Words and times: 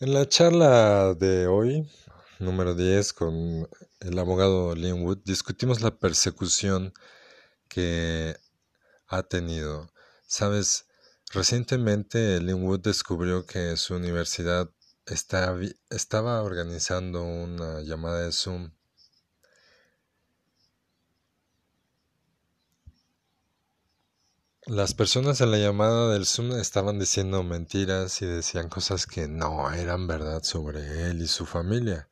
En 0.00 0.12
la 0.12 0.28
charla 0.28 1.14
de 1.14 1.46
hoy, 1.46 1.88
número 2.40 2.74
10, 2.74 3.12
con 3.12 3.68
el 4.00 4.18
abogado 4.18 4.74
Linwood, 4.74 5.18
discutimos 5.24 5.82
la 5.82 5.96
persecución 5.96 6.92
que 7.68 8.36
ha 9.06 9.22
tenido. 9.22 9.88
Sabes, 10.26 10.86
recientemente 11.32 12.40
Linwood 12.40 12.80
descubrió 12.80 13.46
que 13.46 13.76
su 13.76 13.94
universidad 13.94 14.68
estaba 15.06 16.42
organizando 16.42 17.22
una 17.22 17.80
llamada 17.82 18.22
de 18.22 18.32
Zoom 18.32 18.72
Las 24.66 24.94
personas 24.94 25.42
en 25.42 25.50
la 25.50 25.58
llamada 25.58 26.10
del 26.14 26.24
Zoom 26.24 26.52
estaban 26.52 26.98
diciendo 26.98 27.42
mentiras 27.42 28.22
y 28.22 28.26
decían 28.26 28.70
cosas 28.70 29.06
que 29.06 29.28
no 29.28 29.70
eran 29.70 30.06
verdad 30.06 30.42
sobre 30.42 31.10
él 31.10 31.20
y 31.20 31.26
su 31.26 31.44
familia. 31.44 32.08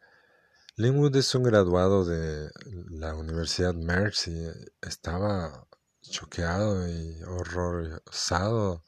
Linwood 0.76 1.16
es 1.16 1.34
un 1.34 1.44
graduado 1.44 2.04
de 2.04 2.50
la 2.90 3.14
Universidad 3.14 3.72
Mercy. 3.72 4.48
Estaba 4.82 5.66
choqueado 6.02 6.86
y 6.86 7.22
horrorizado 7.22 8.84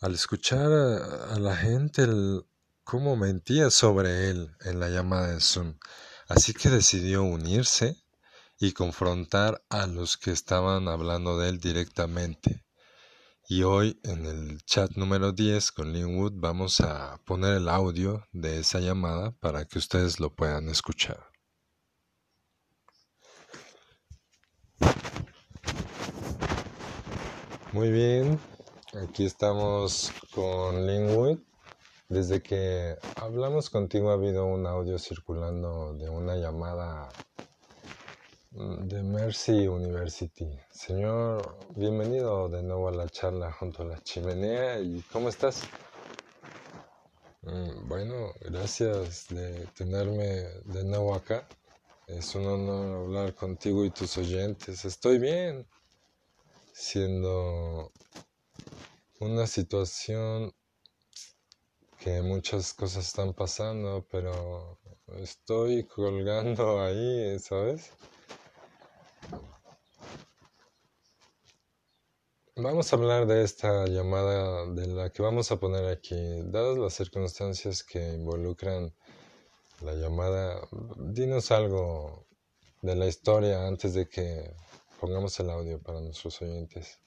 al 0.00 0.14
escuchar 0.14 0.72
a, 0.72 1.38
la 1.38 1.56
gente 1.56 2.06
cómo 2.82 3.14
mentía 3.14 3.68
sobre 3.68 4.30
él 4.30 4.56
en 4.64 4.80
la 4.80 4.88
llamada 4.88 5.34
de 5.34 5.40
Zoom. 5.40 5.78
Así 6.28 6.54
que 6.54 6.70
decidió 6.70 7.24
unirse 7.24 8.03
y 8.58 8.72
confrontar 8.72 9.64
a 9.68 9.86
los 9.86 10.16
que 10.16 10.30
estaban 10.30 10.88
hablando 10.88 11.38
de 11.38 11.48
él 11.48 11.60
directamente. 11.60 12.64
Y 13.46 13.62
hoy 13.62 14.00
en 14.04 14.24
el 14.24 14.64
chat 14.64 14.92
número 14.92 15.32
10 15.32 15.72
con 15.72 15.92
Linwood 15.92 16.32
vamos 16.36 16.80
a 16.80 17.20
poner 17.26 17.58
el 17.58 17.68
audio 17.68 18.26
de 18.32 18.60
esa 18.60 18.80
llamada 18.80 19.32
para 19.32 19.66
que 19.66 19.78
ustedes 19.78 20.18
lo 20.18 20.34
puedan 20.34 20.68
escuchar. 20.68 21.26
Muy 27.72 27.90
bien, 27.90 28.38
aquí 29.02 29.26
estamos 29.26 30.12
con 30.32 30.86
Linwood. 30.86 31.40
Desde 32.08 32.42
que 32.42 32.96
hablamos 33.16 33.68
contigo 33.68 34.10
ha 34.10 34.14
habido 34.14 34.46
un 34.46 34.66
audio 34.66 34.98
circulando 34.98 35.94
de 35.94 36.08
una 36.08 36.36
llamada 36.36 37.08
de 38.54 39.02
Mercy 39.02 39.66
University. 39.66 40.48
Señor, 40.70 41.58
bienvenido 41.74 42.48
de 42.48 42.62
nuevo 42.62 42.88
a 42.88 42.92
la 42.92 43.08
charla 43.08 43.50
junto 43.50 43.82
a 43.82 43.86
la 43.86 44.00
chimenea. 44.04 44.78
¿Y 44.78 45.02
cómo 45.12 45.28
estás? 45.28 45.62
Mm, 47.42 47.88
bueno, 47.88 48.32
gracias 48.40 49.26
de 49.30 49.66
tenerme 49.76 50.44
de 50.66 50.84
nuevo 50.84 51.16
acá. 51.16 51.48
Es 52.06 52.36
un 52.36 52.46
honor 52.46 53.06
hablar 53.06 53.34
contigo 53.34 53.84
y 53.84 53.90
tus 53.90 54.16
oyentes. 54.18 54.84
Estoy 54.84 55.18
bien, 55.18 55.66
siendo 56.72 57.90
una 59.18 59.48
situación 59.48 60.54
que 61.98 62.22
muchas 62.22 62.72
cosas 62.72 63.04
están 63.04 63.34
pasando, 63.34 64.06
pero 64.12 64.78
estoy 65.18 65.88
colgando 65.88 66.80
ahí, 66.80 67.36
¿sabes? 67.40 67.90
Vamos 72.56 72.92
a 72.92 72.96
hablar 72.96 73.26
de 73.26 73.42
esta 73.42 73.84
llamada 73.86 74.64
de 74.66 74.86
la 74.86 75.10
que 75.10 75.22
vamos 75.22 75.50
a 75.50 75.56
poner 75.56 75.86
aquí. 75.86 76.14
Dadas 76.44 76.78
las 76.78 76.94
circunstancias 76.94 77.82
que 77.82 78.12
involucran 78.12 78.94
la 79.80 79.94
llamada, 79.94 80.60
dinos 80.96 81.50
algo 81.50 82.28
de 82.80 82.94
la 82.94 83.08
historia 83.08 83.66
antes 83.66 83.94
de 83.94 84.08
que 84.08 84.54
pongamos 85.00 85.38
el 85.40 85.50
audio 85.50 85.82
para 85.82 86.00
nuestros 86.00 86.40
oyentes. 86.42 87.00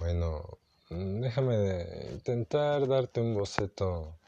Bueno, 0.00 0.58
déjame 0.90 2.08
intentar 2.10 2.88
darte 2.88 3.20
un 3.20 3.34
boceto. 3.34 4.18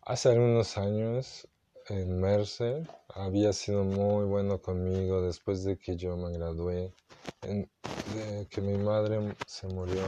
Hace 0.00 0.30
algunos 0.30 0.78
años 0.78 1.46
en 1.90 2.18
Mercer 2.18 2.88
había 3.08 3.52
sido 3.52 3.84
muy 3.84 4.24
bueno 4.24 4.62
conmigo 4.62 5.20
después 5.20 5.64
de 5.64 5.76
que 5.76 5.96
yo 5.96 6.16
me 6.16 6.32
gradué, 6.32 6.94
de 7.42 8.46
que 8.48 8.60
mi 8.60 8.76
madre 8.76 9.34
se 9.46 9.66
murió. 9.68 10.02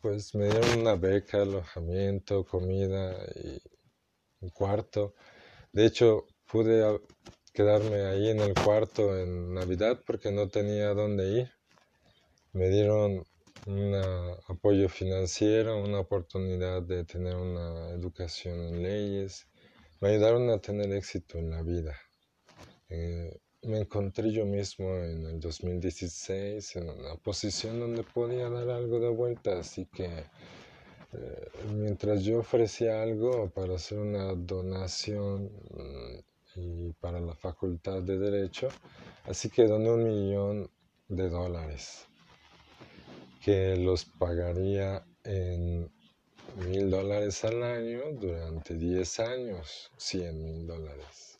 Pues 0.00 0.34
me 0.34 0.46
dieron 0.46 0.80
una 0.80 0.96
beca, 0.96 1.42
alojamiento, 1.42 2.44
comida 2.44 3.14
y 3.36 3.60
un 4.40 4.50
cuarto. 4.50 5.14
De 5.72 5.86
hecho, 5.86 6.26
pude 6.50 7.00
quedarme 7.52 8.04
ahí 8.06 8.30
en 8.30 8.40
el 8.40 8.54
cuarto 8.54 9.16
en 9.16 9.54
Navidad 9.54 10.00
porque 10.06 10.32
no 10.32 10.48
tenía 10.48 10.94
dónde 10.94 11.28
ir. 11.28 11.52
Me 12.52 12.68
dieron 12.68 13.24
un 13.66 13.94
apoyo 14.48 14.88
financiero, 14.88 15.82
una 15.82 16.00
oportunidad 16.00 16.82
de 16.82 17.04
tener 17.04 17.36
una 17.36 17.90
educación 17.90 18.60
en 18.60 18.82
leyes 18.82 19.46
me 20.02 20.08
ayudaron 20.08 20.50
a 20.50 20.58
tener 20.58 20.92
éxito 20.92 21.38
en 21.38 21.50
la 21.50 21.62
vida. 21.62 21.96
Eh, 22.88 23.38
me 23.62 23.80
encontré 23.80 24.32
yo 24.32 24.44
mismo 24.44 24.96
en 24.96 25.26
el 25.26 25.40
2016 25.40 26.76
en 26.76 26.90
una 26.90 27.14
posición 27.16 27.78
donde 27.78 28.02
podía 28.02 28.50
dar 28.50 28.68
algo 28.70 28.98
de 28.98 29.08
vuelta, 29.08 29.58
así 29.58 29.86
que 29.86 30.06
eh, 31.12 31.48
mientras 31.72 32.24
yo 32.24 32.38
ofrecía 32.38 33.02
algo 33.02 33.50
para 33.50 33.76
hacer 33.76 33.98
una 33.98 34.34
donación 34.34 35.44
mm, 35.44 36.58
y 36.60 36.92
para 36.94 37.20
la 37.20 37.34
facultad 37.34 38.02
de 38.02 38.18
derecho, 38.18 38.68
así 39.24 39.48
que 39.48 39.64
doné 39.66 39.90
un 39.90 40.04
millón 40.04 40.70
de 41.08 41.28
dólares 41.28 42.06
que 43.44 43.76
los 43.76 44.04
pagaría 44.04 45.04
en 45.24 45.90
mil 46.56 46.90
dólares 46.90 47.44
al 47.44 47.62
año 47.62 48.00
durante 48.12 48.74
10 48.74 49.20
años, 49.20 49.90
100 49.96 50.42
mil 50.42 50.66
dólares. 50.66 51.31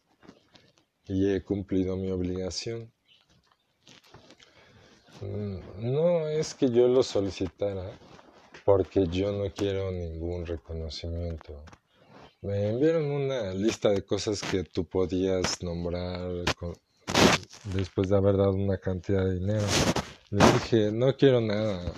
Y 1.08 1.30
he 1.30 1.42
cumplido 1.42 1.96
mi 1.96 2.10
obligación. 2.10 2.90
Mm, 5.20 5.92
no 5.92 6.28
es 6.28 6.54
que 6.54 6.70
yo 6.70 6.88
lo 6.88 7.02
solicitara, 7.02 7.98
porque 8.64 9.06
yo 9.08 9.32
no 9.32 9.52
quiero 9.52 9.90
ningún 9.90 10.46
reconocimiento. 10.46 11.64
Me 12.40 12.70
enviaron 12.70 13.04
una 13.04 13.54
lista 13.54 13.90
de 13.90 14.04
cosas 14.04 14.42
que 14.42 14.64
tú 14.64 14.84
podías 14.84 15.62
nombrar 15.62 16.28
después 17.74 18.08
de 18.08 18.16
haber 18.16 18.36
dado 18.36 18.52
una 18.52 18.78
cantidad 18.78 19.24
de 19.24 19.34
dinero. 19.34 19.66
Le 20.30 20.44
dije, 20.44 20.90
no 20.90 21.14
quiero 21.16 21.40
nada, 21.40 21.92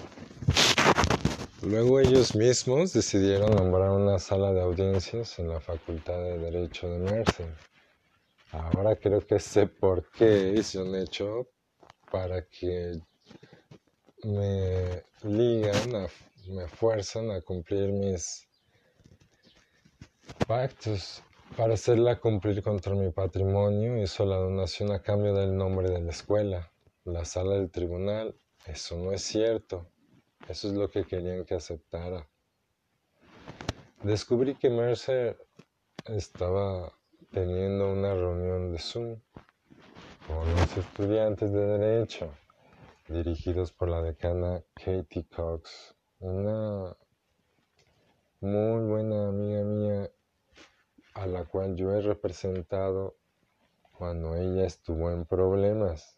Luego 1.66 1.98
ellos 1.98 2.36
mismos 2.36 2.92
decidieron 2.92 3.56
nombrar 3.56 3.90
una 3.90 4.18
sala 4.18 4.52
de 4.52 4.60
audiencias 4.60 5.38
en 5.38 5.48
la 5.48 5.60
Facultad 5.60 6.18
de 6.18 6.38
Derecho 6.38 6.90
de 6.90 6.98
Mercer. 6.98 7.54
Ahora 8.54 8.94
creo 8.94 9.20
que 9.20 9.40
sé 9.40 9.66
por 9.66 10.08
qué 10.12 10.54
hice 10.56 10.80
un 10.80 10.94
hecho 10.94 11.48
para 12.10 12.46
que 12.46 13.00
me 14.22 15.02
ligan, 15.24 16.08
me 16.46 16.68
fuerzan 16.68 17.32
a 17.32 17.40
cumplir 17.40 17.90
mis 17.90 18.46
pactos. 20.46 21.20
Para 21.56 21.74
hacerla 21.74 22.20
cumplir 22.20 22.62
contra 22.62 22.94
mi 22.94 23.10
patrimonio 23.10 24.00
hizo 24.00 24.24
la 24.24 24.36
donación 24.36 24.92
a 24.92 25.02
cambio 25.02 25.34
del 25.34 25.56
nombre 25.56 25.90
de 25.90 26.00
la 26.00 26.10
escuela, 26.10 26.72
la 27.04 27.24
sala 27.24 27.54
del 27.56 27.72
tribunal. 27.72 28.36
Eso 28.66 28.96
no 28.96 29.10
es 29.10 29.22
cierto. 29.22 29.88
Eso 30.48 30.68
es 30.68 30.74
lo 30.74 30.88
que 30.90 31.04
querían 31.04 31.44
que 31.44 31.54
aceptara. 31.54 32.28
Descubrí 34.04 34.54
que 34.54 34.70
Mercer 34.70 35.36
estaba 36.06 36.92
teniendo 37.34 37.92
una 37.92 38.14
reunión 38.14 38.70
de 38.70 38.78
Zoom 38.78 39.18
con 40.28 40.54
los 40.54 40.76
estudiantes 40.76 41.52
de 41.52 41.66
Derecho, 41.66 42.30
dirigidos 43.08 43.72
por 43.72 43.88
la 43.88 44.00
decana 44.00 44.62
Katie 44.74 45.26
Cox, 45.34 45.96
una 46.20 46.96
muy 48.40 48.86
buena 48.86 49.28
amiga 49.28 49.64
mía 49.64 50.10
a 51.14 51.26
la 51.26 51.44
cual 51.44 51.74
yo 51.74 51.92
he 51.92 52.02
representado 52.02 53.16
cuando 53.98 54.36
ella 54.36 54.64
estuvo 54.64 55.10
en 55.10 55.24
problemas. 55.24 56.16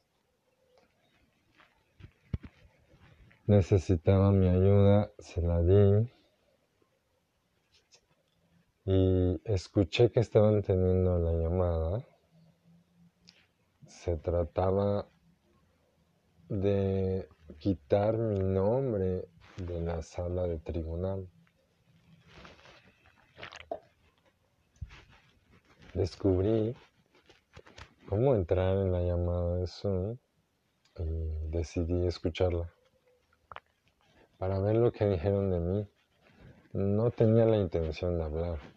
necesitaba 3.46 4.32
mi 4.32 4.48
ayuda, 4.48 5.12
se 5.20 5.40
la 5.40 5.62
di 5.62 6.10
y 8.86 9.40
escuché 9.44 10.12
que 10.12 10.20
estaban 10.20 10.62
teniendo 10.62 11.18
la 11.18 11.32
llamada. 11.32 12.06
Se 13.88 14.16
trataba 14.16 15.08
de 16.48 17.28
quitar 17.58 18.16
mi 18.16 18.38
nombre 18.38 19.28
de 19.56 19.80
la 19.80 20.02
sala 20.02 20.44
de 20.44 20.60
tribunal. 20.60 21.28
Descubrí 25.92 26.76
cómo 28.08 28.36
entrar 28.36 28.76
en 28.76 28.92
la 28.92 29.02
llamada 29.02 29.56
de 29.56 29.66
Zoom 29.66 30.16
y 30.98 31.48
decidí 31.50 32.06
escucharla 32.06 32.72
para 34.38 34.60
ver 34.60 34.76
lo 34.76 34.92
que 34.92 35.06
dijeron 35.06 35.50
de 35.50 35.58
mí. 35.58 35.88
No 36.72 37.10
tenía 37.10 37.46
la 37.46 37.56
intención 37.56 38.18
de 38.18 38.24
hablar 38.24 38.75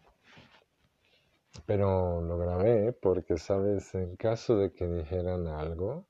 pero 1.69 2.19
lo 2.19 2.35
grabé 2.39 2.93
porque, 2.93 3.37
sabes, 3.37 3.93
en 3.93 4.15
caso 4.15 4.57
de 4.57 4.73
que 4.73 4.87
dijeran 4.87 5.45
algo 5.45 6.07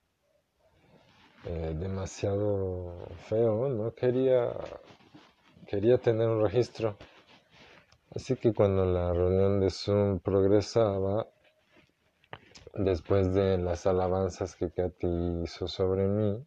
eh, 1.43 1.75
demasiado 1.77 2.95
feo, 3.27 3.67
no 3.67 3.93
quería, 3.93 4.53
quería 5.67 5.97
tener 5.97 6.29
un 6.29 6.41
registro. 6.41 6.95
Así 8.15 8.37
que 8.37 8.53
cuando 8.53 8.85
la 8.85 9.11
reunión 9.11 9.59
de 9.59 9.69
Zoom 9.69 10.21
progresaba, 10.21 11.27
después 12.75 13.33
de 13.33 13.57
las 13.57 13.85
alabanzas 13.85 14.55
que 14.55 14.71
Katy 14.71 15.41
hizo 15.43 15.67
sobre 15.67 16.07
mí, 16.07 16.41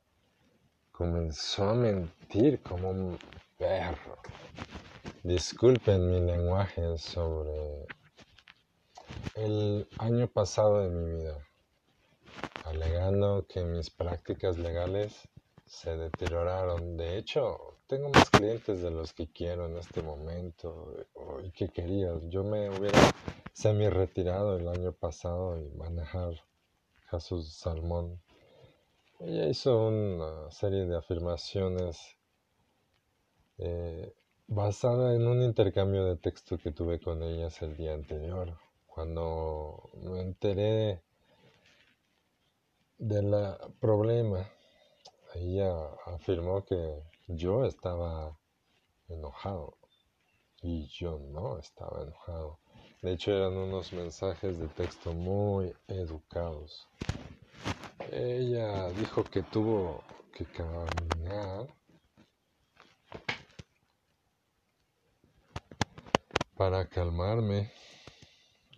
comenzó 0.91 1.69
a 1.69 1.75
mentir 1.75 2.63
como 2.63 2.89
un 2.89 3.19
perro. 3.59 4.17
Disculpen 5.23 6.11
mi 6.11 6.19
lenguaje 6.19 6.97
sobre 6.97 7.85
el 9.35 9.89
año 9.99 10.29
pasado 10.29 10.81
de 10.83 10.91
mi 10.91 11.23
vida, 11.23 11.39
alegando 12.65 13.47
que 13.49 13.65
mis 13.65 13.91
prácticas 13.91 14.59
legales 14.59 15.29
se 15.67 15.97
deterioraron. 15.97 16.97
De 16.97 17.17
hecho, 17.17 17.79
tengo 17.87 18.11
más 18.11 18.31
clientes 18.31 18.83
de 18.83 18.91
los 18.91 19.13
que 19.13 19.31
quiero 19.31 19.67
en 19.67 19.79
este 19.79 20.03
momento 20.03 20.95
y 21.43 21.51
que 21.51 21.69
quería. 21.69 22.13
Yo 22.29 22.45
me 22.45 22.71
hubiera 22.71 22.99
semi 23.53 23.89
retirado 23.89 24.57
el 24.57 24.69
año 24.69 24.93
pasado 24.93 25.59
y 25.59 25.69
manejar 25.71 26.35
Jesús 27.11 27.55
Salmón. 27.55 28.21
Ella 29.21 29.49
hizo 29.49 29.89
una 29.89 30.51
serie 30.51 30.85
de 30.87 30.97
afirmaciones 30.97 32.19
eh, 33.59 34.13
basada 34.47 35.15
en 35.15 35.27
un 35.27 35.43
intercambio 35.43 36.05
de 36.05 36.17
texto 36.17 36.59
que 36.59 36.73
tuve 36.73 37.01
con 37.01 37.23
ellas 37.23 37.63
el 37.63 37.77
día 37.77 37.95
anterior. 37.95 38.59
Cuando 38.95 39.91
me 40.03 40.21
enteré 40.21 41.03
del 42.99 43.35
problema, 43.81 44.47
ella 45.35 45.73
afirmó 46.05 46.63
que 46.63 47.03
yo 47.27 47.65
estaba 47.65 48.39
enojado 49.09 49.79
y 50.61 50.87
yo 50.89 51.19
no 51.19 51.59
estaba 51.59 52.03
enojado. 52.03 52.59
De 53.01 53.13
hecho 53.13 53.33
eran 53.33 53.57
unos 53.57 53.95
mensajes 53.95 54.59
de 54.59 54.69
texto 54.69 55.15
muy 55.15 55.75
educados. 55.89 56.87
Ella 58.11 58.91
dijo 58.91 59.25
que 59.25 59.43
tuvo 59.43 60.05
que 60.35 60.45
caminar 60.45 61.67
para 66.57 66.87
calmarme. 66.87 67.73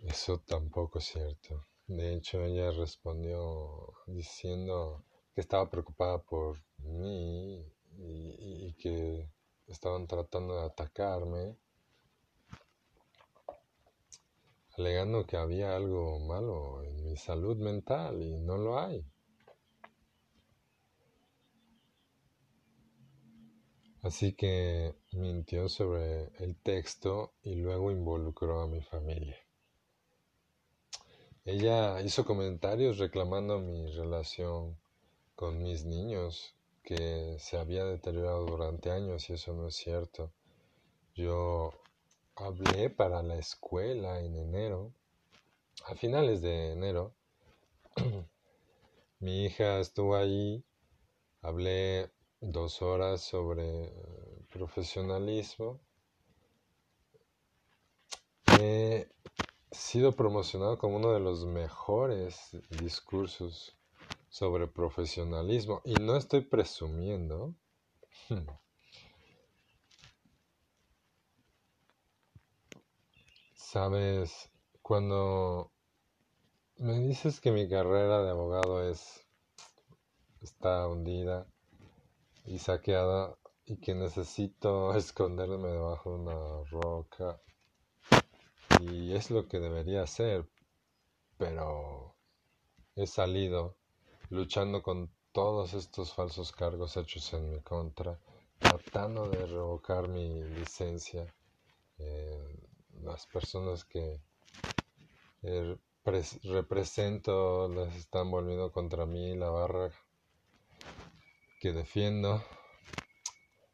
Eso 0.07 0.39
tampoco 0.45 0.99
es 0.99 1.05
cierto. 1.05 1.65
De 1.87 2.13
hecho, 2.13 2.43
ella 2.43 2.69
respondió 2.69 3.91
diciendo 4.05 5.03
que 5.33 5.41
estaba 5.41 5.67
preocupada 5.67 6.21
por 6.21 6.61
mí 6.77 7.65
y, 7.97 8.73
que 8.75 9.27
estaban 9.65 10.05
tratando 10.05 10.57
de 10.57 10.65
atacarme, 10.65 11.57
alegando 14.77 15.25
que 15.25 15.37
había 15.37 15.75
algo 15.75 16.19
malo 16.19 16.83
en 16.83 17.03
mi 17.03 17.17
salud 17.17 17.57
mental 17.57 18.21
y 18.21 18.37
no 18.37 18.57
lo 18.57 18.77
hay. 18.77 19.03
Así 24.03 24.33
que 24.35 24.93
mintió 25.13 25.67
sobre 25.67 26.25
el 26.43 26.55
texto 26.61 27.33
y 27.41 27.55
luego 27.55 27.89
involucró 27.89 28.61
a 28.61 28.67
mi 28.67 28.81
familia. 28.81 29.44
Ella 31.45 32.01
hizo 32.01 32.25
comentarios 32.25 32.97
reclamando 32.97 33.59
mi 33.59 33.85
relación 33.91 34.79
con 35.35 35.61
mis 35.61 35.85
niños, 35.85 36.55
que 36.81 37.37
se 37.39 37.57
había 37.57 37.85
deteriorado 37.85 38.45
durante 38.45 38.89
años 38.89 39.29
y 39.29 39.33
eso 39.33 39.53
no 39.53 39.67
es 39.67 39.75
cierto. 39.75 40.33
Yo 41.13 41.71
hablé 42.35 42.89
para 42.89 43.21
la 43.21 43.35
escuela 43.35 44.21
en 44.21 44.35
enero, 44.35 44.91
a 45.85 45.93
finales 45.93 46.41
de 46.41 46.71
enero. 46.71 47.13
mi 49.19 49.45
hija 49.45 49.79
estuvo 49.79 50.15
ahí, 50.15 50.63
hablé 51.43 52.09
dos 52.41 52.81
horas 52.81 53.21
sobre 53.21 53.93
profesionalismo. 54.51 55.79
He 58.59 59.07
sido 59.75 60.15
promocionado 60.15 60.77
como 60.77 60.97
uno 60.97 61.11
de 61.11 61.19
los 61.19 61.45
mejores 61.45 62.57
discursos 62.69 63.77
sobre 64.29 64.67
profesionalismo 64.67 65.81
y 65.85 65.95
no 65.99 66.15
estoy 66.15 66.41
presumiendo. 66.41 67.53
Sabes, 73.53 74.49
cuando 74.81 75.71
me 76.77 76.99
dices 76.99 77.41
que 77.41 77.51
mi 77.51 77.67
carrera 77.67 78.23
de 78.23 78.29
abogado 78.29 78.89
es 78.89 79.25
está 80.41 80.87
hundida, 80.87 81.47
y 82.45 82.59
saqueada 82.59 83.35
y 83.65 83.77
que 83.77 83.95
necesito 83.95 84.93
esconderme 84.97 85.69
debajo 85.69 86.11
de 86.11 86.15
una 86.17 86.63
roca. 86.69 87.41
Y 88.79 89.13
es 89.13 89.31
lo 89.31 89.47
que 89.47 89.59
debería 89.59 90.03
hacer, 90.03 90.49
pero 91.37 92.15
he 92.95 93.07
salido 93.07 93.77
luchando 94.29 94.81
con 94.83 95.09
todos 95.31 95.73
estos 95.73 96.13
falsos 96.13 96.51
cargos 96.51 96.97
hechos 96.97 97.33
en 97.33 97.49
mi 97.49 97.61
contra, 97.61 98.19
tratando 98.59 99.29
de 99.29 99.45
revocar 99.45 100.07
mi 100.07 100.43
licencia. 100.43 101.33
Eh, 101.97 102.67
las 103.01 103.27
personas 103.27 103.85
que 103.85 104.21
eh, 105.43 105.77
represento 106.43 107.67
las 107.67 107.95
están 107.95 108.29
volviendo 108.31 108.71
contra 108.71 109.05
mí, 109.05 109.35
la 109.35 109.49
barra 109.49 109.91
que 111.59 111.71
defiendo, 111.71 112.43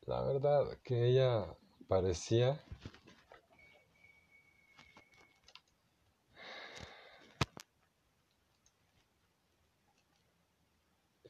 la 0.05 0.21
verdad 0.23 0.77
que 0.83 1.07
ella 1.07 1.57
parecía 1.87 2.63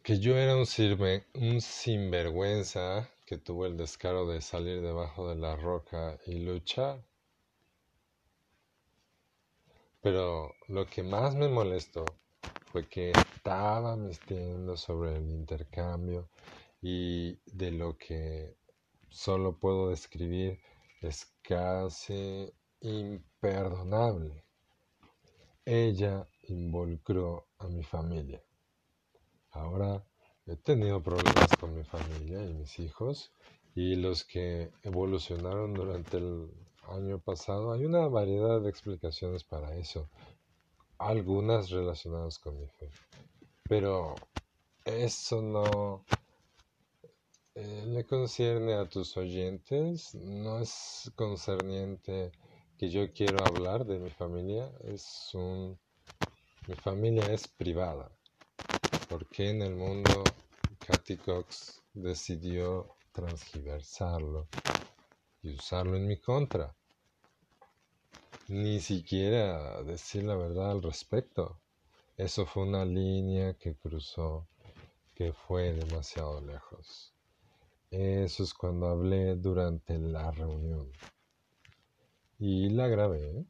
que 0.03 0.19
yo 0.19 0.37
era 0.37 0.55
un, 0.55 0.65
un 1.35 1.61
sinvergüenza 1.61 3.09
que 3.25 3.37
tuvo 3.37 3.65
el 3.65 3.77
descaro 3.77 4.27
de 4.27 4.41
salir 4.41 4.81
debajo 4.81 5.27
de 5.29 5.35
la 5.35 5.55
roca 5.55 6.19
y 6.25 6.39
luchar. 6.39 7.03
Pero 10.01 10.53
lo 10.67 10.89
que 10.89 11.03
más 11.03 11.35
me 11.35 11.47
molestó 11.47 12.19
fue 12.71 12.87
que 12.89 13.11
estaba 13.11 13.95
mintiendo 13.95 14.75
sobre 14.77 15.17
el 15.17 15.29
intercambio 15.29 16.29
y 16.81 17.39
de 17.45 17.71
lo 17.71 17.97
que 17.97 18.57
solo 19.09 19.59
puedo 19.59 19.89
describir 19.89 20.59
es 21.01 21.25
casi 21.43 22.51
imperdonable. 22.81 24.43
Ella 25.65 26.29
involucró 26.43 27.47
a 27.57 27.67
mi 27.67 27.81
familia. 27.83 28.43
Ahora 29.51 30.03
he 30.45 30.55
tenido 30.55 31.01
problemas 31.01 31.55
con 31.59 31.75
mi 31.75 31.83
familia 31.83 32.43
y 32.45 32.53
mis 32.53 32.79
hijos 32.79 33.31
y 33.75 33.95
los 33.95 34.23
que 34.23 34.71
evolucionaron 34.83 35.73
durante 35.73 36.17
el 36.17 36.49
año 36.89 37.19
pasado. 37.19 37.71
Hay 37.71 37.85
una 37.85 38.07
variedad 38.07 38.61
de 38.61 38.69
explicaciones 38.69 39.43
para 39.43 39.75
eso 39.75 40.09
algunas 41.01 41.69
relacionadas 41.69 42.37
con 42.37 42.59
mi 42.59 42.67
fe. 42.67 42.91
Pero 43.67 44.19
eso 44.85 45.41
no 45.41 46.05
eh, 47.55 47.85
le 47.87 48.05
concierne 48.05 48.75
a 48.75 48.87
tus 48.87 49.17
oyentes, 49.17 50.13
no 50.15 50.59
es 50.59 51.11
concerniente 51.15 52.31
que 52.77 52.89
yo 52.89 53.11
quiero 53.13 53.43
hablar 53.43 53.85
de 53.85 53.99
mi 53.99 54.09
familia, 54.11 54.71
es 54.83 55.31
un 55.33 55.79
mi 56.67 56.75
familia 56.75 57.33
es 57.33 57.47
privada. 57.47 58.11
Porque 59.11 59.49
en 59.49 59.61
el 59.61 59.75
mundo 59.75 60.23
Cathy 60.87 61.17
Cox 61.17 61.83
decidió 61.93 62.95
transgiversarlo 63.11 64.47
y 65.43 65.53
usarlo 65.53 65.97
en 65.97 66.07
mi 66.07 66.17
contra? 66.17 66.73
ni 68.47 68.81
siquiera 68.81 69.81
decir 69.83 70.23
la 70.23 70.35
verdad 70.35 70.71
al 70.71 70.81
respecto. 70.81 71.61
Eso 72.17 72.45
fue 72.45 72.63
una 72.63 72.83
línea 72.83 73.53
que 73.53 73.75
cruzó, 73.75 74.47
que 75.15 75.31
fue 75.31 75.73
demasiado 75.73 76.41
lejos. 76.41 77.13
Eso 77.89 78.43
es 78.43 78.53
cuando 78.53 78.87
hablé 78.87 79.35
durante 79.35 79.97
la 79.99 80.31
reunión. 80.31 80.91
Y 82.39 82.69
la 82.69 82.87
grabé. 82.87 83.45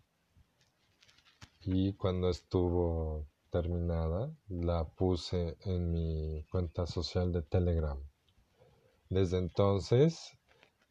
Y 1.61 1.93
cuando 1.93 2.29
estuvo 2.29 3.25
terminada, 3.51 4.35
la 4.47 4.85
puse 4.85 5.57
en 5.65 5.91
mi 5.91 6.43
cuenta 6.49 6.87
social 6.87 7.31
de 7.31 7.43
Telegram. 7.43 8.01
Desde 9.09 9.37
entonces, 9.37 10.31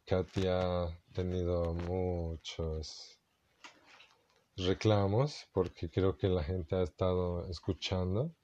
Katia 0.05 0.83
ha 0.83 0.99
tenido 1.13 1.73
muchos 1.73 3.19
reclamos 4.57 5.47
porque 5.51 5.89
creo 5.89 6.17
que 6.17 6.27
la 6.27 6.43
gente 6.43 6.75
ha 6.75 6.83
estado 6.83 7.49
escuchando. 7.49 8.35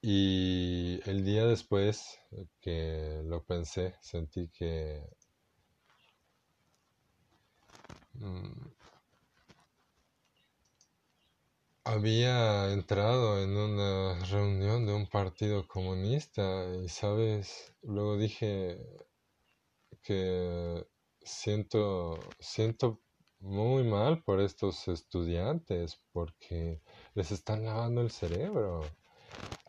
Y 0.00 1.00
el 1.08 1.24
día 1.24 1.44
después 1.46 2.18
que 2.60 3.20
lo 3.24 3.44
pensé, 3.44 3.96
sentí 4.00 4.48
que 4.48 5.02
mm, 8.14 8.77
había 11.88 12.70
entrado 12.70 13.42
en 13.42 13.56
una 13.56 14.22
reunión 14.26 14.84
de 14.84 14.92
un 14.92 15.06
partido 15.06 15.66
comunista 15.66 16.66
y, 16.84 16.88
sabes, 16.90 17.74
luego 17.80 18.18
dije 18.18 18.78
que 20.02 20.86
siento, 21.22 22.20
siento 22.38 23.00
muy 23.40 23.84
mal 23.84 24.22
por 24.22 24.42
estos 24.42 24.86
estudiantes 24.88 25.98
porque 26.12 26.82
les 27.14 27.30
están 27.30 27.64
lavando 27.64 28.02
el 28.02 28.10
cerebro. 28.10 28.82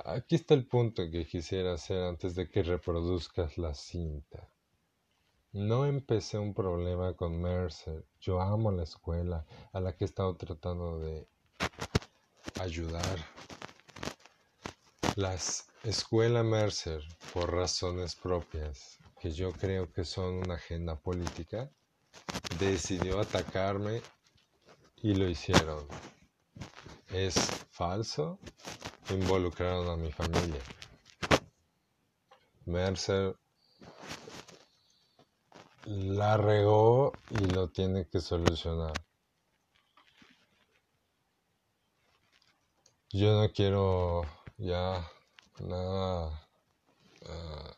Aquí 0.03 0.35
está 0.35 0.55
el 0.55 0.67
punto 0.67 1.09
que 1.09 1.25
quisiera 1.25 1.73
hacer 1.73 2.03
antes 2.03 2.35
de 2.35 2.49
que 2.49 2.63
reproduzcas 2.63 3.57
la 3.57 3.73
cinta. 3.73 4.49
No 5.53 5.85
empecé 5.85 6.37
un 6.37 6.53
problema 6.53 7.13
con 7.15 7.41
Mercer. 7.41 8.05
Yo 8.19 8.41
amo 8.41 8.71
la 8.71 8.83
escuela 8.83 9.45
a 9.71 9.79
la 9.79 9.95
que 9.95 10.03
he 10.03 10.07
estado 10.07 10.35
tratando 10.35 10.99
de 10.99 11.29
ayudar. 12.59 13.17
La 15.15 15.35
escuela 15.83 16.43
Mercer, 16.43 17.01
por 17.33 17.53
razones 17.53 18.15
propias, 18.15 18.97
que 19.19 19.31
yo 19.31 19.51
creo 19.51 19.91
que 19.91 20.05
son 20.05 20.35
una 20.35 20.55
agenda 20.55 20.95
política, 20.95 21.69
decidió 22.59 23.19
atacarme 23.19 24.01
y 24.97 25.15
lo 25.15 25.27
hicieron. 25.27 25.87
Es 27.09 27.35
falso. 27.71 28.39
Involucraron 29.09 29.89
a 29.89 29.97
mi 29.97 30.11
familia. 30.11 30.61
Mercer 32.65 33.35
la 35.85 36.37
regó 36.37 37.13
y 37.31 37.45
lo 37.45 37.69
tiene 37.69 38.07
que 38.07 38.19
solucionar. 38.19 38.93
Yo 43.11 43.41
no 43.41 43.51
quiero 43.51 44.21
ya 44.57 45.09
nada 45.59 46.49
ah, 47.25 47.75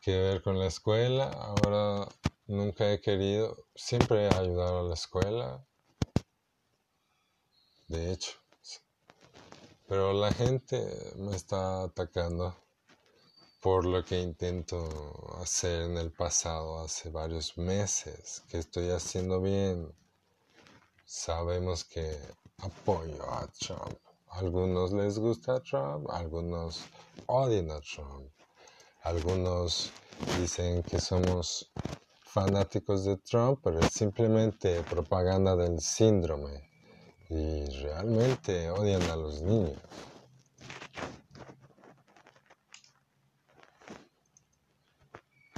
que 0.00 0.16
ver 0.16 0.42
con 0.42 0.58
la 0.58 0.66
escuela. 0.66 1.30
Ahora 1.30 2.08
Nunca 2.52 2.92
he 2.92 3.00
querido, 3.00 3.68
siempre 3.74 4.26
he 4.26 4.34
ayudado 4.34 4.80
a 4.80 4.82
la 4.82 4.94
escuela, 4.94 5.64
de 7.86 8.12
hecho, 8.12 8.32
pero 9.86 10.12
la 10.12 10.32
gente 10.32 11.14
me 11.16 11.34
está 11.34 11.84
atacando 11.84 12.54
por 13.60 13.86
lo 13.86 14.04
que 14.04 14.20
intento 14.20 15.38
hacer 15.40 15.82
en 15.82 15.96
el 15.96 16.12
pasado, 16.12 16.80
hace 16.80 17.10
varios 17.10 17.56
meses, 17.56 18.42
que 18.48 18.58
estoy 18.58 18.90
haciendo 18.90 19.40
bien. 19.40 19.94
Sabemos 21.04 21.84
que 21.84 22.18
apoyo 22.62 23.22
a 23.28 23.46
Trump. 23.48 23.98
algunos 24.30 24.92
les 24.92 25.18
gusta 25.18 25.60
Trump, 25.60 26.08
algunos 26.10 26.84
odian 27.26 27.70
a 27.70 27.80
Trump. 27.80 28.30
Algunos 29.02 29.90
dicen 30.38 30.82
que 30.84 31.00
somos 31.00 31.70
fanáticos 32.24 33.04
de 33.04 33.16
Trump, 33.18 33.60
pero 33.62 33.80
es 33.80 33.92
simplemente 33.92 34.80
propaganda 34.82 35.56
del 35.56 35.80
síndrome 35.80 36.70
y 37.28 37.66
realmente 37.82 38.70
odian 38.70 39.02
a 39.10 39.16
los 39.16 39.42
niños. 39.42 39.78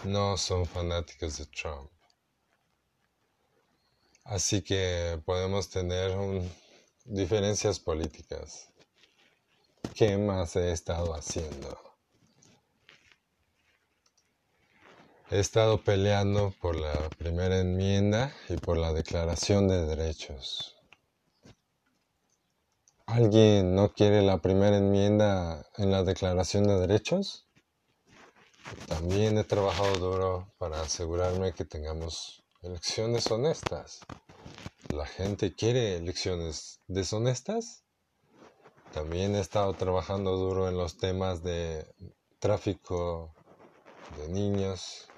No 0.04 0.36
son 0.36 0.66
fanáticos 0.66 1.38
de 1.38 1.46
Trump. 1.46 1.90
Así 4.24 4.62
que 4.62 5.20
podemos 5.26 5.68
tener 5.68 6.16
diferencias 7.04 7.80
políticas. 7.80 8.68
¿Qué 9.94 10.16
más 10.16 10.56
he 10.56 10.72
estado 10.72 11.14
haciendo? 11.14 11.78
He 15.30 15.38
estado 15.38 15.82
peleando 15.84 16.54
por 16.60 16.76
la 16.76 16.92
primera 17.18 17.58
enmienda 17.58 18.34
y 18.48 18.56
por 18.56 18.78
la 18.78 18.92
declaración 18.92 19.68
de 19.68 19.84
derechos. 19.84 20.76
¿Alguien 23.06 23.74
no 23.74 23.92
quiere 23.92 24.22
la 24.22 24.38
primera 24.38 24.78
enmienda 24.78 25.66
en 25.76 25.90
la 25.90 26.02
declaración 26.04 26.66
de 26.66 26.80
derechos? 26.80 27.46
También 28.88 29.36
he 29.36 29.44
trabajado 29.44 29.94
duro 29.96 30.54
para 30.58 30.80
asegurarme 30.80 31.52
que 31.52 31.66
tengamos 31.66 32.42
elecciones 32.62 33.30
honestas. 33.30 34.00
¿La 34.90 35.06
gente 35.06 35.54
quiere 35.54 35.96
elecciones 35.96 36.80
deshonestas? 36.86 37.84
También 38.92 39.34
he 39.34 39.40
estado 39.40 39.72
trabajando 39.74 40.36
duro 40.36 40.68
en 40.68 40.76
los 40.76 40.98
temas 40.98 41.42
de 41.42 41.86
tráfico 42.38 43.34
de 44.18 44.28
niños, 44.28 45.08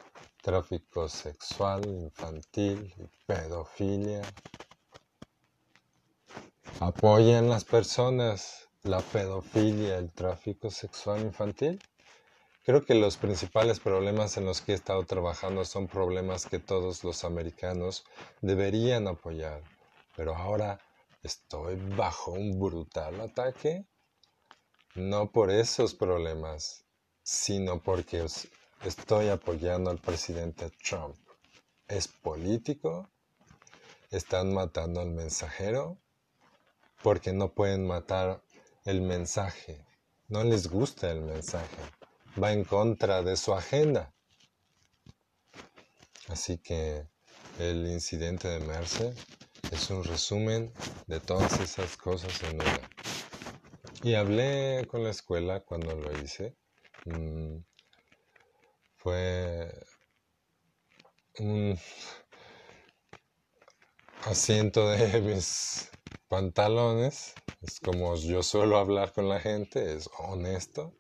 tráfico 0.43 1.09
sexual 1.09 1.85
infantil 1.87 2.95
pedofilia. 3.27 4.23
¿Apoyan 6.81 7.49
las 7.49 7.65
personas 7.65 8.69
la 8.83 9.01
pedofilia, 9.01 9.99
el 9.99 10.13
tráfico 10.13 10.71
sexual 10.71 11.23
infantil? 11.23 11.81
Creo 12.67 12.85
que 12.85 12.97
los 12.97 13.17
principales 13.17 13.79
problemas 13.79 14.37
en 14.37 14.45
los 14.45 14.61
que 14.61 14.73
he 14.73 14.75
estado 14.75 15.05
trabajando 15.05 15.65
son 15.65 15.87
problemas 15.87 16.47
que 16.47 16.59
todos 16.59 17.05
los 17.05 17.23
americanos 17.23 18.05
deberían 18.43 19.07
apoyar, 19.07 19.63
pero 20.17 20.35
ahora 20.35 20.81
estoy 21.23 21.77
bajo 21.97 22.33
un 22.33 22.59
brutal 22.59 23.21
ataque, 23.21 23.87
no 24.97 25.31
por 25.31 25.53
esos 25.53 25.95
problemas, 25.95 26.85
sino 27.23 27.81
porque 27.81 28.27
Estoy 28.85 29.29
apoyando 29.29 29.91
al 29.91 29.99
presidente 29.99 30.71
Trump. 30.71 31.17
¿Es 31.89 32.07
político? 32.07 33.09
¿Están 34.11 34.53
matando 34.53 35.01
al 35.01 35.11
mensajero? 35.11 35.99
Porque 37.03 37.33
no 37.33 37.53
pueden 37.53 37.87
matar 37.87 38.43
el 38.85 39.01
mensaje. 39.01 39.85
No 40.29 40.45
les 40.45 40.69
gusta 40.69 41.11
el 41.11 41.23
mensaje. 41.23 41.77
Va 42.43 42.53
en 42.53 42.65
contra 42.65 43.23
de 43.23 43.37
su 43.37 43.55
agenda. 43.55 44.13
Así 46.29 46.59
que 46.59 47.09
el 47.59 47.87
incidente 47.87 48.49
de 48.49 48.61
Mercer 48.61 49.15
es 49.71 49.91
un 49.91 50.05
resumen 50.05 50.73
de 51.07 51.21
todas 51.21 51.61
esas 51.61 51.97
cosas 51.97 52.43
en 52.43 52.57
una. 52.57 52.91
Y 54.03 54.15
hablé 54.15 54.87
con 54.89 55.03
la 55.03 55.11
escuela 55.11 55.61
cuando 55.61 55.95
lo 55.97 56.13
hice. 56.21 56.57
Mm, 57.07 57.59
fue 58.97 59.73
un 61.39 61.79
asiento 64.25 64.91
de 64.91 65.21
mis 65.23 65.91
pantalones. 66.29 67.35
Es 67.63 67.81
como 67.81 68.15
yo 68.17 68.43
suelo 68.43 68.77
hablar 68.77 69.13
con 69.13 69.29
la 69.29 69.41
gente, 69.41 69.95
es 69.95 70.11
honesto. 70.19 70.93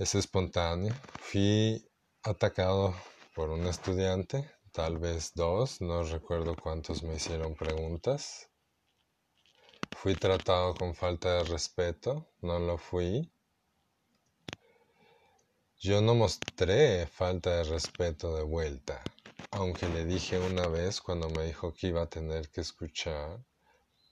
Es 0.00 0.14
espontáneo. 0.14 0.94
Fui 1.20 1.86
atacado 2.22 2.94
por 3.34 3.50
un 3.50 3.66
estudiante, 3.66 4.50
tal 4.72 4.96
vez 4.96 5.32
dos, 5.34 5.82
no 5.82 6.02
recuerdo 6.04 6.56
cuántos 6.56 7.02
me 7.02 7.16
hicieron 7.16 7.54
preguntas. 7.54 8.48
Fui 9.92 10.14
tratado 10.14 10.74
con 10.74 10.94
falta 10.94 11.34
de 11.34 11.44
respeto, 11.44 12.32
no 12.40 12.58
lo 12.58 12.78
fui. 12.78 13.30
Yo 15.78 16.00
no 16.00 16.14
mostré 16.14 17.06
falta 17.06 17.58
de 17.58 17.64
respeto 17.64 18.34
de 18.34 18.42
vuelta. 18.42 19.04
aunque 19.50 19.86
le 19.86 20.06
dije 20.06 20.38
una 20.38 20.66
vez 20.68 21.02
cuando 21.02 21.28
me 21.28 21.44
dijo 21.44 21.74
que 21.74 21.88
iba 21.88 22.00
a 22.00 22.08
tener 22.08 22.48
que 22.48 22.62
escuchar, 22.62 23.44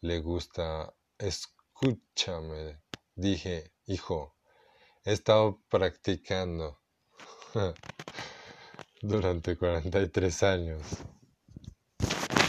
le 0.02 0.20
gusta 0.20 0.94
escúchame. 1.16 2.82
Dije, 3.14 3.72
hijo, 3.86 4.37
he 5.08 5.12
estado 5.12 5.58
practicando 5.70 6.78
durante 9.00 9.56
43 9.56 10.42
años. 10.42 10.82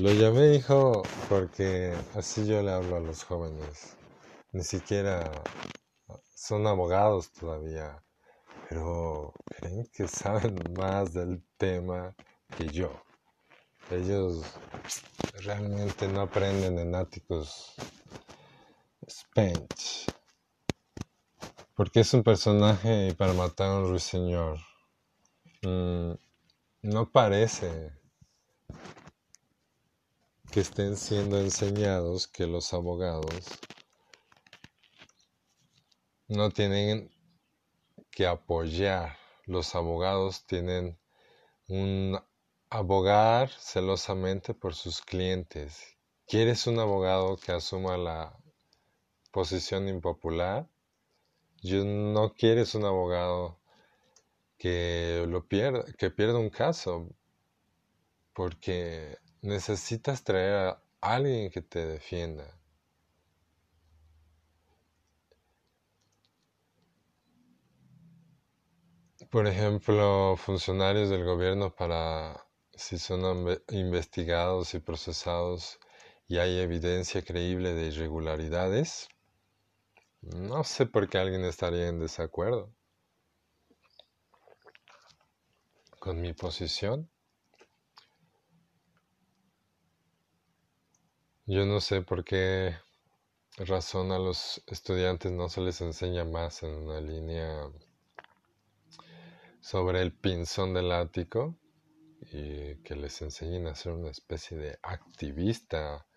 Lo 0.02 0.12
llamé 0.12 0.56
hijo 0.56 1.04
porque 1.30 1.96
así 2.16 2.46
yo 2.46 2.62
le 2.62 2.72
hablo 2.72 2.98
a 2.98 3.00
los 3.00 3.24
jóvenes. 3.24 3.96
Ni 4.52 4.64
siquiera 4.64 5.32
son 6.36 6.68
abogados 6.68 7.32
todavía, 7.32 8.04
pero 8.68 9.34
creen 9.46 9.90
que 9.94 10.10
saben 10.10 10.58
más 10.78 11.14
del 11.14 11.42
tema 11.56 12.14
que 12.58 12.68
yo. 12.68 12.92
Ellos 13.90 14.44
realmente 15.46 16.10
no 16.10 16.22
aprenden 16.22 16.78
en 16.78 16.94
áticos 16.94 17.74
Spence. 21.80 21.86
Porque 21.86 22.02
es 22.02 22.14
un 22.14 22.24
personaje 22.24 23.16
para 23.16 23.34
matar 23.34 23.70
a 23.70 23.78
un 23.78 23.90
ruiseñor. 23.90 24.60
Mm, 25.62 26.14
no 26.82 27.12
parece 27.12 27.94
que 30.52 30.60
estén 30.60 30.98
siendo 30.98 31.40
enseñados 31.40 32.28
que 32.28 32.48
los 32.48 32.74
abogados 32.74 33.46
no 36.28 36.50
tienen 36.50 37.10
que 38.12 38.28
apoyar. 38.28 39.18
Los 39.46 39.74
abogados 39.74 40.46
tienen 40.46 41.00
un 41.70 42.20
abogar 42.70 43.50
celosamente 43.52 44.54
por 44.54 44.76
sus 44.76 45.02
clientes. 45.02 45.98
¿Quieres 46.28 46.68
un 46.68 46.80
abogado 46.80 47.38
que 47.38 47.54
asuma 47.54 47.98
la 47.98 48.38
posición 49.32 49.88
impopular? 49.88 50.68
Yo 51.62 51.84
no 51.84 52.34
quieres 52.34 52.76
un 52.76 52.86
abogado 52.86 53.60
que 54.58 55.26
lo 55.28 55.48
pierda, 55.48 55.86
que 55.98 56.12
pierda 56.12 56.38
un 56.38 56.50
caso, 56.50 57.10
porque 58.34 59.18
necesitas 59.42 60.24
traer 60.24 60.54
a 60.56 60.84
alguien 61.02 61.52
que 61.52 61.62
te 61.62 61.86
defienda. 61.86 62.60
Por 69.30 69.48
ejemplo, 69.48 70.36
funcionarios 70.38 71.10
del 71.10 71.24
gobierno 71.24 71.76
para 71.76 72.46
si 72.74 72.98
son 72.98 73.60
investigados 73.70 74.74
y 74.74 74.80
procesados 74.80 75.80
y 76.28 76.38
hay 76.38 76.60
evidencia 76.60 77.22
creíble 77.22 77.74
de 77.74 77.88
irregularidades, 77.88 79.10
no 80.22 80.64
sé 80.64 80.86
por 80.86 81.08
qué 81.10 81.18
alguien 81.18 81.44
estaría 81.46 81.88
en 81.88 82.00
desacuerdo 82.00 82.74
con 86.00 86.22
mi 86.22 86.34
posición. 86.34 87.10
Yo 91.46 91.66
no 91.66 91.82
sé 91.82 92.02
por 92.02 92.24
qué 92.24 92.76
razón 93.58 94.12
a 94.12 94.20
los 94.20 94.64
estudiantes 94.68 95.32
no 95.32 95.50
se 95.50 95.62
les 95.62 95.82
enseña 95.82 96.24
más 96.24 96.64
en 96.64 96.74
una 96.76 97.02
línea 97.02 97.70
sobre 99.60 100.02
el 100.02 100.14
pinzón 100.14 100.74
del 100.74 100.92
ático 100.92 101.58
y 102.32 102.76
que 102.84 102.96
les 102.96 103.22
enseñen 103.22 103.68
a 103.68 103.76
ser 103.76 103.94
una 103.94 104.12
especie 104.12 104.58
de 104.58 104.80
activista 104.84 106.08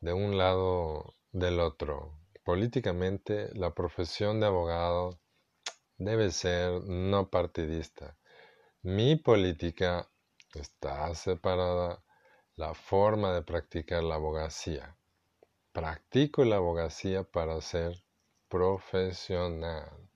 de 0.00 0.12
un 0.12 0.36
lado 0.36 1.14
del 1.32 1.60
otro. 1.60 2.23
Políticamente, 2.44 3.48
la 3.54 3.74
profesión 3.74 4.38
de 4.38 4.46
abogado 4.46 5.18
debe 5.96 6.30
ser 6.30 6.82
no 6.82 7.30
partidista. 7.30 8.18
Mi 8.82 9.16
política 9.16 10.10
está 10.54 11.14
separada 11.14 12.04
la 12.56 12.74
forma 12.74 13.32
de 13.32 13.42
practicar 13.42 14.02
la 14.02 14.16
abogacía. 14.16 14.96
Practico 15.72 16.44
la 16.44 16.56
abogacía 16.56 17.24
para 17.24 17.58
ser 17.62 18.04
profesional. 18.48 20.10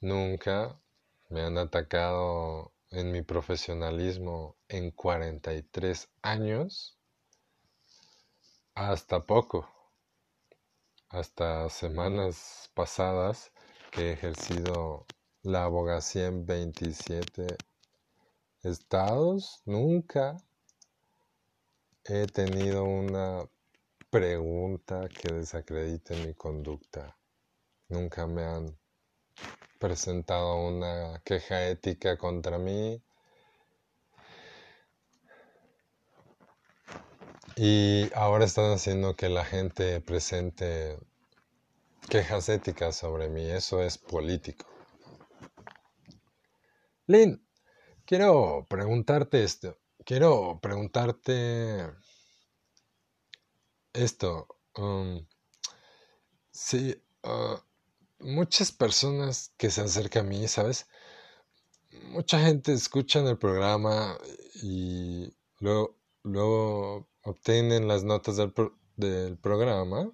Nunca 0.00 0.80
me 1.28 1.42
han 1.42 1.58
atacado 1.58 2.72
en 2.90 3.12
mi 3.12 3.20
profesionalismo 3.20 4.56
en 4.68 4.90
43 4.92 6.08
años. 6.22 6.98
Hasta 8.76 9.20
poco. 9.20 9.68
Hasta 11.08 11.68
semanas 11.70 12.72
pasadas 12.74 13.52
que 13.92 14.08
he 14.08 14.12
ejercido 14.14 15.06
la 15.42 15.62
abogacía 15.62 16.26
en 16.26 16.44
27 16.44 17.46
estados, 18.64 19.62
nunca 19.64 20.36
he 22.02 22.26
tenido 22.26 22.82
una 22.82 23.48
pregunta 24.10 25.08
que 25.08 25.32
desacredite 25.32 26.16
mi 26.26 26.34
conducta. 26.34 27.16
Nunca 27.88 28.26
me 28.26 28.42
han 28.42 28.76
presentado 29.78 30.56
una 30.66 31.22
queja 31.24 31.68
ética 31.68 32.18
contra 32.18 32.58
mí. 32.58 33.00
Y 37.56 38.10
ahora 38.14 38.44
están 38.44 38.72
haciendo 38.72 39.16
que 39.16 39.28
la 39.28 39.44
gente 39.44 40.00
presente 40.00 40.98
quejas 42.08 42.48
éticas 42.48 42.96
sobre 42.96 43.28
mí. 43.28 43.48
Eso 43.48 43.82
es 43.82 43.98
político. 43.98 44.66
Lynn, 47.06 47.44
Quiero 48.06 48.66
preguntarte 48.68 49.42
esto. 49.42 49.78
Quiero 50.04 50.60
preguntarte 50.60 51.90
esto. 53.94 54.46
Um, 54.76 55.26
sí, 56.50 57.02
uh, 57.22 57.56
muchas 58.18 58.72
personas 58.72 59.54
que 59.56 59.70
se 59.70 59.80
acercan 59.80 60.26
a 60.26 60.28
mí, 60.28 60.48
¿sabes? 60.48 60.86
Mucha 62.10 62.38
gente 62.40 62.74
escucha 62.74 63.20
el 63.20 63.38
programa 63.38 64.18
y 64.62 65.34
luego, 65.60 65.96
luego 66.24 67.08
obtienen 67.24 67.88
las 67.88 68.04
notas 68.04 68.36
del, 68.36 68.52
del 68.96 69.36
programa 69.38 70.10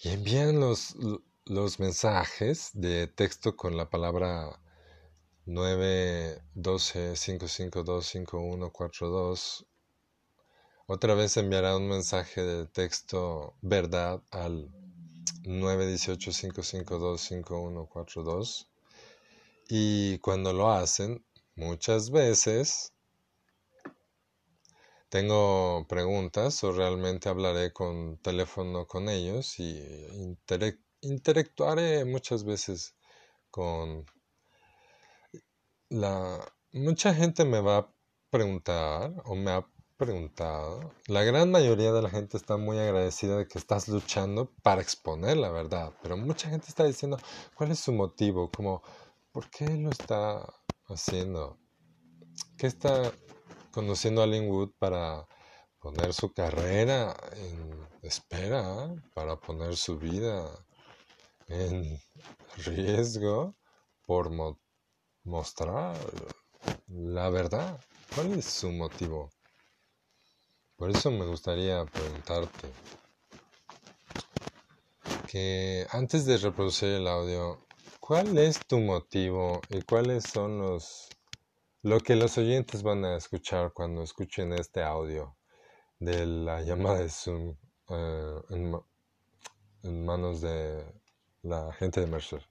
y 0.00 0.10
envían 0.10 0.60
los, 0.60 0.96
los 1.44 1.80
mensajes 1.80 2.70
de 2.74 3.08
texto 3.08 3.56
con 3.56 3.76
la 3.76 3.90
palabra 3.90 4.60
9 5.46 6.42
12 6.54 7.14
552 7.14 8.06
5142 8.06 9.66
otra 10.86 11.14
vez 11.14 11.36
enviará 11.36 11.76
un 11.76 11.88
mensaje 11.88 12.42
de 12.42 12.66
texto 12.66 13.54
verdad 13.60 14.22
al 14.30 14.70
918 15.44 16.30
552 16.30 17.20
5142 17.20 18.70
y 19.68 20.18
cuando 20.18 20.52
lo 20.52 20.70
hacen 20.70 21.24
muchas 21.56 22.10
veces 22.10 22.92
tengo 25.08 25.86
preguntas 25.88 26.62
o 26.64 26.72
realmente 26.72 27.28
hablaré 27.28 27.72
con 27.72 28.18
teléfono 28.18 28.86
con 28.86 29.08
ellos 29.08 29.58
y 29.58 29.82
interactuaré 31.00 32.04
muchas 32.04 32.44
veces 32.44 32.94
con 33.50 34.04
la, 35.88 36.38
mucha 36.72 37.14
gente 37.14 37.44
me 37.44 37.60
va 37.60 37.78
a 37.78 37.94
preguntar 38.30 39.14
o 39.24 39.34
me 39.34 39.50
ha 39.52 39.66
preguntado, 39.96 40.92
la 41.08 41.24
gran 41.24 41.50
mayoría 41.50 41.92
de 41.92 42.02
la 42.02 42.10
gente 42.10 42.36
está 42.36 42.56
muy 42.56 42.78
agradecida 42.78 43.36
de 43.36 43.48
que 43.48 43.58
estás 43.58 43.88
luchando 43.88 44.52
para 44.62 44.80
exponer 44.80 45.36
la 45.36 45.50
verdad, 45.50 45.92
pero 46.02 46.16
mucha 46.16 46.48
gente 46.48 46.68
está 46.68 46.84
diciendo, 46.84 47.18
¿cuál 47.54 47.72
es 47.72 47.80
su 47.80 47.92
motivo? 47.92 48.48
Como, 48.52 48.80
¿por 49.32 49.50
qué 49.50 49.66
lo 49.76 49.90
está 49.90 50.46
haciendo? 50.86 51.58
¿Qué 52.56 52.68
está 52.68 53.12
conduciendo 53.70 54.22
a 54.22 54.26
Linwood 54.26 54.70
para 54.78 55.26
poner 55.78 56.12
su 56.12 56.32
carrera 56.32 57.16
en 57.36 57.88
espera, 58.02 58.94
para 59.14 59.36
poner 59.36 59.76
su 59.76 59.98
vida 59.98 60.48
en 61.46 62.00
riesgo 62.56 63.54
por 64.06 64.30
mostrar 65.24 65.96
la 66.88 67.30
verdad. 67.30 67.80
¿Cuál 68.14 68.38
es 68.38 68.46
su 68.46 68.70
motivo? 68.70 69.30
Por 70.76 70.90
eso 70.90 71.10
me 71.10 71.26
gustaría 71.26 71.84
preguntarte 71.86 72.72
que 75.26 75.86
antes 75.90 76.24
de 76.24 76.38
reproducir 76.38 76.88
el 76.88 77.08
audio, 77.08 77.58
¿cuál 78.00 78.38
es 78.38 78.66
tu 78.66 78.78
motivo 78.78 79.60
y 79.68 79.82
cuáles 79.82 80.24
son 80.24 80.58
los 80.58 81.08
lo 81.82 82.00
que 82.00 82.16
los 82.16 82.36
oyentes 82.38 82.82
van 82.82 83.04
a 83.04 83.16
escuchar 83.16 83.72
cuando 83.72 84.02
escuchen 84.02 84.52
este 84.52 84.82
audio 84.82 85.36
de 86.00 86.26
la 86.26 86.62
llamada 86.62 87.00
de 87.00 87.08
Zoom 87.08 87.56
eh, 87.90 88.40
en, 88.50 90.04
manos 90.04 90.40
de 90.40 90.84
la 91.42 91.72
gente 91.72 92.00
de 92.00 92.08
Mercer. 92.08 92.44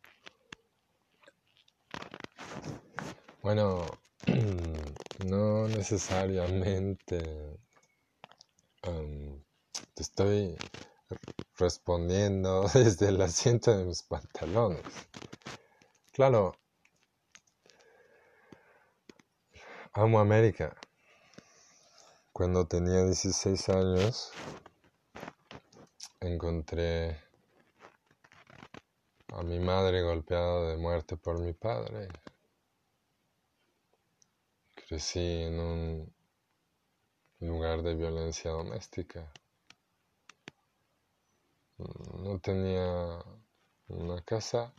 Bueno, 3.44 3.86
no 5.26 5.68
necesariamente 5.68 7.60
um, 8.88 9.44
te 9.94 10.04
estoy 10.04 10.56
respondiendo 11.58 12.68
desde 12.74 13.10
el 13.10 13.22
asiento 13.22 13.78
de 13.78 13.86
mis 13.86 14.04
pantalones. 14.04 14.84
Claro, 16.14 16.56
amo 19.98 20.20
América. 20.20 20.78
Cuando 22.32 22.68
tenía 22.68 23.04
16 23.04 23.70
años, 23.70 24.32
encontré 26.20 27.20
a 29.34 29.42
mi 29.42 29.58
madre 29.60 30.04
golpeada 30.04 30.70
de 30.70 30.78
muerte 30.78 31.18
por 31.18 31.40
mi 31.40 31.54
padre. 31.54 32.10
Crecí 34.76 35.20
en 35.20 35.60
un 35.60 36.14
lugar 37.40 37.82
de 37.82 37.96
violencia 37.96 38.52
doméstica. 38.52 39.32
No 41.80 42.40
tenía 42.40 43.24
una 43.88 44.22
casa, 44.22 44.72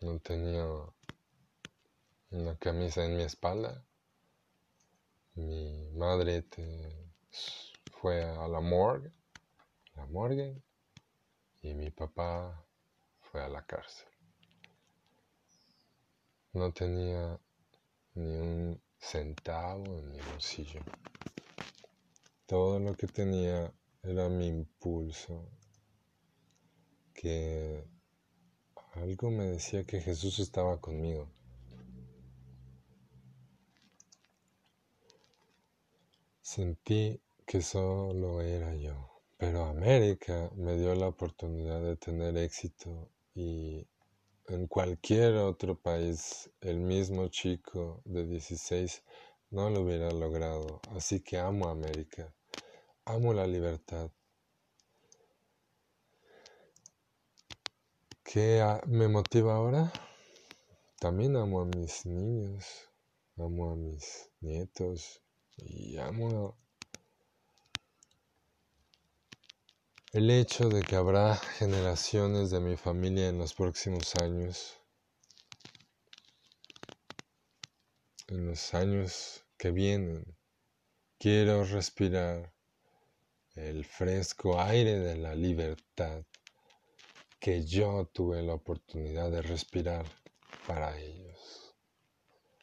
no 0.00 0.18
tenía 0.18 0.66
una 2.30 2.56
camisa 2.58 3.04
en 3.04 3.16
mi 3.16 3.22
espalda. 3.22 3.84
Mi 5.34 5.90
madre 5.92 6.44
fue 7.92 8.24
a 8.24 8.46
la 8.48 8.60
morgue, 8.60 9.12
la 9.94 10.06
morgue, 10.06 10.62
y 11.62 11.74
mi 11.74 11.90
papá 11.90 12.64
fue 13.20 13.42
a 13.42 13.48
la 13.48 13.64
cárcel. 13.64 14.08
No 16.52 16.72
tenía 16.72 17.40
ni 18.14 18.36
un 18.36 18.82
centavo 18.98 19.98
en 19.98 20.12
mi 20.12 20.20
bolsillo. 20.20 20.80
Todo 22.46 22.78
lo 22.80 22.94
que 22.94 23.06
tenía 23.06 23.72
era 24.02 24.28
mi 24.28 24.48
impulso, 24.48 25.48
que 27.14 27.84
algo 28.94 29.30
me 29.30 29.44
decía 29.44 29.84
que 29.84 30.00
Jesús 30.00 30.38
estaba 30.38 30.80
conmigo. 30.80 31.28
Sentí 36.54 37.20
que 37.44 37.60
solo 37.60 38.40
era 38.40 38.74
yo, 38.74 39.22
pero 39.36 39.66
América 39.66 40.50
me 40.56 40.78
dio 40.78 40.94
la 40.94 41.08
oportunidad 41.08 41.82
de 41.82 41.96
tener 41.96 42.38
éxito 42.38 43.10
y 43.34 43.86
en 44.46 44.66
cualquier 44.66 45.34
otro 45.34 45.78
país 45.78 46.50
el 46.62 46.78
mismo 46.80 47.28
chico 47.28 48.00
de 48.06 48.24
16 48.24 49.04
no 49.50 49.68
lo 49.68 49.82
hubiera 49.82 50.10
logrado. 50.10 50.80
Así 50.96 51.20
que 51.20 51.36
amo 51.36 51.68
a 51.68 51.72
América, 51.72 52.34
amo 53.04 53.34
la 53.34 53.46
libertad. 53.46 54.10
¿Qué 58.24 58.64
me 58.86 59.06
motiva 59.08 59.54
ahora? 59.54 59.92
También 60.98 61.36
amo 61.36 61.60
a 61.60 61.66
mis 61.66 62.06
niños, 62.06 62.88
amo 63.36 63.70
a 63.70 63.76
mis 63.76 64.30
nietos 64.40 65.20
y 65.58 65.96
amo 65.98 66.56
El 70.12 70.30
hecho 70.30 70.70
de 70.70 70.82
que 70.82 70.96
habrá 70.96 71.36
generaciones 71.36 72.50
de 72.50 72.60
mi 72.60 72.76
familia 72.76 73.28
en 73.28 73.38
los 73.38 73.52
próximos 73.52 74.14
años, 74.16 74.80
en 78.28 78.46
los 78.46 78.72
años 78.72 79.44
que 79.58 79.70
vienen, 79.70 80.34
quiero 81.18 81.62
respirar 81.64 82.54
el 83.54 83.84
fresco 83.84 84.58
aire 84.58 84.98
de 84.98 85.16
la 85.16 85.34
libertad 85.34 86.24
que 87.38 87.66
yo 87.66 88.06
tuve 88.06 88.42
la 88.42 88.54
oportunidad 88.54 89.30
de 89.30 89.42
respirar 89.42 90.06
para 90.66 90.98
ellos. 90.98 91.74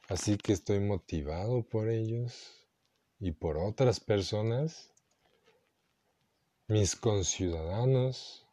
Así 0.07 0.35
que 0.37 0.53
estoy 0.53 0.79
motivado 0.79 1.61
por 1.61 1.89
ellos 1.89 2.64
y 3.19 3.31
por 3.31 3.57
otras 3.57 3.99
personas 3.99 4.91
mis 6.67 6.95
conciudadanos 6.95 8.45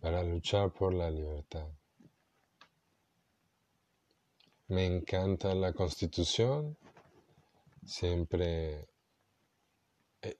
para 0.00 0.22
luchar 0.22 0.72
por 0.72 0.94
la 0.94 1.10
libertad. 1.10 1.66
Me 4.68 4.86
encanta 4.86 5.54
la 5.54 5.72
constitución, 5.72 6.76
siempre 7.84 8.88
eh, 10.22 10.36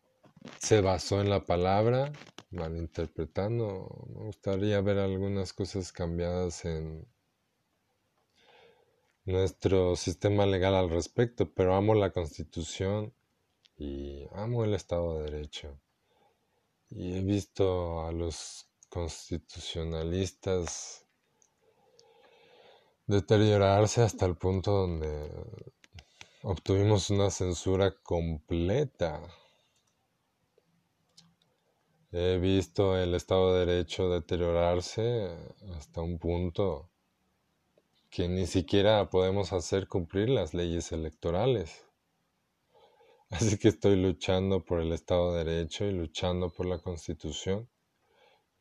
se 0.58 0.80
basó 0.80 1.20
en 1.20 1.28
la 1.28 1.44
palabra, 1.44 2.12
malinterpretando. 2.50 4.06
Me 4.14 4.26
gustaría 4.26 4.80
ver 4.80 4.98
algunas 4.98 5.52
cosas 5.52 5.92
cambiadas 5.92 6.64
en 6.64 7.06
nuestro 9.24 9.96
sistema 9.96 10.46
legal 10.46 10.74
al 10.74 10.90
respecto, 10.90 11.52
pero 11.52 11.74
amo 11.74 11.94
la 11.94 12.10
constitución 12.10 13.12
y 13.76 14.26
amo 14.32 14.64
el 14.64 14.74
Estado 14.74 15.18
de 15.18 15.30
Derecho. 15.30 15.78
Y 16.90 17.16
he 17.16 17.22
visto 17.22 18.06
a 18.06 18.12
los 18.12 18.68
constitucionalistas 18.88 21.06
deteriorarse 23.06 24.02
hasta 24.02 24.26
el 24.26 24.36
punto 24.36 24.72
donde 24.72 25.30
obtuvimos 26.42 27.10
una 27.10 27.30
censura 27.30 27.94
completa. 28.02 29.20
He 32.12 32.38
visto 32.38 32.96
el 32.96 33.14
Estado 33.14 33.54
de 33.54 33.66
Derecho 33.66 34.08
deteriorarse 34.08 35.36
hasta 35.76 36.00
un 36.00 36.18
punto 36.18 36.88
que 38.14 38.28
ni 38.28 38.46
siquiera 38.46 39.10
podemos 39.10 39.52
hacer 39.52 39.88
cumplir 39.88 40.28
las 40.28 40.54
leyes 40.54 40.92
electorales. 40.92 41.84
Así 43.28 43.58
que 43.58 43.66
estoy 43.66 43.96
luchando 43.96 44.64
por 44.64 44.78
el 44.78 44.92
Estado 44.92 45.34
de 45.34 45.42
Derecho 45.42 45.84
y 45.84 45.90
luchando 45.90 46.48
por 46.48 46.66
la 46.66 46.78
Constitución. 46.78 47.68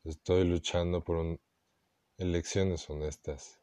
Estoy 0.06 0.46
luchando 0.46 1.04
por 1.04 1.40
elecciones 2.18 2.90
honestas. 2.90 3.60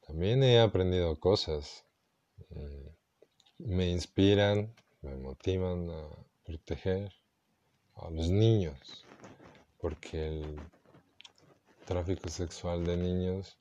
También 0.00 0.42
he 0.42 0.58
aprendido 0.58 1.20
cosas. 1.20 1.84
Mm, 2.48 2.88
me 3.58 3.88
inspiran, 3.88 4.74
me 5.00 5.14
motivan 5.14 5.90
a 5.90 6.08
proteger 6.42 7.12
a 7.94 8.10
los 8.10 8.28
niños, 8.28 9.06
porque 9.78 10.26
el 10.26 10.60
tráfico 11.86 12.28
sexual 12.28 12.84
de 12.84 12.96
niños 12.96 13.56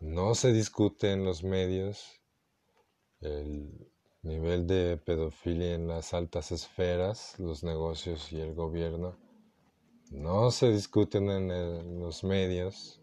no 0.00 0.34
se 0.34 0.52
discute 0.52 1.12
en 1.12 1.24
los 1.24 1.42
medios. 1.42 2.20
El 3.20 3.90
nivel 4.22 4.66
de 4.66 4.96
pedofilia 4.96 5.74
en 5.74 5.88
las 5.88 6.14
altas 6.14 6.52
esferas, 6.52 7.38
los 7.38 7.64
negocios 7.64 8.32
y 8.32 8.40
el 8.40 8.54
gobierno, 8.54 9.18
no 10.10 10.50
se 10.50 10.70
discuten 10.70 11.30
en, 11.30 12.00
los 12.00 12.24
medios 12.24 13.00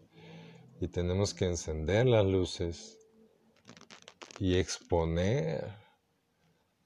y 0.80 0.88
tenemos 0.88 1.34
que 1.34 1.46
encender 1.46 2.06
las 2.06 2.26
luces 2.26 2.98
y 4.38 4.56
exponer 4.56 5.72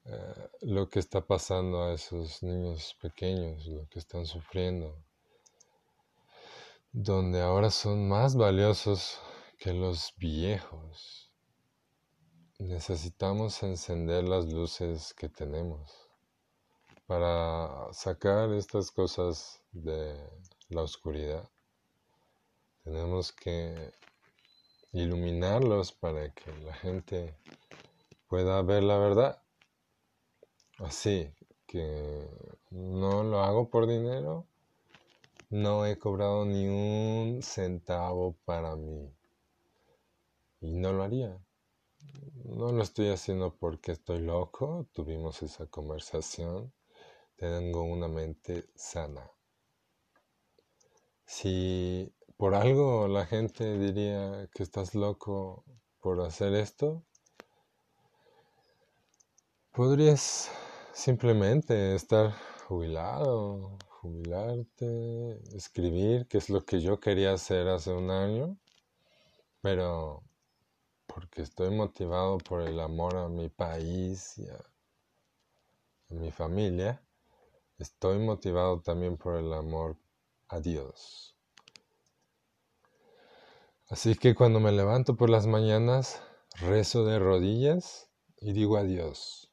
eh, 0.05 0.49
lo 0.61 0.89
que 0.89 0.99
está 0.99 1.21
pasando 1.21 1.83
a 1.83 1.93
esos 1.93 2.43
niños 2.43 2.95
pequeños, 3.01 3.65
lo 3.65 3.87
que 3.87 3.99
están 3.99 4.25
sufriendo, 4.25 5.03
donde 6.91 7.41
ahora 7.41 7.71
son 7.71 8.07
más 8.07 8.35
valiosos 8.35 9.19
que 9.61 9.73
los 9.73 10.15
viejos 10.17 11.31
necesitamos 12.57 13.61
encender 13.61 14.23
las 14.23 14.51
luces 14.51 15.13
que 15.13 15.29
tenemos 15.29 16.09
para 17.05 17.93
sacar 17.93 18.51
estas 18.53 18.89
cosas 18.89 19.61
de 19.71 20.17
la 20.69 20.81
oscuridad. 20.81 21.47
Tenemos 22.83 23.31
que 23.31 23.93
iluminarlos 24.93 25.91
para 25.91 26.33
que 26.33 26.51
la 26.63 26.73
gente 26.73 27.37
pueda 28.27 28.63
ver 28.63 28.81
la 28.81 28.97
verdad. 28.97 29.43
Así 30.79 31.35
que 31.67 32.27
no 32.71 33.21
lo 33.21 33.41
hago 33.41 33.69
por 33.69 33.85
dinero, 33.85 34.47
no 35.51 35.85
he 35.85 35.99
cobrado 35.99 36.45
ni 36.45 36.67
un 36.67 37.43
centavo 37.43 38.35
para 38.43 38.75
mí 38.75 39.13
y 40.61 40.71
no 40.71 40.93
lo 40.93 41.03
haría. 41.03 41.37
No 42.45 42.71
lo 42.71 42.83
estoy 42.83 43.09
haciendo 43.09 43.55
porque 43.57 43.91
estoy 43.91 44.19
loco, 44.19 44.87
tuvimos 44.93 45.41
esa 45.43 45.67
conversación, 45.67 46.73
tengo 47.35 47.83
una 47.83 48.07
mente 48.07 48.69
sana. 48.75 49.29
Si 51.25 52.13
por 52.37 52.55
algo 52.55 53.07
la 53.07 53.25
gente 53.25 53.77
diría 53.77 54.49
que 54.53 54.63
estás 54.63 54.95
loco 54.95 55.65
por 55.99 56.21
hacer 56.21 56.53
esto, 56.53 57.03
podrías 59.71 60.51
simplemente 60.93 61.95
estar 61.95 62.33
jubilado, 62.67 63.77
jubilarte, 63.89 65.41
escribir, 65.55 66.27
que 66.27 66.37
es 66.37 66.49
lo 66.49 66.65
que 66.65 66.81
yo 66.81 66.99
quería 66.99 67.33
hacer 67.33 67.67
hace 67.67 67.91
un 67.93 68.09
año, 68.09 68.57
pero 69.61 70.23
porque 71.13 71.41
estoy 71.41 71.71
motivado 71.71 72.37
por 72.37 72.61
el 72.61 72.79
amor 72.79 73.15
a 73.17 73.27
mi 73.27 73.49
país 73.49 74.37
y 74.37 74.47
a, 74.47 74.63
mi 76.09 76.31
familia, 76.31 77.01
estoy 77.77 78.19
motivado 78.19 78.81
también 78.81 79.15
por 79.15 79.37
el 79.37 79.53
amor 79.53 79.95
a 80.49 80.59
Dios. 80.59 81.37
Así 83.87 84.15
que 84.15 84.35
cuando 84.35 84.59
me 84.59 84.73
levanto 84.73 85.15
por 85.15 85.29
las 85.29 85.47
mañanas, 85.47 86.21
rezo 86.59 87.05
de 87.05 87.17
rodillas 87.17 88.09
y 88.41 88.51
digo 88.51 88.75
a 88.75 88.83
Dios, 88.83 89.49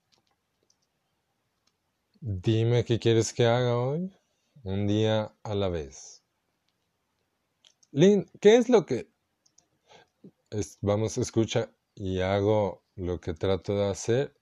dime 2.20 2.84
qué 2.84 2.98
quieres 2.98 3.32
que 3.32 3.46
haga 3.46 3.78
hoy, 3.78 4.12
un 4.64 4.88
día 4.88 5.32
a 5.44 5.54
la 5.54 5.68
vez. 5.68 6.24
Lynn, 7.92 8.28
¿qué 8.40 8.56
es 8.56 8.68
lo 8.68 8.84
que 8.84 9.08
vamos, 10.80 11.18
escucha 11.18 11.70
y 11.94 12.20
hago 12.20 12.84
lo 12.94 13.20
que 13.20 13.34
trato 13.34 13.74
de 13.74 13.88
hacer. 13.88 14.34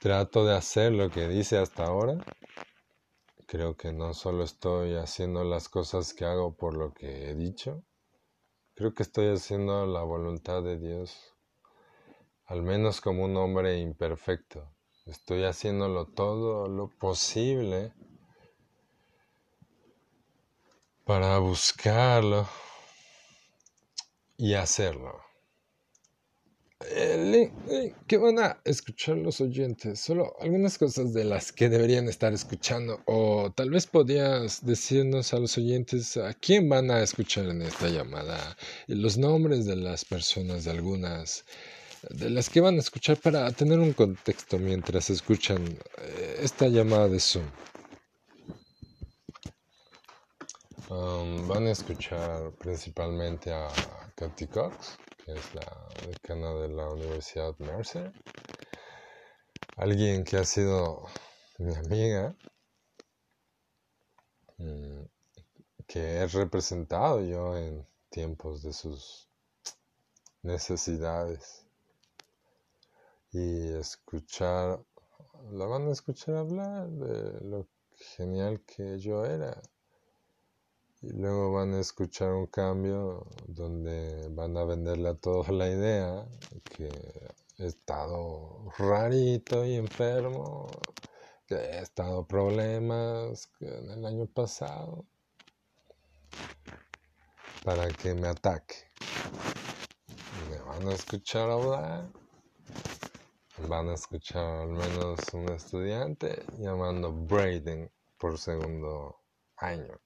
Trato 0.00 0.44
de 0.44 0.54
hacer 0.54 0.92
lo 0.92 1.10
que 1.10 1.26
dice 1.28 1.58
hasta 1.58 1.86
ahora. 1.86 2.24
Creo 3.46 3.76
que 3.76 3.92
no 3.92 4.14
solo 4.14 4.44
estoy 4.44 4.94
haciendo 4.94 5.42
las 5.42 5.68
cosas 5.68 6.14
que 6.14 6.24
hago 6.24 6.56
por 6.56 6.76
lo 6.76 6.92
que 6.92 7.30
he 7.30 7.34
dicho. 7.34 7.82
Creo 8.74 8.94
que 8.94 9.02
estoy 9.02 9.28
haciendo 9.28 9.86
la 9.86 10.02
voluntad 10.02 10.62
de 10.62 10.78
Dios. 10.78 11.34
Al 12.44 12.62
menos 12.62 13.00
como 13.00 13.24
un 13.24 13.36
hombre 13.36 13.78
imperfecto. 13.78 14.70
Estoy 15.06 15.44
haciéndolo 15.44 16.06
todo 16.06 16.68
lo 16.68 16.88
posible 16.88 17.94
para 21.04 21.38
buscarlo 21.38 22.46
y 24.38 24.54
hacerlo. 24.54 25.20
Eh, 26.80 27.92
¿Qué 28.06 28.16
van 28.18 28.38
a 28.38 28.60
escuchar 28.64 29.16
los 29.16 29.40
oyentes? 29.40 29.98
Solo 30.00 30.36
algunas 30.40 30.78
cosas 30.78 31.12
de 31.12 31.24
las 31.24 31.50
que 31.50 31.68
deberían 31.68 32.08
estar 32.08 32.32
escuchando. 32.32 33.02
O 33.06 33.52
tal 33.54 33.70
vez 33.70 33.86
podías 33.86 34.64
decirnos 34.64 35.34
a 35.34 35.40
los 35.40 35.58
oyentes 35.58 36.16
a 36.16 36.34
quién 36.34 36.68
van 36.68 36.90
a 36.92 37.02
escuchar 37.02 37.46
en 37.46 37.62
esta 37.62 37.88
llamada. 37.88 38.56
Los 38.86 39.18
nombres 39.18 39.66
de 39.66 39.74
las 39.74 40.04
personas, 40.04 40.64
de 40.64 40.70
algunas, 40.70 41.44
de 42.10 42.30
las 42.30 42.48
que 42.48 42.60
van 42.60 42.76
a 42.76 42.80
escuchar 42.80 43.16
para 43.16 43.50
tener 43.50 43.80
un 43.80 43.92
contexto 43.92 44.56
mientras 44.58 45.10
escuchan 45.10 45.66
eh, 45.98 46.38
esta 46.42 46.68
llamada 46.68 47.08
de 47.08 47.18
Zoom. 47.18 47.46
Um, 50.90 51.46
van 51.48 51.66
a 51.66 51.72
escuchar 51.72 52.52
principalmente 52.52 53.52
a 53.52 53.68
Katy 54.18 54.48
Cox, 54.48 54.98
que 55.24 55.30
es 55.32 55.54
la 55.54 55.88
decana 56.04 56.52
de 56.54 56.68
la 56.70 56.88
Universidad 56.88 57.56
Mercer. 57.58 58.12
Alguien 59.76 60.24
que 60.24 60.38
ha 60.38 60.44
sido 60.44 61.06
mi 61.58 61.72
amiga, 61.76 62.34
mm, 64.56 65.02
que 65.86 66.00
he 66.16 66.26
representado 66.26 67.20
yo 67.22 67.56
en 67.56 67.86
tiempos 68.10 68.64
de 68.64 68.72
sus 68.72 69.28
necesidades. 70.42 71.64
Y 73.30 73.72
escuchar, 73.74 74.80
la 75.52 75.66
van 75.66 75.86
a 75.86 75.92
escuchar 75.92 76.34
hablar 76.34 76.88
de 76.88 77.40
lo 77.46 77.68
genial 78.16 78.64
que 78.66 78.98
yo 78.98 79.24
era 79.24 79.62
y 81.00 81.12
luego 81.12 81.52
van 81.52 81.74
a 81.74 81.80
escuchar 81.80 82.32
un 82.32 82.46
cambio 82.46 83.26
donde 83.46 84.28
van 84.30 84.56
a 84.56 84.64
venderle 84.64 85.10
a 85.10 85.14
todos 85.14 85.48
la 85.48 85.68
idea 85.68 86.26
que 86.64 86.88
he 87.58 87.66
estado 87.66 88.68
rarito 88.78 89.64
y 89.64 89.74
enfermo, 89.74 90.68
que 91.46 91.54
he 91.54 91.78
estado 91.80 92.26
problemas 92.26 93.48
en 93.60 93.90
el 93.90 94.06
año 94.06 94.26
pasado, 94.26 95.04
para 97.64 97.88
que 97.88 98.14
me 98.14 98.28
ataque. 98.28 98.90
Me 100.50 100.58
van 100.62 100.88
a 100.88 100.94
escuchar 100.94 101.48
hablar, 101.48 102.08
van 103.68 103.88
a 103.88 103.94
escuchar 103.94 104.62
al 104.62 104.68
menos 104.70 105.20
un 105.32 105.48
estudiante 105.50 106.42
llamando 106.58 107.12
Braden 107.12 107.88
por 108.18 108.36
segundo 108.38 109.20
año. 109.56 110.00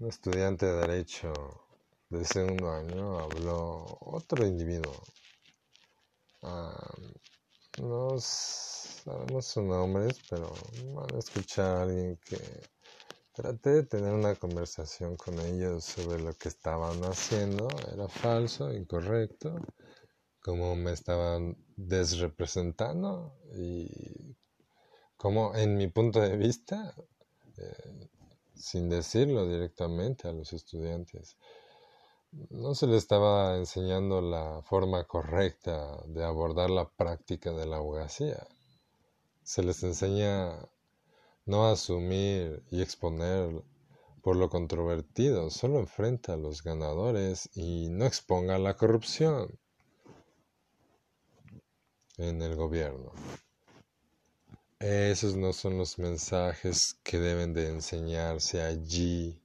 Un 0.00 0.08
estudiante 0.08 0.64
de 0.64 0.80
Derecho 0.80 1.30
de 2.08 2.24
segundo 2.24 2.70
año 2.70 3.18
habló 3.18 3.98
otro 4.00 4.46
individuo. 4.46 4.94
no 7.76 8.18
sabemos 8.18 9.44
sus 9.44 9.62
nombres, 9.62 10.18
pero 10.30 10.50
van 10.94 11.14
a 11.14 11.18
escuchar 11.18 11.66
a 11.66 11.82
alguien 11.82 12.18
que 12.24 12.38
traté 13.34 13.70
de 13.70 13.82
tener 13.82 14.14
una 14.14 14.34
conversación 14.36 15.18
con 15.18 15.38
ellos 15.38 15.84
sobre 15.84 16.18
lo 16.18 16.32
que 16.32 16.48
estaban 16.48 17.04
haciendo. 17.04 17.68
Era 17.92 18.08
falso, 18.08 18.72
incorrecto, 18.72 19.54
cómo 20.40 20.76
me 20.76 20.92
estaban 20.92 21.58
desrepresentando 21.76 23.36
y 23.54 24.34
cómo 25.18 25.54
en 25.54 25.76
mi 25.76 25.88
punto 25.88 26.22
de 26.22 26.38
vista 26.38 26.94
eh, 27.58 28.08
sin 28.60 28.88
decirlo 28.88 29.48
directamente 29.48 30.28
a 30.28 30.32
los 30.32 30.52
estudiantes. 30.52 31.36
No 32.50 32.74
se 32.74 32.86
les 32.86 32.98
estaba 32.98 33.56
enseñando 33.56 34.20
la 34.20 34.62
forma 34.62 35.04
correcta 35.04 36.00
de 36.06 36.24
abordar 36.24 36.70
la 36.70 36.88
práctica 36.88 37.52
de 37.52 37.66
la 37.66 37.78
abogacía. 37.78 38.46
Se 39.42 39.62
les 39.62 39.82
enseña 39.82 40.68
no 41.46 41.66
asumir 41.66 42.62
y 42.70 42.82
exponer 42.82 43.64
por 44.22 44.36
lo 44.36 44.50
controvertido, 44.50 45.50
solo 45.50 45.78
enfrenta 45.80 46.34
a 46.34 46.36
los 46.36 46.62
ganadores 46.62 47.48
y 47.54 47.88
no 47.88 48.04
exponga 48.04 48.58
la 48.58 48.76
corrupción 48.76 49.58
en 52.18 52.42
el 52.42 52.54
gobierno. 52.54 53.12
Esos 54.80 55.36
no 55.36 55.52
son 55.52 55.76
los 55.76 55.98
mensajes 55.98 56.98
que 57.02 57.18
deben 57.18 57.52
de 57.52 57.68
enseñarse 57.68 58.62
allí 58.62 59.38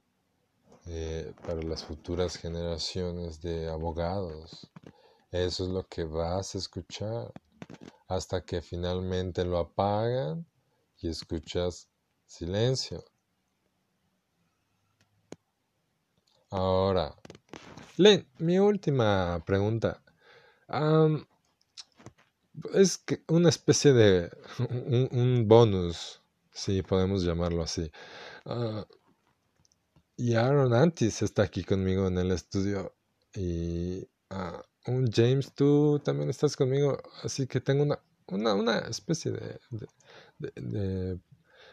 eh, 0.86 1.30
para 1.44 1.62
las 1.62 1.84
futuras 1.84 2.36
generaciones 2.36 3.42
de 3.42 3.68
abogados. 3.68 4.70
Eso 5.30 5.64
es 5.64 5.70
lo 5.70 5.86
que 5.86 6.04
vas 6.04 6.54
a 6.54 6.58
escuchar 6.58 7.34
hasta 8.08 8.46
que 8.46 8.62
finalmente 8.62 9.44
lo 9.44 9.58
apagan 9.58 10.46
y 11.02 11.10
escuchas 11.10 11.90
silencio. 12.24 13.04
Ahora, 16.48 17.14
Len, 17.98 18.26
mi 18.38 18.58
última 18.58 19.42
pregunta 19.44 20.02
es 22.74 23.04
una 23.28 23.48
especie 23.48 23.92
de 23.92 24.30
un, 25.10 25.46
bonus, 25.46 26.22
si 26.52 26.82
podemos 26.82 27.22
llamarlo 27.22 27.62
así. 27.62 27.90
Ah, 28.44 28.86
y 30.16 30.34
Aaron 30.34 30.72
Antis 30.72 31.22
está 31.22 31.42
aquí 31.42 31.62
conmigo 31.64 32.06
en 32.08 32.18
el 32.18 32.30
estudio 32.32 32.94
y 33.34 34.08
uh, 34.30 34.90
un 34.90 35.10
James, 35.12 35.52
tú 35.54 36.00
también 36.04 36.30
estás 36.30 36.56
conmigo, 36.56 36.98
así 37.22 37.46
que 37.46 37.60
tengo 37.60 37.82
una, 37.82 37.98
una, 38.28 38.54
una 38.54 38.78
especie 38.78 39.32
de, 39.32 39.60
de, 40.38 41.18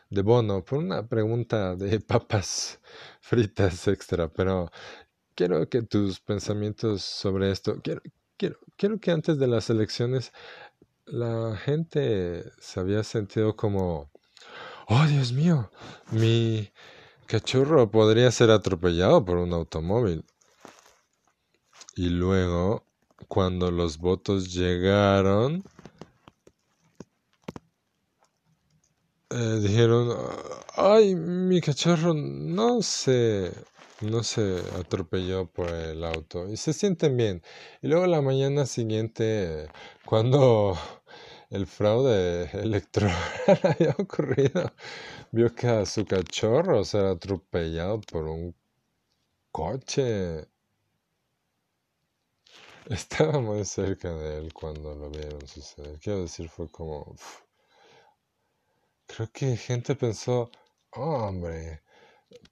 de, 0.10 0.22
bono 0.22 0.64
por 0.66 0.80
una 0.80 1.08
pregunta 1.08 1.76
de 1.76 2.00
papas 2.02 2.80
fritas 3.22 3.88
extra, 3.88 4.28
pero 4.28 4.70
quiero 5.36 5.68
que 5.70 5.84
tus 5.84 6.20
pensamientos 6.20 7.04
sobre 7.04 7.52
esto, 7.52 7.80
quiero, 7.82 8.02
quiero, 8.38 8.60
quiero 8.78 9.00
que 9.00 9.12
antes 9.12 9.38
de 9.40 9.48
las 9.48 9.70
elecciones 9.70 10.34
la 11.06 11.58
gente 11.58 12.44
se 12.60 12.80
había 12.80 13.04
sentido 13.04 13.56
como, 13.56 14.12
oh 14.88 15.06
Dios 15.08 15.32
mío, 15.32 15.70
mi 16.12 16.72
cachorro 17.28 17.90
podría 17.90 18.32
ser 18.32 18.52
atropellado 18.52 19.24
por 19.26 19.38
un 19.38 19.54
automóvil. 19.54 20.26
Y 21.96 22.10
luego, 22.10 22.86
cuando 23.28 23.70
los 23.72 23.98
votos 23.98 24.54
llegaron, 24.54 25.64
eh, 29.30 29.60
dijeron, 29.62 30.16
ay, 30.76 31.16
mi 31.16 31.62
cachorro 31.62 32.14
no 32.14 32.82
se, 32.82 33.54
no 34.04 34.24
se 34.24 34.60
atropelló 34.80 35.48
por 35.48 35.70
el 35.70 36.04
auto 36.04 36.50
y 36.50 36.58
se 36.58 36.74
sienten 36.74 37.18
bien. 37.18 37.42
Y 37.82 37.88
luego 37.88 38.08
la 38.08 38.22
mañana 38.22 38.66
siguiente, 38.66 39.68
cuando 40.06 40.78
el 41.50 41.68
fraude 41.68 42.50
electoral 42.54 43.16
había 43.64 43.96
ocurrido, 43.98 44.72
vio 45.32 45.54
que 45.56 45.68
a 45.68 45.86
su 45.86 46.06
cachorro 46.06 46.84
se 46.86 46.98
ha 47.00 47.12
atropellado 47.12 48.02
por 48.02 48.28
un 48.28 48.56
coche. 49.52 50.48
Estaba 52.90 53.40
muy 53.40 53.64
cerca 53.66 54.14
de 54.14 54.38
él 54.40 54.54
cuando 54.54 54.94
lo 54.96 55.10
vieron 55.10 55.48
suceder. 55.48 56.00
Quiero 56.00 56.22
decir, 56.24 56.50
fue 56.50 56.70
como... 56.70 57.16
Creo 59.08 59.32
que 59.32 59.56
gente 59.58 59.96
pensó, 59.96 60.50
oh, 60.92 61.28
hombre, 61.28 61.82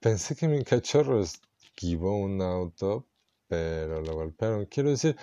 pensé 0.00 0.34
que 0.36 0.48
mi 0.48 0.64
cachorro 0.64 1.22
esquivó 1.22 2.16
un 2.16 2.40
auto, 2.42 3.06
pero 3.48 4.00
lo 4.00 4.14
golpearon. 4.14 4.66
Quiero 4.66 4.90
decir, 4.90 5.16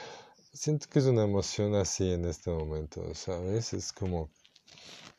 siento 0.53 0.87
que 0.89 0.99
es 0.99 1.05
una 1.05 1.23
emoción 1.23 1.75
así 1.75 2.11
en 2.11 2.25
este 2.25 2.51
momento, 2.51 3.13
¿sabes? 3.15 3.73
Es 3.73 3.93
como 3.93 4.29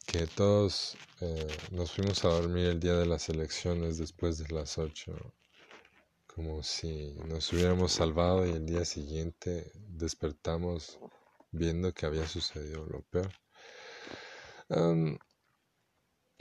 que 0.07 0.26
todos 0.26 0.96
eh, 1.20 1.46
nos 1.70 1.92
fuimos 1.92 2.24
a 2.24 2.29
dormir 2.29 2.66
el 2.66 2.81
día 2.81 2.94
de 2.94 3.07
las 3.07 3.29
elecciones 3.29 3.98
después 3.98 4.38
de 4.38 4.48
las 4.55 4.79
8, 4.79 5.12
como 6.26 6.62
si 6.62 7.14
nos 7.26 7.53
hubiéramos 7.53 7.92
salvado 7.92 8.46
y 8.46 8.50
el 8.50 8.66
día 8.66 8.85
siguiente 8.85 9.70
despertamos 9.74 10.98
viendo 11.53 11.92
que 11.92 12.07
había 12.07 12.26
sucedido 12.26 12.87
lo 12.87 13.03
peor. 13.03 13.33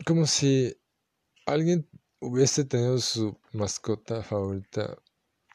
como 0.05 0.25
si 0.25 0.75
alguien 1.45 1.87
hubiese 2.19 2.65
tenido 2.65 2.99
su 2.99 3.37
mascota 3.53 4.23
favorita 4.23 4.97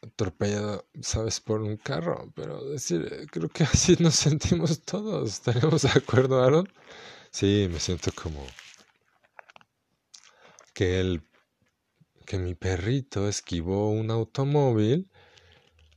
atropellada, 0.03 0.85
sabes, 1.01 1.41
por 1.41 1.63
un 1.63 1.77
carro, 1.77 2.31
pero 2.35 2.65
decir, 2.65 3.09
eh, 3.11 3.27
creo 3.31 3.49
que 3.49 3.65
así 3.73 3.97
nos 4.01 4.15
sentimos 4.15 4.83
todos. 4.83 5.31
¿Estaremos 5.33 5.83
de 5.83 5.91
acuerdo, 5.91 6.43
Aaron? 6.43 6.69
Sí, 7.31 7.69
me 7.71 7.81
siento 7.81 8.11
como 8.15 8.47
que 10.75 11.01
el 11.01 11.23
que 12.27 12.39
mi 12.39 12.55
perrito 12.55 13.29
esquivó 13.29 13.91
un 13.91 14.11
automóvil 14.11 15.11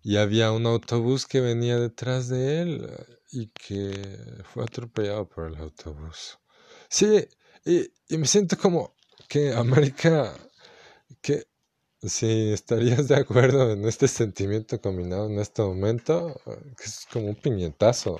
y 0.03 0.17
había 0.17 0.51
un 0.51 0.65
autobús 0.65 1.25
que 1.25 1.41
venía 1.41 1.79
detrás 1.79 2.27
de 2.29 2.61
él 2.61 2.89
y 3.31 3.47
que 3.47 3.91
fue 4.53 4.63
atropellado 4.63 5.27
por 5.27 5.47
el 5.47 5.57
autobús. 5.57 6.39
Sí, 6.89 7.27
y, 7.65 7.91
y 8.07 8.17
me 8.17 8.27
siento 8.27 8.57
como 8.57 8.95
que 9.27 9.53
América, 9.53 10.33
que 11.27 11.45
si 12.01 12.53
estarías 12.53 13.09
de 13.09 13.15
acuerdo 13.17 13.71
en 13.71 13.83
este 13.85 14.07
sentimiento 14.07 14.79
combinado 14.79 15.25
en 15.25 15.39
este 15.39 15.61
momento, 15.61 16.39
que 16.77 16.85
es 16.85 17.05
como 17.11 17.27
un 17.27 17.35
piñetazo. 17.35 18.17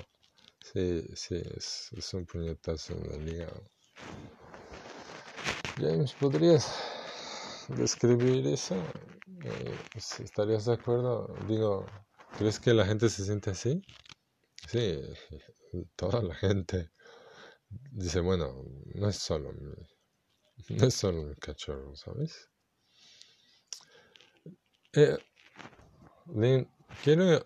Sí, 0.74 1.08
sí, 1.15 1.41
es, 1.56 2.13
un 2.13 2.26
puñetazo 2.26 2.96
en 2.96 3.10
la 3.10 3.17
liga. 3.17 3.54
James, 5.78 6.12
¿podrías 6.20 6.67
describir 7.70 8.46
eso? 8.48 8.76
Eh, 9.46 9.78
¿Estarías 9.96 10.65
de 10.65 10.74
acuerdo? 10.74 11.34
Digo, 11.48 11.86
¿crees 12.38 12.60
que 12.60 12.74
la 12.74 12.86
gente 12.86 13.08
se 13.08 13.24
siente 13.24 13.52
así? 13.52 13.82
Sí, 14.67 15.00
toda 15.96 16.22
la 16.22 16.36
gente 16.36 16.91
dice, 17.91 18.20
bueno, 18.20 18.65
no 18.96 19.08
es 19.08 19.15
solo 19.15 19.54
no 20.70 20.88
es 20.88 20.96
solo 20.96 21.24
mi 21.24 21.36
cachorro, 21.36 21.96
¿sabes? 21.96 22.50
Eh, 24.99 25.15
Lynn, 26.33 26.67
quiero, 27.03 27.43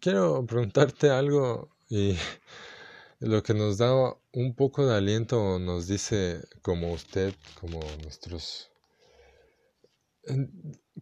quiero 0.00 0.44
preguntarte 0.44 1.10
algo 1.10 1.70
y 1.88 2.16
lo 3.20 3.40
que 3.44 3.54
nos 3.54 3.78
da 3.78 3.94
un 4.32 4.56
poco 4.56 4.84
de 4.84 4.96
aliento 4.96 5.60
nos 5.60 5.86
dice 5.86 6.42
como 6.62 6.92
usted, 6.92 7.32
como 7.60 7.78
nuestros... 8.02 8.72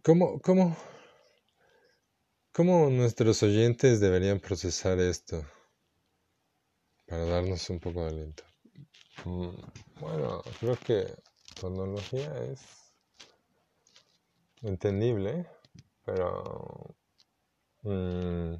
¿Cómo, 0.03 0.39
cómo, 0.39 0.77
cómo 2.51 2.91
nuestros 2.91 3.41
oyentes 3.41 3.99
deberían 3.99 4.39
procesar 4.39 4.99
esto 4.99 5.43
para 7.07 7.25
darnos 7.25 7.67
un 7.71 7.79
poco 7.79 8.03
de 8.03 8.09
aliento? 8.09 8.43
Mm, 9.25 9.49
bueno, 9.99 10.43
creo 10.59 10.77
que 10.77 11.07
tecnología 11.59 12.31
es 12.51 12.85
entendible, 14.65 15.47
pero 16.05 16.95
mm, 17.83 18.55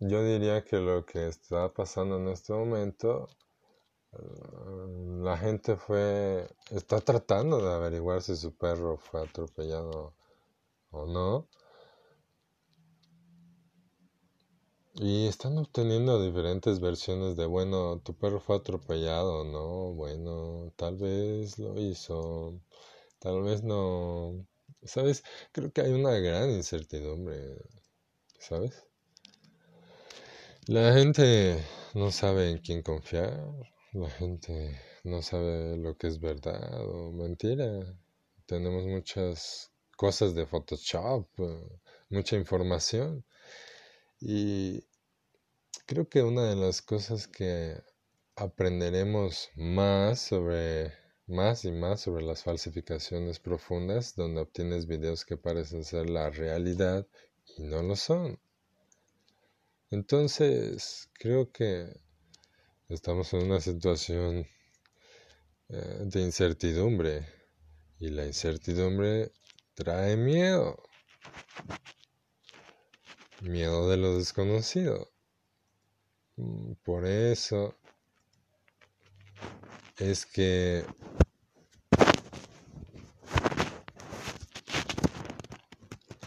yo 0.00 0.24
diría 0.24 0.64
que 0.64 0.78
lo 0.78 1.04
que 1.06 1.28
está 1.28 1.72
pasando 1.72 2.18
en 2.18 2.28
este 2.28 2.52
momento, 2.52 3.28
eh, 4.12 4.18
la 5.22 5.38
gente 5.38 5.76
fue, 5.76 6.48
está 6.70 7.00
tratando 7.00 7.58
de 7.62 7.74
averiguar 7.74 8.22
si 8.22 8.36
su 8.36 8.56
perro 8.56 8.98
fue 8.98 9.22
atropellado 9.22 10.14
o 10.90 11.06
no. 11.06 11.48
Y 14.98 15.26
están 15.28 15.58
obteniendo 15.58 16.20
diferentes 16.20 16.80
versiones 16.80 17.36
de, 17.36 17.46
bueno, 17.46 18.00
tu 18.00 18.14
perro 18.14 18.40
fue 18.40 18.56
atropellado, 18.56 19.44
¿no? 19.44 19.92
Bueno, 19.94 20.72
tal 20.76 20.96
vez 20.96 21.58
lo 21.58 21.78
hizo, 21.80 22.60
tal 23.20 23.42
vez 23.42 23.62
no. 23.62 24.46
¿Sabes? 24.86 25.22
Creo 25.52 25.72
que 25.72 25.80
hay 25.82 25.92
una 25.92 26.12
gran 26.18 26.50
incertidumbre, 26.50 27.56
¿sabes? 28.38 28.86
La 30.66 30.92
gente 30.92 31.64
no 31.94 32.10
sabe 32.10 32.50
en 32.50 32.58
quién 32.58 32.82
confiar, 32.82 33.38
la 33.92 34.10
gente 34.10 34.80
no 35.04 35.22
sabe 35.22 35.76
lo 35.76 35.96
que 35.96 36.08
es 36.08 36.20
verdad 36.20 36.80
o 36.80 37.12
mentira. 37.12 37.96
Tenemos 38.46 38.84
muchas 38.84 39.72
cosas 39.96 40.34
de 40.34 40.46
Photoshop, 40.46 41.28
mucha 42.10 42.36
información. 42.36 43.24
Y 44.20 44.84
creo 45.86 46.08
que 46.08 46.22
una 46.22 46.48
de 46.48 46.56
las 46.56 46.82
cosas 46.82 47.28
que 47.28 47.80
aprenderemos 48.34 49.50
más 49.54 50.20
sobre 50.20 50.92
más 51.26 51.64
y 51.64 51.72
más 51.72 52.00
sobre 52.00 52.24
las 52.24 52.42
falsificaciones 52.42 53.40
profundas 53.40 54.14
donde 54.14 54.40
obtienes 54.40 54.86
videos 54.86 55.24
que 55.24 55.36
parecen 55.36 55.84
ser 55.84 56.08
la 56.08 56.30
realidad 56.30 57.06
y 57.56 57.62
no 57.62 57.82
lo 57.82 57.96
son. 57.96 58.38
Entonces, 59.90 61.10
creo 61.14 61.50
que 61.52 61.88
estamos 62.88 63.32
en 63.32 63.44
una 63.44 63.60
situación 63.60 64.46
eh, 65.68 65.98
de 66.04 66.20
incertidumbre 66.22 67.26
y 67.98 68.10
la 68.10 68.26
incertidumbre 68.26 69.32
trae 69.74 70.16
miedo. 70.16 70.82
Miedo 73.42 73.88
de 73.88 73.96
lo 73.96 74.16
desconocido. 74.16 75.10
Mm, 76.36 76.72
por 76.84 77.06
eso 77.06 77.74
es 79.98 80.26
que 80.26 80.84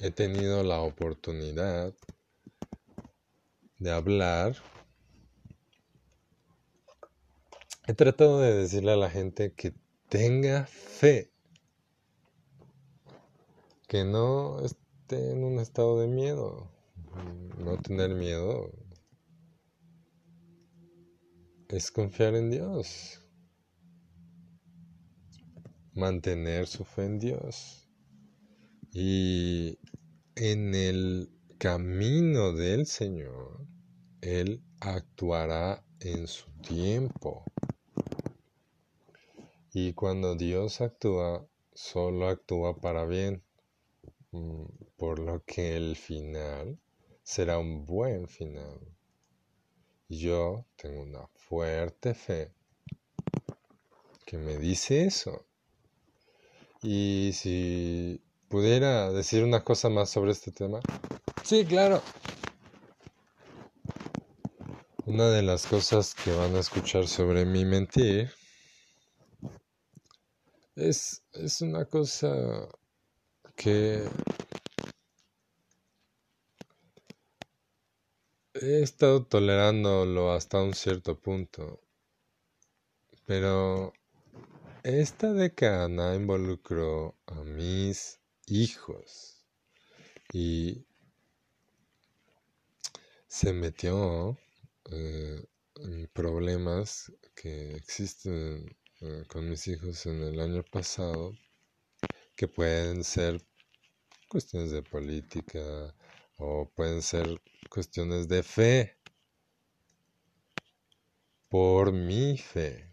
he 0.02 0.12
tenido 0.12 0.64
la 0.64 0.82
oportunidad 0.82 1.94
de 3.78 3.92
hablar. 3.92 4.56
He 7.88 7.94
tratado 7.94 8.40
de 8.40 8.54
decirle 8.54 8.94
a 8.94 8.98
la 8.98 9.10
gente 9.10 9.54
que 9.54 9.74
tenga 10.10 10.66
fe, 10.66 11.32
que 13.88 14.04
no 14.04 14.60
esté 14.62 15.32
en 15.32 15.44
un 15.44 15.60
estado 15.60 16.00
de 16.00 16.08
miedo, 16.08 16.72
no 17.58 17.78
tener 17.78 18.16
miedo 18.16 18.72
es 21.68 21.92
confiar 21.92 22.34
en 22.36 22.50
Dios 22.50 23.20
mantener 25.94 26.68
su 26.68 26.86
fe 26.86 27.06
en 27.06 27.20
Dios. 27.20 27.88
Y 28.92 29.78
en 30.36 30.74
el 30.74 31.30
camino 31.58 32.54
del 32.54 32.86
Señor, 32.86 33.66
Él 34.22 34.64
actuará 34.80 35.84
en 36.00 36.28
su 36.28 36.50
tiempo. 36.62 37.44
Y 39.74 39.94
cuando 39.94 40.36
Dios 40.36 40.82
actúa, 40.82 41.48
solo 41.74 42.28
actúa 42.28 42.80
para 42.80 43.06
bien, 43.06 43.44
mm, 44.32 44.66
por 44.98 45.20
lo 45.20 45.44
que 45.46 45.78
el 45.78 45.96
final 45.96 46.80
será 47.24 47.60
un 47.60 47.86
buen 47.86 48.28
final. 48.28 48.80
Yo 50.08 50.66
tengo 50.76 51.04
una 51.04 51.28
fuerte 51.36 52.16
fe 52.16 52.52
que 54.26 54.38
me 54.38 54.58
dice 54.58 55.06
eso. 55.06 55.49
Y 56.82 57.32
si 57.34 58.22
pudiera 58.48 59.12
decir 59.12 59.44
una 59.44 59.64
cosa 59.64 59.90
más 59.90 60.10
sobre 60.10 60.32
este 60.32 60.52
tema. 60.52 60.80
Sí, 61.44 61.66
claro. 61.66 62.02
Una 65.06 65.30
de 65.30 65.42
las 65.42 65.66
cosas 65.66 66.14
que 66.14 66.32
van 66.32 66.56
a 66.56 66.60
escuchar 66.60 67.08
sobre 67.08 67.46
mi 67.46 67.66
mentir 67.66 68.32
es, 70.76 71.24
es 71.34 71.62
una 71.62 71.86
cosa 71.86 72.30
que 73.56 74.08
he 78.54 78.82
estado 78.82 79.26
tolerándolo 79.26 80.32
hasta 80.32 80.62
un 80.62 80.74
cierto 80.74 81.20
punto, 81.20 81.82
pero 83.26 83.94
esta 84.84 85.34
década 85.34 86.16
involucró 86.16 87.18
a 87.28 87.44
mis 87.44 88.20
hijos 88.48 89.46
y 90.32 90.86
se 93.28 93.52
metió 93.52 94.38
eh, 94.92 95.44
en 95.76 96.08
problemas 96.14 97.12
que 97.36 97.76
existen 97.76 98.78
eh, 99.02 99.24
con 99.28 99.50
mis 99.50 99.68
hijos 99.68 100.06
en 100.06 100.24
el 100.24 100.40
año 100.40 100.64
pasado 100.64 101.34
que 102.36 102.48
pueden 102.48 103.04
ser 103.04 103.42
cuestiones 104.30 104.72
de 104.72 104.82
política 104.82 105.94
o 106.38 106.72
pueden 106.74 107.02
ser 107.02 107.42
cuestiones 107.70 108.30
de 108.30 108.44
fe. 108.44 108.98
Por 111.50 111.92
mi 111.92 112.38
fe 112.38 112.89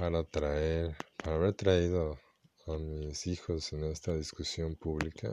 para 0.00 0.24
traer 0.24 0.96
para 1.22 1.36
haber 1.36 1.52
traído 1.52 2.18
a 2.66 2.78
mis 2.78 3.26
hijos 3.26 3.70
en 3.74 3.84
esta 3.84 4.16
discusión 4.16 4.74
pública 4.74 5.28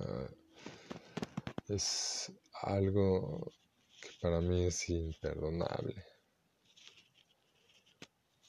es 1.70 2.34
algo 2.64 3.54
que 4.02 4.10
para 4.22 4.42
mí 4.42 4.66
es 4.66 4.90
imperdonable. 4.90 5.96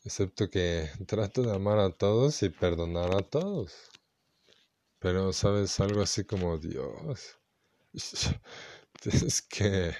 Excepto 0.04 0.50
que 0.50 0.90
trato 1.06 1.44
de 1.44 1.54
amar 1.54 1.78
a 1.78 1.90
todos 1.90 2.42
y 2.42 2.48
perdonar 2.48 3.12
a 3.12 3.22
todos. 3.22 3.72
Pero, 4.98 5.32
¿sabes? 5.32 5.78
Algo 5.78 6.02
así 6.02 6.24
como 6.24 6.58
Dios. 6.58 7.38
Tienes 9.00 9.42
que 9.42 9.94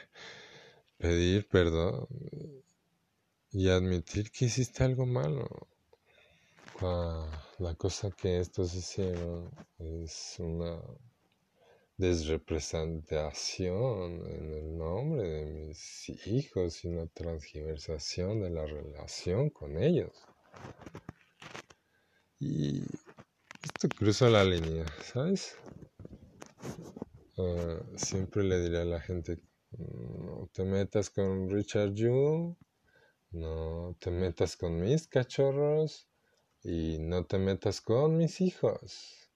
pedir 0.96 1.46
perdón 1.46 2.08
y 3.52 3.68
admitir 3.68 4.32
que 4.32 4.46
hiciste 4.46 4.82
algo 4.82 5.06
malo. 5.06 5.68
La 6.80 7.74
cosa 7.76 8.12
que 8.12 8.38
estos 8.38 8.72
hicieron 8.72 9.50
es 9.80 10.36
una 10.38 10.80
desrepresentación 11.96 14.24
en 14.24 14.52
el 14.52 14.78
nombre 14.78 15.24
de 15.24 15.46
mis 15.46 16.08
hijos 16.28 16.84
y 16.84 16.88
una 16.88 17.08
transgiversación 17.08 18.42
de 18.42 18.50
la 18.50 18.64
relación 18.64 19.50
con 19.50 19.82
ellos. 19.82 20.22
Y 22.38 22.84
esto 23.64 23.88
cruza 23.88 24.28
la 24.28 24.44
línea, 24.44 24.86
¿sabes? 25.02 25.56
Ah, 27.38 27.80
siempre 27.96 28.44
le 28.44 28.60
diré 28.60 28.82
a 28.82 28.84
la 28.84 29.00
gente, 29.00 29.42
no 29.76 30.48
te 30.52 30.62
metas 30.62 31.10
con 31.10 31.50
Richard 31.50 31.92
Jewell, 31.96 32.54
no 33.32 33.96
te 33.98 34.12
metas 34.12 34.56
con 34.56 34.80
mis 34.80 35.08
cachorros 35.08 36.07
y 36.62 36.98
no 36.98 37.24
te 37.24 37.38
metas 37.38 37.80
con 37.80 38.16
mis 38.16 38.40
hijos. 38.40 39.30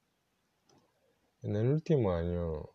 En 1.43 1.57
el 1.57 1.69
último 1.69 2.13
año, 2.13 2.71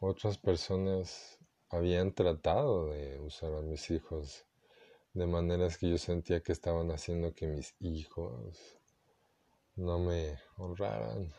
otras 0.00 0.38
personas 0.38 1.38
habían 1.70 2.12
tratado 2.12 2.90
de 2.90 3.18
usar 3.20 3.54
a 3.54 3.62
mis 3.62 3.90
hijos 3.90 4.46
de 5.14 5.26
maneras 5.26 5.78
que 5.78 5.90
yo 5.90 5.98
sentía 5.98 6.42
que 6.42 6.52
estaban 6.52 6.90
haciendo 6.90 7.34
que 7.34 7.46
mis 7.46 7.74
hijos 7.80 8.78
no 9.76 9.98
me 9.98 10.38
honraran. 10.56 11.32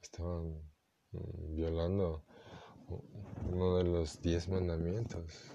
Estaban 0.00 0.62
mm, 1.12 1.54
violando 1.54 2.24
uno 3.48 3.76
de 3.76 3.84
los 3.84 4.20
diez 4.22 4.48
mandamientos. 4.48 5.52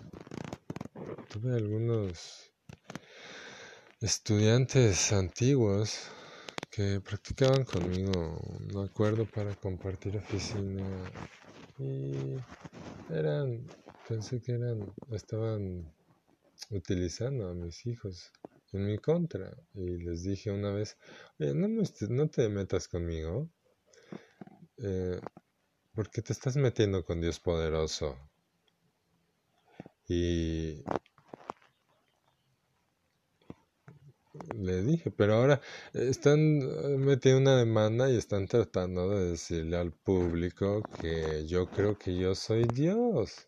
Tuve 1.30 1.56
algunos 1.56 2.52
estudiantes 4.02 5.14
antiguos 5.14 6.10
que 6.70 7.00
practicaban 7.00 7.64
conmigo 7.64 8.38
un 8.60 8.86
acuerdo 8.86 9.26
para 9.26 9.56
compartir 9.56 10.18
oficina 10.18 10.86
y 11.80 12.36
eran, 13.10 13.66
pensé 14.08 14.42
que 14.42 14.52
eran, 14.52 14.94
estaban 15.12 15.94
utilizando 16.72 17.48
a 17.48 17.54
mis 17.54 17.86
hijos 17.86 18.32
en 18.74 18.86
mi 18.86 18.98
contra 18.98 19.56
y 19.74 19.98
les 20.04 20.24
dije 20.24 20.52
una 20.52 20.72
vez, 20.72 20.98
oye, 21.40 21.54
no, 21.54 21.68
no 21.70 22.30
te 22.30 22.50
metas 22.50 22.90
conmigo 22.90 23.50
eh, 24.78 25.22
porque 25.94 26.22
te 26.22 26.34
estás 26.34 26.58
metiendo 26.58 27.06
con 27.06 27.22
Dios 27.22 27.40
poderoso 27.40 28.18
y 30.10 30.84
le 34.66 34.82
dije, 34.84 35.12
pero 35.12 35.36
ahora 35.36 35.62
están 35.94 36.62
eh, 36.62 36.98
metiendo 36.98 37.42
una 37.42 37.58
demanda 37.58 38.10
y 38.10 38.18
están 38.18 38.48
tratando 38.48 39.10
de 39.10 39.32
decirle 39.32 39.78
al 39.78 39.92
público 39.92 40.82
que 41.02 41.46
yo 41.48 41.68
creo 41.70 41.98
que 41.98 42.18
yo 42.18 42.36
soy 42.36 42.66
Dios. 42.66 43.48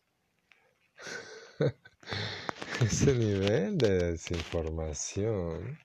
Ese 2.81 3.13
nivel 3.13 3.77
de 3.77 4.11
desinformación, 4.11 5.77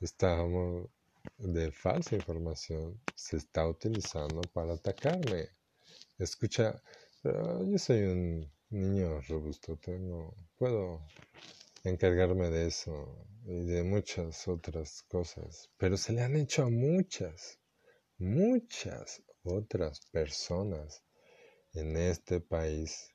estamos 0.00 0.88
de 1.38 1.70
falsa 1.72 2.16
información, 2.16 3.00
se 3.14 3.36
está 3.36 3.66
utilizando 3.66 4.40
para 4.52 4.74
atacarme. 4.74 5.48
Escucha, 6.18 6.82
yo 7.22 7.78
soy 7.78 8.02
un 8.04 8.52
niño 8.70 9.20
robusto, 9.28 9.76
tengo, 9.76 10.34
puedo 10.56 11.06
encargarme 11.84 12.50
de 12.50 12.68
eso 12.68 13.26
y 13.46 13.64
de 13.66 13.82
muchas 13.84 14.48
otras 14.48 15.02
cosas, 15.02 15.70
pero 15.76 15.96
se 15.96 16.12
le 16.12 16.22
han 16.22 16.36
hecho 16.36 16.64
a 16.64 16.70
muchas, 16.70 17.58
muchas 18.18 19.22
otras 19.42 20.00
personas 20.06 21.04
en 21.74 21.96
este 21.96 22.40
país 22.40 23.14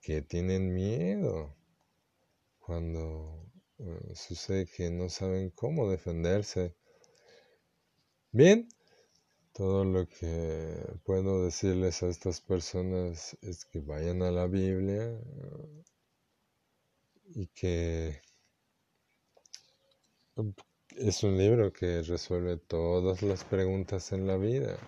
que 0.00 0.22
tienen 0.22 0.72
miedo 0.72 1.54
cuando 2.58 3.46
eh, 3.78 4.14
sucede 4.14 4.66
que 4.66 4.90
no 4.90 5.08
saben 5.08 5.50
cómo 5.50 5.90
defenderse. 5.90 6.74
Bien, 8.30 8.68
todo 9.52 9.84
lo 9.84 10.08
que 10.08 10.82
puedo 11.04 11.44
decirles 11.44 12.02
a 12.02 12.08
estas 12.08 12.40
personas 12.40 13.36
es 13.42 13.66
que 13.66 13.80
vayan 13.80 14.22
a 14.22 14.30
la 14.30 14.46
Biblia, 14.46 15.20
y 17.34 17.46
que 17.48 18.20
es 20.96 21.22
un 21.22 21.38
libro 21.38 21.72
que 21.72 22.02
resuelve 22.02 22.56
todas 22.58 23.22
las 23.22 23.44
preguntas 23.44 24.12
en 24.12 24.26
la 24.26 24.36
vida. 24.36 24.78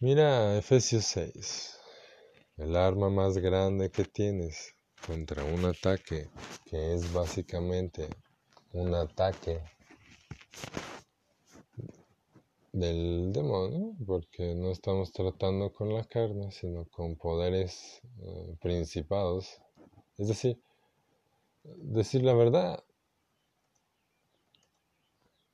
Mira 0.00 0.56
Efesios 0.56 1.04
6, 1.06 1.78
el 2.58 2.76
arma 2.76 3.10
más 3.10 3.36
grande 3.38 3.90
que 3.90 4.04
tienes 4.04 4.74
contra 5.06 5.42
un 5.44 5.64
ataque 5.64 6.30
que 6.64 6.94
es 6.94 7.12
básicamente 7.12 8.08
un 8.72 8.94
ataque 8.94 9.60
del 12.72 13.32
demonio, 13.32 13.94
porque 14.06 14.54
no 14.54 14.70
estamos 14.70 15.12
tratando 15.12 15.72
con 15.72 15.92
la 15.92 16.04
carne, 16.04 16.50
sino 16.52 16.84
con 16.86 17.16
poderes 17.16 18.00
eh, 18.20 18.56
principados. 18.60 19.60
Es 20.16 20.28
decir, 20.28 20.60
decir 21.64 22.22
la 22.22 22.34
verdad. 22.34 22.84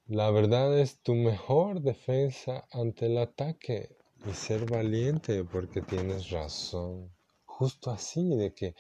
La 0.07 0.31
verdad 0.31 0.79
es 0.79 1.01
tu 1.01 1.15
mejor 1.15 1.81
defensa 1.81 2.67
ante 2.73 3.07
el 3.07 3.17
ataque 3.19 3.97
y 4.27 4.33
ser 4.33 4.71
valiente 4.71 5.45
porque 5.45 5.81
tienes 5.81 6.31
razón. 6.31 7.11
Justo 7.47 7.91
así, 7.91 8.37
de 8.37 8.53
que 8.53 8.75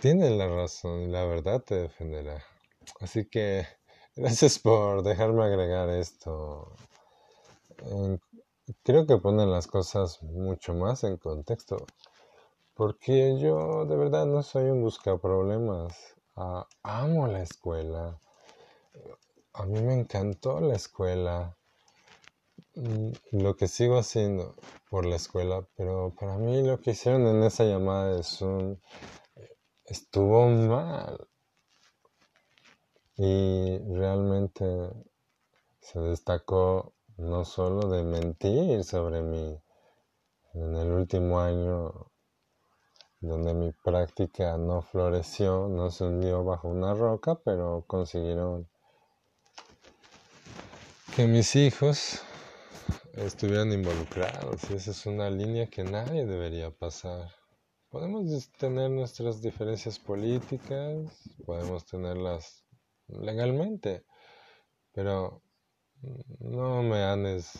tienes 0.00 0.30
la 0.32 0.48
razón 0.48 1.02
y 1.02 1.08
la 1.08 1.24
verdad 1.24 1.62
te 1.62 1.74
defenderá. 1.74 2.42
Así 3.00 3.26
que 3.26 3.66
Gracias 4.18 4.58
por 4.58 5.02
dejarme 5.02 5.44
agregar 5.44 5.88
esto 5.90 6.74
creo 8.82 9.06
que 9.06 9.18
ponen 9.18 9.50
las 9.50 9.66
cosas 9.66 10.22
mucho 10.22 10.74
más 10.74 11.04
en 11.04 11.16
contexto. 11.16 11.86
Porque 12.74 13.38
yo 13.38 13.84
de 13.86 13.96
verdad 13.96 14.26
no 14.26 14.42
soy 14.42 14.70
un 14.70 14.82
buscaproblemas. 14.82 15.96
Ah, 16.36 16.66
amo 16.82 17.26
la 17.26 17.42
escuela. 17.42 18.20
A 19.54 19.66
mí 19.66 19.80
me 19.80 19.94
encantó 19.94 20.60
la 20.60 20.76
escuela. 20.76 21.56
Mm, 22.76 23.10
lo 23.32 23.56
que 23.56 23.66
sigo 23.66 23.98
haciendo 23.98 24.54
por 24.88 25.04
la 25.04 25.16
escuela, 25.16 25.66
pero 25.76 26.14
para 26.18 26.38
mí 26.38 26.62
lo 26.62 26.80
que 26.80 26.92
hicieron 26.92 27.26
en 27.26 27.42
esa 27.42 27.64
llamada 27.64 28.14
de 28.14 28.22
Zoom 28.22 28.76
estuvo 29.84 30.46
mal. 30.48 31.26
Y 33.18 33.78
realmente 33.78 34.64
se 35.80 35.98
destacó 36.00 36.94
no 37.16 37.44
solo 37.44 37.88
de 37.88 38.04
mentir 38.04 38.84
sobre 38.84 39.22
mí 39.22 39.60
en 40.54 40.76
el 40.76 40.92
último 40.92 41.40
año 41.40 42.12
donde 43.20 43.54
mi 43.54 43.72
práctica 43.72 44.56
no 44.56 44.82
floreció, 44.82 45.68
no 45.68 45.90
se 45.90 46.04
hundió 46.04 46.44
bajo 46.44 46.68
una 46.68 46.94
roca, 46.94 47.34
pero 47.44 47.84
consiguieron 47.88 48.68
que 51.16 51.26
mis 51.26 51.56
hijos 51.56 52.22
estuvieran 53.14 53.72
involucrados. 53.72 54.70
Y 54.70 54.74
esa 54.74 54.92
es 54.92 55.06
una 55.06 55.28
línea 55.30 55.66
que 55.66 55.82
nadie 55.82 56.24
debería 56.24 56.70
pasar. 56.70 57.32
Podemos 57.88 58.24
tener 58.52 58.90
nuestras 58.90 59.42
diferencias 59.42 59.98
políticas, 59.98 61.10
podemos 61.44 61.84
tenerlas 61.86 62.67
legalmente, 63.08 64.04
pero 64.92 65.42
no 66.40 66.82
me 66.82 67.02
andes 67.02 67.54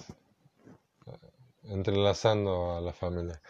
eh, 1.07 1.13
entrelazando 1.65 2.77
a 2.77 2.81
la 2.81 2.93
familia. 2.93 3.41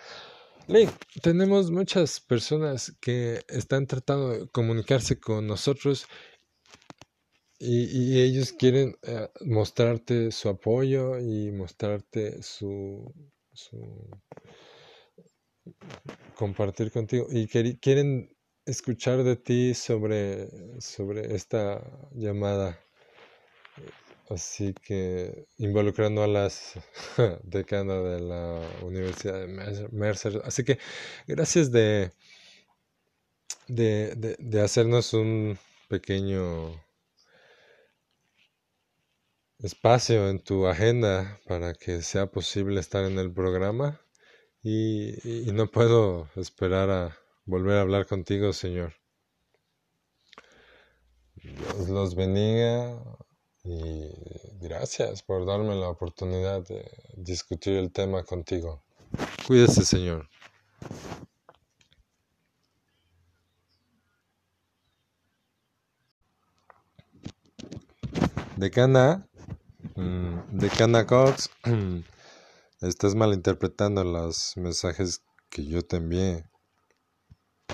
Lee, 0.66 0.88
tenemos 1.22 1.70
muchas 1.70 2.20
personas 2.20 2.94
que 3.01 3.42
están 3.49 3.86
tratando 3.86 4.30
de 4.30 4.49
comunicarse 4.49 5.18
con 5.18 5.46
nosotros 5.46 6.07
y, 7.59 8.20
ellos 8.20 8.53
quieren 8.53 8.94
eh, 9.03 9.28
mostrarte 9.40 10.30
su 10.30 10.49
apoyo 10.49 11.18
y 11.18 11.51
mostrarte 11.51 12.40
su, 12.42 13.12
compartir 16.36 16.92
contigo 16.92 17.26
y 17.30 17.49
quieren 17.49 18.38
escuchar 18.68 19.24
de 19.24 19.36
ti 19.36 19.74
sobre, 19.74 20.48
sobre 20.80 21.34
esta 21.34 21.82
llamada. 22.12 22.78
Así 24.28 24.74
que 24.74 25.46
involucrando 25.56 26.22
a 26.22 26.26
las 26.26 26.74
decanas 27.44 28.04
de 28.04 28.20
la 28.20 28.60
Universidad 28.82 29.40
de 29.40 29.88
Mercer. 29.90 30.42
Así 30.44 30.64
que 30.64 30.78
gracias 31.26 31.72
de, 31.72 32.12
de, 33.68 34.36
de, 34.38 34.60
hacernos 34.60 35.14
un 35.14 35.58
pequeño 35.88 36.74
espacio 39.60 40.28
en 40.28 40.40
tu 40.40 40.66
agenda 40.66 41.40
para 41.46 41.72
que 41.72 42.02
sea 42.02 42.26
posible 42.26 42.80
estar 42.80 43.04
en 43.04 43.18
el 43.18 43.32
programa. 43.32 43.98
Y, 44.62 45.48
y 45.48 45.52
no 45.52 45.70
puedo 45.70 46.28
esperar 46.36 46.90
a 46.90 47.18
volver 47.49 47.78
a 47.78 47.80
hablar 47.80 48.07
contigo, 48.07 48.53
Señor. 48.53 48.94
Dios 51.34 51.88
los 51.88 52.14
bendiga 52.14 53.03
y 53.64 54.11
gracias 54.61 55.22
por 55.22 55.46
darme 55.46 55.74
la 55.74 55.88
oportunidad 55.88 56.62
de 56.66 56.84
discutir 57.16 57.78
el 57.78 57.90
tema 57.90 58.22
contigo. 58.22 58.84
Cuídese, 59.46 59.84
Señor. 59.84 60.28
Decana, 68.57 69.26
mm, 69.94 70.59
Decana 70.59 71.07
Cox, 71.07 71.49
estás 72.82 73.14
malinterpretando 73.14 74.05
los 74.05 74.55
mensajes 74.57 75.22
que 75.49 75.64
yo 75.64 75.80
te 75.82 75.96
envié. 75.96 76.44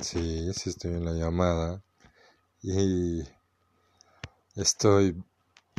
Sí, 0.01 0.53
sí 0.53 0.71
estoy 0.71 0.93
en 0.93 1.05
la 1.05 1.13
llamada 1.13 1.83
y 2.63 3.23
estoy 4.57 5.23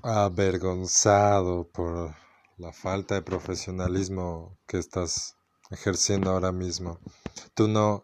avergonzado 0.03 1.67
por 1.67 2.15
la 2.57 2.71
falta 2.71 3.15
de 3.15 3.21
profesionalismo 3.21 4.57
que 4.67 4.77
estás 4.77 5.35
ejerciendo 5.69 6.31
ahora 6.31 6.51
mismo. 6.51 6.99
Tú 7.53 7.67
no, 7.67 8.03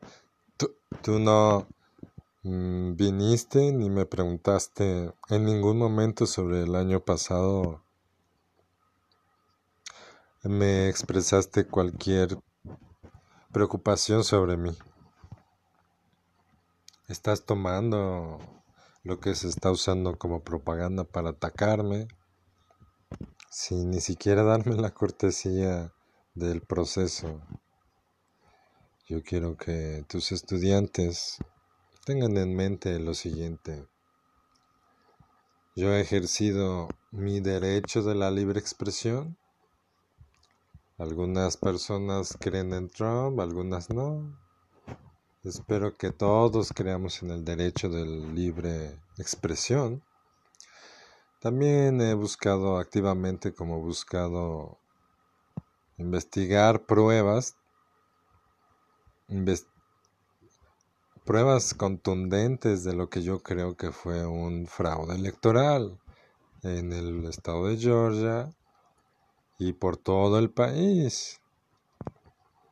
tú, 0.57 1.19
no 1.19 1.67
mm, 2.43 2.95
viniste 2.95 3.71
ni 3.71 3.89
me 3.89 4.05
preguntaste 4.05 5.11
en 5.29 5.45
ningún 5.45 5.77
momento 5.77 6.25
sobre 6.25 6.63
el 6.63 6.75
año 6.75 6.99
pasado. 6.99 7.83
Me 10.43 10.89
expresaste 10.89 11.65
cualquier 11.67 12.37
preocupación 13.51 14.23
sobre 14.23 14.57
mí. 14.57 14.75
Estás 17.11 17.45
tomando 17.45 18.39
lo 19.03 19.19
que 19.19 19.35
se 19.35 19.49
está 19.49 19.69
usando 19.69 20.17
como 20.17 20.45
propaganda 20.45 21.03
para 21.03 21.31
atacarme, 21.31 22.07
sin 23.49 23.91
ni 23.91 23.99
siquiera 23.99 24.43
darme 24.43 24.75
la 24.77 24.91
cortesía 24.93 25.91
del 26.35 26.61
proceso. 26.61 27.41
Yo 29.09 29.23
quiero 29.23 29.57
que 29.57 30.05
tus 30.07 30.31
estudiantes 30.31 31.39
tengan 32.05 32.37
en 32.37 32.55
mente 32.55 32.97
lo 32.97 33.13
siguiente. 33.13 33.85
Yo 35.75 35.91
he 35.91 35.99
ejercido 35.99 36.87
mi 37.11 37.41
derecho 37.41 38.03
de 38.03 38.15
la 38.15 38.31
libre 38.31 38.61
expresión. 38.61 39.37
Algunas 40.97 41.57
personas 41.57 42.37
creen 42.39 42.71
en 42.71 42.89
Trump, 42.89 43.37
algunas 43.41 43.89
no. 43.89 44.40
Espero 45.43 45.97
que 45.97 46.11
todos 46.11 46.71
creamos 46.71 47.23
en 47.23 47.31
el 47.31 47.43
derecho 47.43 47.89
de 47.89 48.05
libre 48.05 48.99
expresión. 49.17 50.03
También 51.39 51.99
he 51.99 52.13
buscado 52.13 52.77
activamente 52.77 53.51
como 53.51 53.77
he 53.77 53.81
buscado 53.81 54.77
investigar 55.97 56.85
pruebas, 56.85 57.55
pruebas 61.25 61.73
contundentes 61.73 62.83
de 62.83 62.93
lo 62.93 63.09
que 63.09 63.23
yo 63.23 63.41
creo 63.41 63.75
que 63.75 63.91
fue 63.91 64.27
un 64.27 64.67
fraude 64.67 65.15
electoral 65.15 65.99
en 66.61 66.93
el 66.93 67.25
estado 67.25 67.65
de 67.65 67.77
Georgia 67.77 68.53
y 69.57 69.73
por 69.73 69.97
todo 69.97 70.37
el 70.37 70.51
país. 70.51 71.41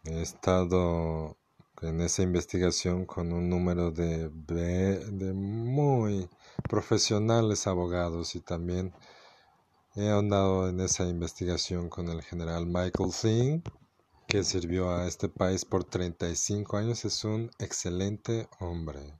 He 0.03 0.21
estado 0.21 1.38
en 1.81 2.01
esa 2.01 2.23
investigación 2.23 3.05
con 3.05 3.31
un 3.31 3.49
número 3.49 3.91
de, 3.91 4.29
muy 5.33 6.29
profesionales 6.67 7.67
abogados 7.67 8.35
y 8.35 8.41
también 8.41 8.93
he 9.95 10.09
andado 10.09 10.69
en 10.69 10.79
esa 10.81 11.05
investigación 11.05 11.89
con 11.89 12.09
el 12.09 12.21
general 12.21 12.65
Michael 12.65 13.11
Thing 13.21 13.61
que 14.27 14.43
sirvió 14.43 14.91
a 14.91 15.07
este 15.07 15.29
país 15.29 15.65
por 15.65 15.83
35 15.83 16.77
años. 16.77 17.03
Es 17.05 17.23
un 17.23 17.49
excelente 17.57 18.47
hombre. 18.59 19.17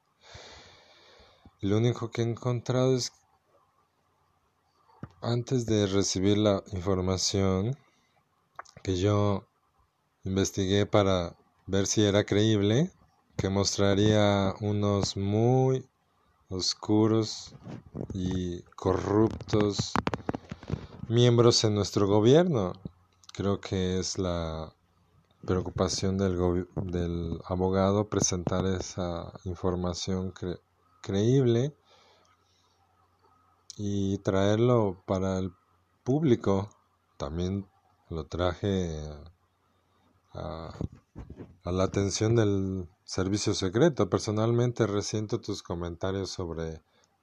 Lo 1.62 1.78
único 1.78 2.12
que 2.12 2.22
he 2.22 2.26
encontrado 2.26 2.95
es 2.95 3.12
antes 5.22 5.66
de 5.66 5.88
recibir 5.88 6.38
la 6.38 6.64
información 6.74 7.76
que 8.84 8.97
yo 8.97 9.45
investigué 10.24 10.86
para 10.86 11.36
ver 11.70 11.86
si 11.86 12.03
era 12.03 12.24
creíble, 12.24 12.91
que 13.38 13.49
mostraría 13.49 14.55
unos 14.59 15.15
muy 15.15 15.88
oscuros 16.49 17.53
y 18.11 18.63
corruptos 18.76 19.93
miembros 21.07 21.63
en 21.63 21.76
nuestro 21.76 22.07
gobierno. 22.07 22.74
Creo 23.34 23.61
que 23.61 23.99
es 23.99 24.17
la 24.17 24.74
preocupación 25.45 26.17
del, 26.17 27.39
abogado 27.45 28.09
presentar 28.09 28.65
esa 28.65 29.32
información 29.43 30.34
creíble 31.03 31.76
y 33.78 34.17
traerlo 34.17 35.03
para 35.05 35.38
el 35.38 35.53
público. 36.03 36.67
También 37.17 37.70
lo 38.09 38.26
traje 38.26 39.07
a 40.34 40.74
la 41.72 41.84
atención 41.84 42.36
del 42.36 42.88
servicio 43.03 43.53
secreto. 43.53 44.09
Personalmente 44.09 44.88
resiento 44.88 45.39
tus 45.39 45.63
comentarios 45.63 46.30
sobre 46.30 46.82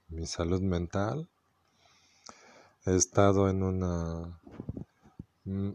mi 0.09 0.26
salud 0.26 0.61
mental. 0.61 1.28
He 2.84 2.94
estado 2.94 3.49
en 3.49 3.62
una 3.62 4.40
mm, 5.44 5.70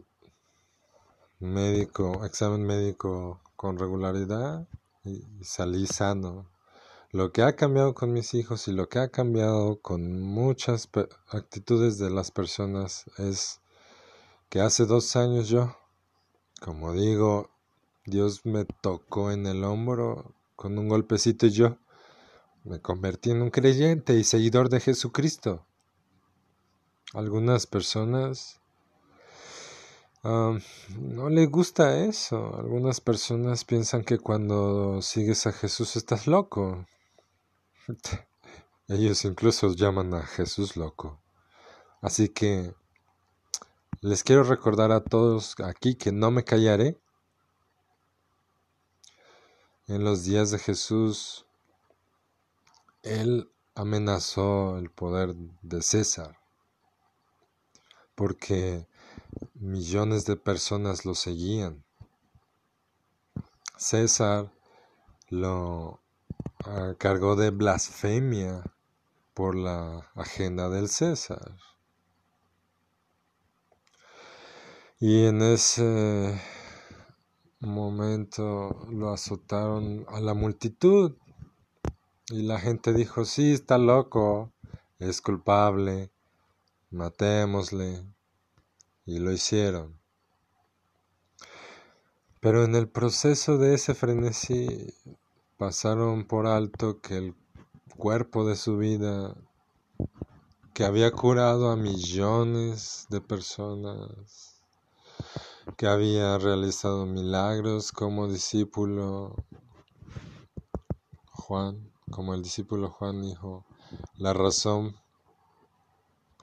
médico, 1.40 2.24
examen 2.24 2.64
médico 2.64 3.40
con 3.56 3.78
regularidad 3.78 4.66
y 5.04 5.22
salí 5.44 5.86
sano. 5.86 6.46
Lo 7.10 7.30
que 7.30 7.42
ha 7.42 7.56
cambiado 7.56 7.92
con 7.92 8.12
mis 8.12 8.32
hijos 8.32 8.68
y 8.68 8.72
lo 8.72 8.88
que 8.88 8.98
ha 8.98 9.08
cambiado 9.08 9.80
con 9.82 10.22
muchas 10.22 10.88
actitudes 11.28 11.98
de 11.98 12.08
las 12.08 12.30
personas 12.30 13.04
es 13.18 13.60
que 14.48 14.60
hace 14.60 14.86
dos 14.86 15.14
años 15.16 15.48
yo, 15.48 15.76
como 16.60 16.94
digo, 16.94 17.51
Dios 18.04 18.44
me 18.44 18.64
tocó 18.64 19.30
en 19.30 19.46
el 19.46 19.64
hombro 19.64 20.34
con 20.56 20.78
un 20.78 20.88
golpecito 20.88 21.46
y 21.46 21.50
yo 21.50 21.78
me 22.64 22.80
convertí 22.80 23.30
en 23.30 23.42
un 23.42 23.50
creyente 23.50 24.14
y 24.14 24.24
seguidor 24.24 24.68
de 24.68 24.80
Jesucristo. 24.80 25.66
Algunas 27.14 27.66
personas 27.66 28.62
no 30.22 31.28
les 31.28 31.50
gusta 31.50 32.04
eso. 32.04 32.56
Algunas 32.56 33.00
personas 33.00 33.64
piensan 33.64 34.04
que 34.04 34.18
cuando 34.18 35.02
sigues 35.02 35.46
a 35.46 35.52
Jesús 35.52 35.96
estás 35.96 36.26
loco. 36.26 36.86
Ellos 38.88 39.24
incluso 39.24 39.74
llaman 39.74 40.14
a 40.14 40.22
Jesús 40.22 40.76
loco. 40.76 41.20
Así 42.00 42.28
que 42.28 42.72
les 44.00 44.22
quiero 44.22 44.44
recordar 44.44 44.92
a 44.92 45.02
todos 45.02 45.54
aquí 45.60 45.96
que 45.96 46.12
no 46.12 46.30
me 46.30 46.44
callaré. 46.44 47.01
En 49.92 50.04
los 50.04 50.24
días 50.24 50.50
de 50.50 50.58
Jesús, 50.58 51.44
Él 53.02 53.52
amenazó 53.74 54.78
el 54.78 54.88
poder 54.90 55.34
de 55.60 55.82
César, 55.82 56.38
porque 58.14 58.88
millones 59.52 60.24
de 60.24 60.36
personas 60.36 61.04
lo 61.04 61.14
seguían. 61.14 61.84
César 63.76 64.50
lo 65.28 66.00
ah, 66.64 66.94
cargó 66.96 67.36
de 67.36 67.50
blasfemia 67.50 68.64
por 69.34 69.54
la 69.54 70.10
agenda 70.14 70.70
del 70.70 70.88
César. 70.88 71.58
Y 74.98 75.26
en 75.26 75.42
ese 75.42 76.40
momento 77.62 78.86
lo 78.90 79.12
azotaron 79.12 80.04
a 80.08 80.20
la 80.20 80.34
multitud 80.34 81.16
y 82.28 82.42
la 82.42 82.58
gente 82.58 82.92
dijo, 82.92 83.24
sí, 83.24 83.52
está 83.52 83.78
loco, 83.78 84.52
es 84.98 85.20
culpable, 85.20 86.10
matémosle. 86.90 88.04
Y 89.04 89.18
lo 89.18 89.32
hicieron. 89.32 89.98
Pero 92.40 92.64
en 92.64 92.74
el 92.74 92.88
proceso 92.88 93.58
de 93.58 93.74
ese 93.74 93.94
frenesí 93.94 94.94
pasaron 95.56 96.26
por 96.26 96.46
alto 96.46 97.00
que 97.00 97.16
el 97.16 97.34
cuerpo 97.96 98.46
de 98.46 98.56
su 98.56 98.78
vida, 98.78 99.36
que 100.74 100.84
había 100.84 101.10
curado 101.12 101.70
a 101.70 101.76
millones 101.76 103.06
de 103.10 103.20
personas, 103.20 104.51
que 105.76 105.86
había 105.86 106.38
realizado 106.38 107.06
milagros 107.06 107.92
como 107.92 108.28
discípulo 108.28 109.36
Juan, 111.30 111.92
como 112.10 112.34
el 112.34 112.42
discípulo 112.42 112.90
Juan 112.90 113.22
dijo, 113.22 113.64
la 114.16 114.32
razón 114.32 114.96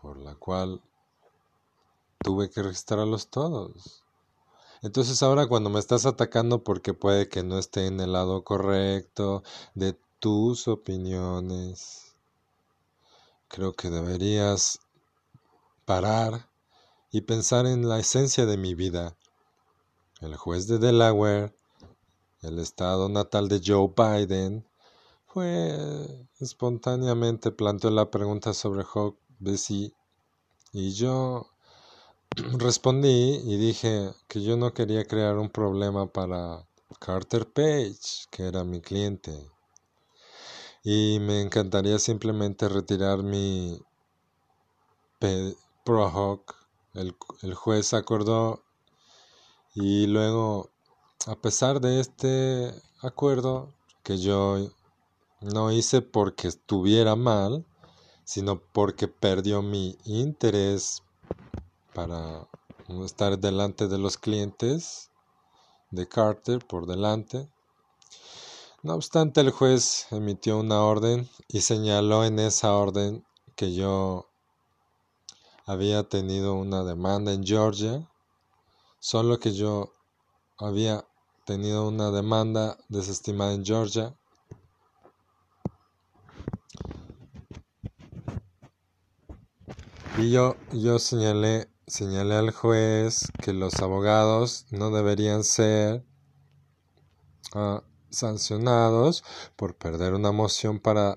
por 0.02 0.18
la 0.18 0.36
cual 0.36 0.82
tuve 2.20 2.50
que 2.50 2.62
registrarlos 2.62 3.30
todos. 3.30 4.04
Entonces 4.82 5.22
ahora 5.24 5.48
cuando 5.48 5.70
me 5.70 5.80
estás 5.80 6.06
atacando 6.06 6.64
porque 6.64 6.94
puede 6.94 7.28
que 7.28 7.44
no 7.44 7.60
esté 7.60 7.88
en 7.88 8.00
el 8.00 8.14
lado 8.14 8.44
correcto 8.44 9.44
de 9.76 9.98
tus 10.20 10.68
opiniones, 10.68 12.16
creo 13.48 13.74
que 13.74 13.90
deberías 13.90 14.80
parar 15.86 16.49
y 17.12 17.22
pensar 17.22 17.66
en 17.66 17.88
la 17.88 18.00
esencia 18.00 18.46
de 18.46 18.58
mi 18.58 18.76
vida. 18.76 19.18
El 20.22 20.36
juez 20.36 20.68
de 20.68 20.80
Delaware, 20.80 21.54
el 22.42 22.60
estado 22.60 23.10
natal 23.10 23.48
de 23.48 23.62
Joe 23.66 23.94
Biden, 23.96 24.66
fue 25.26 26.28
espontáneamente 26.40 27.52
planteó 27.52 27.92
la 27.92 28.10
pregunta 28.10 28.54
sobre 28.54 28.84
Hawk 28.84 29.18
Bessie 29.40 29.94
y 30.72 30.92
yo 30.92 31.48
respondí 32.58 33.42
y 33.44 33.58
dije 33.58 34.12
que 34.28 34.42
yo 34.42 34.58
no 34.58 34.74
quería 34.74 35.06
crear 35.06 35.38
un 35.38 35.50
problema 35.50 36.08
para 36.08 36.68
Carter 37.00 37.52
Page, 37.52 38.28
que 38.32 38.48
era 38.48 38.64
mi 38.64 38.82
cliente. 38.82 39.50
Y 40.84 41.20
me 41.22 41.42
encantaría 41.42 42.00
simplemente 42.00 42.68
retirar 42.70 43.24
mi 43.24 43.80
ProHawk. 45.84 46.59
El, 47.00 47.16
el 47.42 47.54
juez 47.54 47.94
acordó 47.94 48.64
y 49.74 50.08
luego, 50.08 50.70
a 51.28 51.36
pesar 51.36 51.80
de 51.80 52.00
este 52.00 52.74
acuerdo, 53.02 53.74
que 54.04 54.18
yo 54.18 54.58
no 55.42 55.72
hice 55.72 56.02
porque 56.02 56.48
estuviera 56.48 57.16
mal, 57.16 57.66
sino 58.26 58.60
porque 58.60 59.08
perdió 59.08 59.62
mi 59.62 59.98
interés 60.06 61.02
para 61.94 62.48
estar 63.06 63.40
delante 63.40 63.88
de 63.88 63.98
los 63.98 64.18
clientes 64.18 65.10
de 65.92 66.08
Carter 66.08 66.66
por 66.66 66.86
delante. 66.86 67.48
No 68.84 68.96
obstante, 68.96 69.42
el 69.42 69.52
juez 69.52 70.08
emitió 70.12 70.60
una 70.60 70.82
orden 70.84 71.30
y 71.48 71.62
señaló 71.62 72.24
en 72.26 72.40
esa 72.40 72.74
orden 72.76 73.26
que 73.56 73.74
yo 73.74 74.29
había 75.70 76.10
tenido 76.10 76.56
una 76.56 76.84
demanda 76.84 77.32
en 77.34 77.46
Georgia, 77.46 78.10
solo 79.00 79.40
que 79.40 79.54
yo 79.54 79.94
había 80.58 81.06
tenido 81.46 81.88
una 81.88 82.12
demanda 82.12 82.78
desestimada 82.90 83.54
en 83.54 83.66
Georgia. 83.66 84.16
Y 90.18 90.32
yo, 90.32 90.56
yo 90.74 91.00
señalé 91.00 91.70
Señalé 91.90 92.36
al 92.36 92.52
juez 92.52 93.32
que 93.42 93.52
los 93.52 93.80
abogados 93.80 94.68
no 94.70 94.92
deberían 94.92 95.44
ser 95.44 96.06
ah, 97.56 97.82
sancionados 98.12 99.24
por 99.56 99.76
perder 99.76 100.14
una 100.14 100.32
moción 100.32 100.80
para 100.80 101.16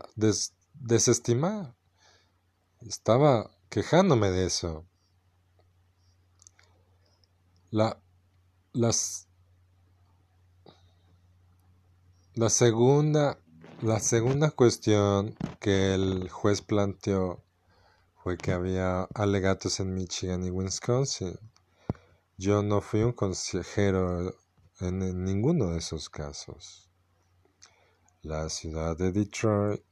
desestimar. 0.74 1.76
Estaba 2.80 3.50
quejándome 3.72 4.30
de 4.30 4.44
eso. 4.44 4.86
La, 7.70 7.98
la, 8.74 8.92
segunda, 12.50 13.38
la 13.80 13.98
segunda 13.98 14.50
cuestión 14.50 15.34
que 15.58 15.94
el 15.94 16.28
juez 16.28 16.60
planteó 16.60 17.42
fue 18.22 18.36
que 18.36 18.52
había 18.52 19.04
alegatos 19.14 19.80
en 19.80 19.94
Michigan 19.94 20.44
y 20.44 20.50
Wisconsin. 20.50 21.38
Yo 22.36 22.62
no 22.62 22.82
fui 22.82 23.00
un 23.00 23.12
consejero 23.12 24.34
en, 24.80 25.24
ninguno 25.24 25.70
de 25.70 25.78
esos 25.78 26.10
casos. 26.10 26.90
La 28.20 28.50
ciudad 28.50 28.98
de 28.98 29.12
Detroit 29.12 29.82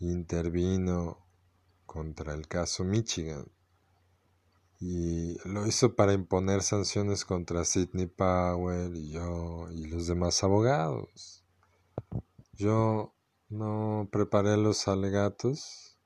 intervino 0.00 1.29
contra 1.90 2.34
el 2.34 2.46
caso 2.46 2.84
Michigan 2.84 3.50
y 4.78 5.36
lo 5.48 5.66
hizo 5.66 5.96
para 5.96 6.12
imponer 6.12 6.62
sanciones 6.62 7.24
contra 7.24 7.64
Sidney 7.64 8.06
Powell 8.06 8.96
y 8.96 9.10
yo 9.10 9.66
y 9.72 9.88
los 9.88 10.06
demás 10.06 10.44
abogados. 10.44 11.44
Yo 12.52 13.16
no 13.48 14.08
preparé 14.12 14.56
los 14.56 14.86
alegatos 14.86 15.98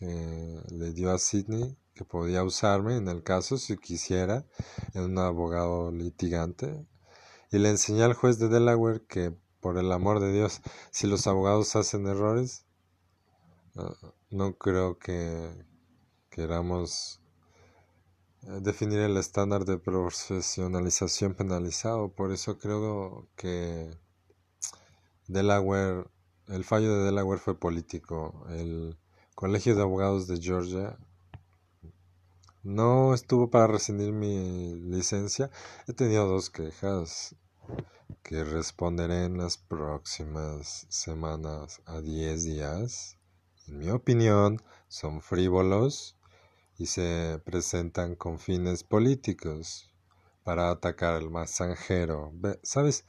le 0.00 0.92
dio 0.92 1.12
a 1.12 1.18
Sidney 1.18 1.78
que 1.94 2.04
podía 2.04 2.44
usarme 2.44 2.98
en 2.98 3.08
el 3.08 3.22
caso 3.22 3.56
si 3.56 3.78
quisiera, 3.78 4.44
en 4.92 5.04
un 5.04 5.18
abogado 5.18 5.92
litigante, 5.92 6.86
y 7.50 7.58
le 7.58 7.70
enseñé 7.70 8.02
al 8.02 8.12
juez 8.12 8.38
de 8.38 8.48
Delaware 8.48 9.06
que, 9.06 9.34
por 9.60 9.78
el 9.78 9.90
amor 9.92 10.20
de 10.20 10.30
Dios, 10.30 10.60
si 10.90 11.06
los 11.06 11.26
abogados 11.26 11.74
hacen 11.74 12.06
errores, 12.06 12.66
ah, 13.76 13.94
no 14.32 14.56
creo 14.58 14.98
que 14.98 15.64
queramos 16.30 17.20
eh, 18.42 18.58
definir 18.60 18.98
el 19.00 19.16
estándar 19.16 19.64
de 19.64 19.78
profesionalización 19.78 21.34
penalizado. 21.34 22.08
Por 22.12 22.32
eso 22.32 22.58
creo 22.58 23.28
que 23.36 23.96
Delaware, 25.28 26.06
el 26.48 26.64
fallo 26.64 26.96
de 26.96 27.04
Delaware 27.04 27.40
fue 27.40 27.58
político. 27.58 28.44
El, 28.50 28.98
Colegio 29.34 29.74
de 29.74 29.82
Abogados 29.82 30.28
de 30.28 30.40
Georgia 30.40 30.98
no 32.62 33.12
estuvo 33.14 33.50
para 33.50 33.66
rescindir 33.66 34.12
mi 34.12 34.74
licencia. 34.74 35.50
He 35.88 35.94
tenido 35.94 36.28
dos 36.28 36.50
quejas 36.50 37.34
que 38.22 38.44
responderé 38.44 39.24
en 39.24 39.38
las 39.38 39.56
próximas 39.56 40.86
semanas 40.90 41.80
a 41.86 42.00
10 42.00 42.44
días. 42.44 43.18
En 43.68 43.78
mi 43.78 43.90
opinión, 43.90 44.60
son 44.88 45.22
frívolos 45.22 46.16
y 46.76 46.86
se 46.86 47.40
presentan 47.44 48.16
con 48.16 48.38
fines 48.38 48.84
políticos 48.84 49.92
para 50.42 50.70
atacar 50.70 51.14
al 51.14 51.30
mensajero. 51.30 52.32
¿Sabes? 52.62 53.04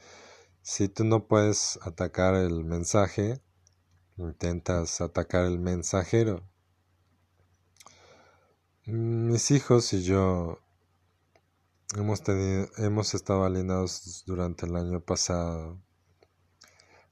Si 0.62 0.88
tú 0.88 1.04
no 1.04 1.28
puedes 1.28 1.80
atacar 1.82 2.36
el 2.36 2.64
mensaje, 2.64 3.42
intentas 4.18 5.02
atacar 5.02 5.46
el 5.46 5.60
mensajero. 5.60 6.48
Mis 8.86 9.52
hijos 9.52 9.92
y 9.94 10.04
yo 10.04 10.60
hemos 11.96 12.22
tenido, 12.22 12.68
hemos 12.78 13.14
estado 13.14 13.44
alienados 13.44 14.24
durante 14.26 14.66
el 14.66 14.76
año 14.76 15.02
pasado. 15.02 15.82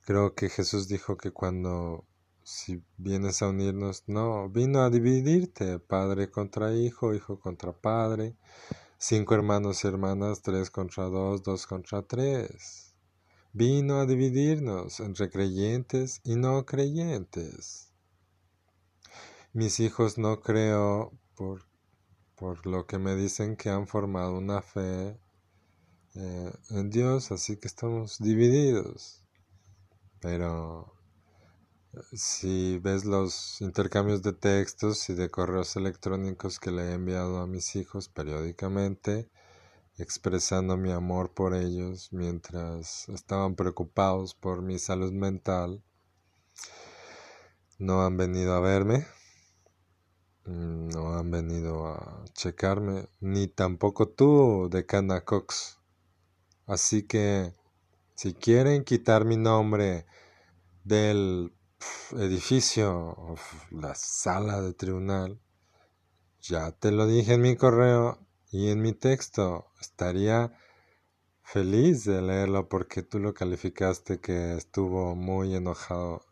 Creo 0.01 0.35
que 0.35 0.49
Jesús 0.49 0.87
dijo 0.87 1.17
que 1.17 1.31
cuando 1.31 2.05
si 2.51 2.83
vienes 2.97 3.41
a 3.41 3.49
unirnos, 3.49 4.03
no, 4.07 4.49
vino 4.49 4.81
a 4.81 4.89
dividirte, 4.89 5.79
padre 5.79 6.29
contra 6.29 6.73
hijo, 6.75 7.13
hijo 7.13 7.39
contra 7.39 7.71
padre, 7.71 8.35
cinco 8.97 9.35
hermanos 9.35 9.83
y 9.83 9.87
hermanas, 9.87 10.41
tres 10.41 10.69
contra 10.69 11.05
dos, 11.05 11.43
dos 11.43 11.65
contra 11.65 12.01
tres. 12.01 12.93
Vino 13.53 13.99
a 14.01 14.05
dividirnos 14.05 14.99
entre 14.99 15.29
creyentes 15.29 16.21
y 16.23 16.35
no 16.35 16.65
creyentes. 16.65 17.91
Mis 19.53 19.79
hijos 19.79 20.17
no 20.17 20.41
creo 20.41 21.11
por 21.35 21.71
por 22.41 22.65
lo 22.65 22.87
que 22.87 22.97
me 22.97 23.15
dicen 23.15 23.55
que 23.55 23.69
han 23.69 23.85
formado 23.85 24.35
una 24.35 24.63
fe 24.63 25.15
eh, 26.15 26.51
en 26.71 26.89
Dios, 26.89 27.31
así 27.31 27.57
que 27.57 27.67
estamos 27.67 28.17
divididos. 28.17 29.23
Pero 30.19 30.91
si 32.13 32.79
ves 32.79 33.05
los 33.05 33.59
intercambios 33.61 34.21
de 34.21 34.33
textos 34.33 35.09
y 35.09 35.13
de 35.13 35.29
correos 35.29 35.75
electrónicos 35.75 36.59
que 36.59 36.71
le 36.71 36.83
he 36.83 36.93
enviado 36.93 37.39
a 37.39 37.47
mis 37.47 37.75
hijos 37.75 38.07
periódicamente, 38.07 39.29
expresando 39.97 40.77
mi 40.77 40.91
amor 40.91 41.33
por 41.33 41.53
ellos 41.53 42.13
mientras 42.13 43.09
estaban 43.09 43.55
preocupados 43.55 44.33
por 44.33 44.61
mi 44.61 44.79
salud 44.79 45.11
mental, 45.11 45.83
no 47.77 48.05
han 48.05 48.15
venido 48.15 48.53
a 48.53 48.59
verme, 48.59 49.05
no 50.45 51.13
han 51.13 51.29
venido 51.29 51.87
a 51.87 52.23
checarme, 52.33 53.09
ni 53.19 53.47
tampoco 53.47 54.07
tú, 54.07 54.69
decana 54.71 55.25
Cox. 55.25 55.79
Así 56.67 57.03
que, 57.03 57.53
si 58.15 58.33
quieren 58.33 58.83
quitar 58.83 59.25
mi 59.25 59.35
nombre 59.35 60.05
del 60.83 61.51
edificio, 62.17 63.35
la 63.71 63.95
sala 63.95 64.61
de 64.61 64.73
tribunal, 64.73 65.39
ya 66.41 66.71
te 66.71 66.91
lo 66.91 67.07
dije 67.07 67.33
en 67.33 67.41
mi 67.41 67.55
correo 67.55 68.19
y 68.51 68.69
en 68.69 68.81
mi 68.81 68.93
texto. 68.93 69.71
Estaría 69.79 70.53
feliz 71.43 72.05
de 72.05 72.21
leerlo 72.21 72.69
porque 72.69 73.03
tú 73.03 73.19
lo 73.19 73.33
calificaste 73.33 74.19
que 74.19 74.55
estuvo 74.55 75.15
muy 75.15 75.55
enojado 75.55 76.25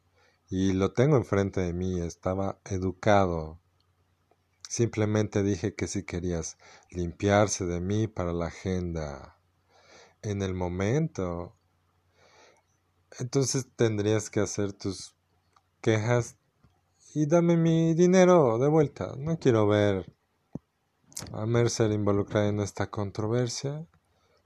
y 0.50 0.74
lo 0.74 0.94
tengo 0.94 1.18
enfrente 1.18 1.62
de 1.62 1.74
mí, 1.74 2.02
estaba 2.02 2.60
educado 2.66 3.60
Simplemente 4.70 5.42
dije 5.42 5.74
que 5.74 5.88
si 5.88 6.04
querías 6.04 6.60
limpiarse 6.92 7.66
de 7.66 7.82
mí 7.82 8.06
para 8.06 8.34
la 8.34 8.46
agenda 8.46 9.42
en 10.22 10.44
el 10.44 10.54
momento, 10.54 11.58
entonces 13.18 13.66
tendrías 13.76 14.30
que 14.30 14.42
hacer 14.42 14.74
tus 14.74 15.16
quejas 15.82 16.38
y 17.14 17.26
dame 17.26 17.58
mi 17.58 17.94
dinero 17.94 18.58
de 18.58 18.68
vuelta. 18.68 19.16
No 19.18 19.40
quiero 19.40 19.68
ver 19.68 20.14
a 21.34 21.46
Mercer 21.46 21.92
involucrada 21.92 22.48
en 22.48 22.60
esta 22.60 22.90
controversia, 22.90 23.86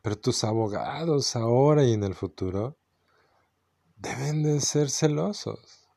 pero 0.02 0.18
tus 0.18 0.44
abogados 0.44 1.36
ahora 1.36 1.84
y 1.84 1.94
en 1.94 2.04
el 2.04 2.16
futuro 2.16 2.78
deben 3.98 4.44
de 4.44 4.60
ser 4.62 4.90
celosos, 4.90 5.88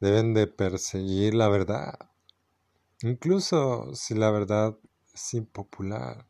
deben 0.00 0.34
de 0.34 0.46
perseguir 0.46 1.34
la 1.34 1.48
verdad 1.48 1.94
incluso 3.04 3.94
si 3.94 4.14
la 4.14 4.30
verdad 4.30 4.76
es 5.12 5.34
impopular. 5.34 6.26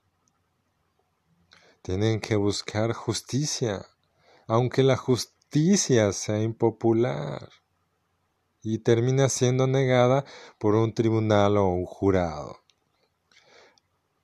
Tienen 1.82 2.20
que 2.20 2.36
buscar 2.36 2.92
justicia, 2.92 3.86
aunque 4.46 4.82
la 4.82 4.96
justicia 4.96 6.12
sea 6.12 6.42
impopular 6.42 7.50
y 8.64 8.78
termina 8.78 9.28
siendo 9.28 9.66
negada 9.66 10.24
por 10.58 10.74
un 10.74 10.94
tribunal 10.94 11.58
o 11.58 11.66
un 11.68 11.84
jurado. 11.84 12.60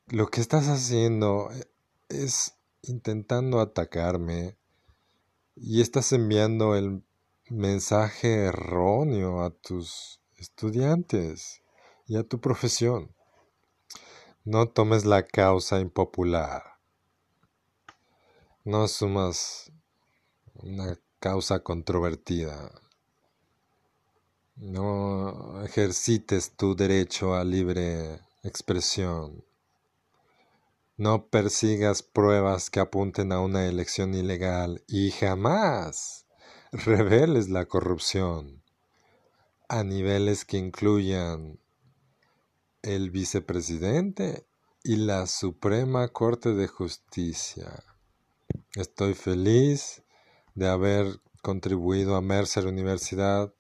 Lo 0.07 0.27
que 0.29 0.41
estás 0.41 0.67
haciendo 0.67 1.51
es 2.09 2.57
intentando 2.83 3.61
atacarme 3.61 4.57
y 5.55 5.83
estás 5.83 6.13
enviando 6.13 6.75
el 6.75 7.05
mensaje 7.51 8.47
erróneo 8.47 9.43
a 9.43 9.51
tus 9.51 10.21
estudiantes 10.39 11.63
y 12.07 12.17
a 12.17 12.25
tu 12.25 12.41
profesión. 12.41 13.15
No 14.45 14.69
tomes 14.69 15.05
la 15.05 15.27
causa 15.27 15.81
impopular. 15.81 16.63
No 18.65 18.85
asumas 18.85 19.71
una 20.55 20.99
causa 21.19 21.63
controvertida. 21.63 22.73
No 24.61 25.65
ejercites 25.65 26.55
tu 26.55 26.77
derecho 26.77 27.35
a 27.35 27.45
libre 27.45 28.21
expresión. 28.43 29.43
No 30.99 31.29
persigas 31.29 32.03
pruebas 32.03 32.69
que 32.69 32.79
apunten 32.79 33.33
a 33.33 33.41
una 33.41 33.65
elección 33.67 34.15
ilegal 34.15 34.85
y 34.87 35.13
jamás 35.13 36.27
reveles 36.73 37.49
la 37.49 37.65
corrupción 37.65 38.63
a 39.71 39.83
niveles 39.83 40.45
que 40.45 40.59
incluyan 40.59 41.59
el 42.83 43.11
vicepresidente 43.11 44.47
y 44.85 44.97
la 44.97 45.27
Suprema 45.27 46.09
Corte 46.09 46.53
de 46.53 46.67
Justicia. 46.67 47.83
Estoy 48.75 49.15
feliz 49.15 50.03
de 50.55 50.69
haber 50.69 51.19
contribuido 51.41 52.15
a 52.15 52.21
Mercer 52.21 52.67
Universidad 52.67 53.55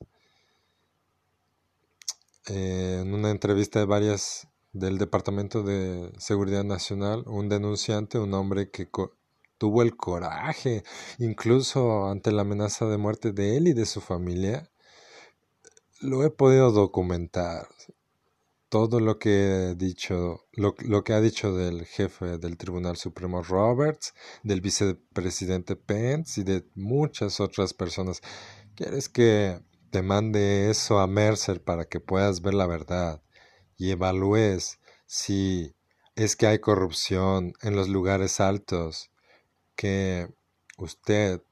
eh, 2.50 2.98
en 3.02 3.14
una 3.14 3.30
entrevista 3.30 3.78
de 3.78 3.86
varias 3.86 4.48
del 4.72 4.98
Departamento 4.98 5.62
de 5.62 6.12
Seguridad 6.18 6.64
Nacional, 6.64 7.22
un 7.26 7.48
denunciante, 7.48 8.18
un 8.18 8.34
hombre 8.34 8.70
que 8.70 8.88
tuvo 9.56 9.82
el 9.82 9.96
coraje, 9.96 10.82
incluso 11.18 12.08
ante 12.08 12.32
la 12.32 12.42
amenaza 12.42 12.86
de 12.86 12.96
muerte 12.98 13.30
de 13.32 13.56
él 13.56 13.68
y 13.68 13.72
de 13.72 13.86
su 13.86 14.00
familia, 14.00 14.68
lo 16.00 16.24
he 16.24 16.30
podido 16.30 16.72
documentar 16.72 17.68
todo 18.68 19.00
lo 19.00 19.18
que 19.18 19.30
he 19.30 19.74
dicho, 19.76 20.46
lo, 20.52 20.74
que 20.74 21.12
ha 21.12 21.20
dicho 21.20 21.54
del 21.54 21.84
jefe 21.84 22.38
del 22.38 22.56
Tribunal 22.56 22.96
Supremo 22.96 23.42
Roberts, 23.42 24.14
del 24.42 24.60
vicepresidente 24.60 25.76
Pence 25.76 26.40
y 26.40 26.44
de 26.44 26.66
muchas 26.74 27.40
otras 27.40 27.74
personas. 27.74 28.22
¿Quieres 28.76 29.08
que 29.08 29.60
te 29.90 30.02
mande 30.02 30.70
eso 30.70 31.00
a 31.00 31.06
Mercer 31.06 31.62
para 31.62 31.84
que 31.84 32.00
puedas 32.00 32.42
ver 32.42 32.54
la 32.54 32.66
verdad 32.66 33.22
y 33.76 33.90
evalúes 33.90 34.78
si 35.06 35.74
es 36.14 36.36
que 36.36 36.46
hay 36.46 36.60
corrupción 36.60 37.54
en 37.62 37.76
los 37.76 37.88
lugares 37.88 38.40
altos 38.40 39.10
que 39.74 40.28
usted 40.78 41.42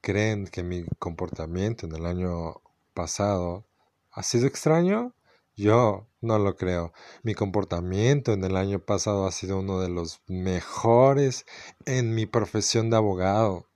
creen 0.00 0.46
que 0.46 0.62
mi 0.62 0.84
comportamiento 0.98 1.86
en 1.86 1.94
el 1.94 2.06
año 2.06 2.60
pasado 2.94 3.64
ha 4.10 4.22
sido 4.22 4.46
extraño? 4.46 5.14
Yo 5.56 6.06
no 6.20 6.38
lo 6.38 6.56
creo. 6.56 6.92
Mi 7.22 7.34
comportamiento 7.34 8.32
en 8.32 8.44
el 8.44 8.56
año 8.56 8.80
pasado 8.80 9.26
ha 9.26 9.32
sido 9.32 9.60
uno 9.60 9.80
de 9.80 9.88
los 9.88 10.20
mejores 10.26 11.46
en 11.86 12.14
mi 12.14 12.26
profesión 12.26 12.90
de 12.90 12.96
abogado. 12.96 13.68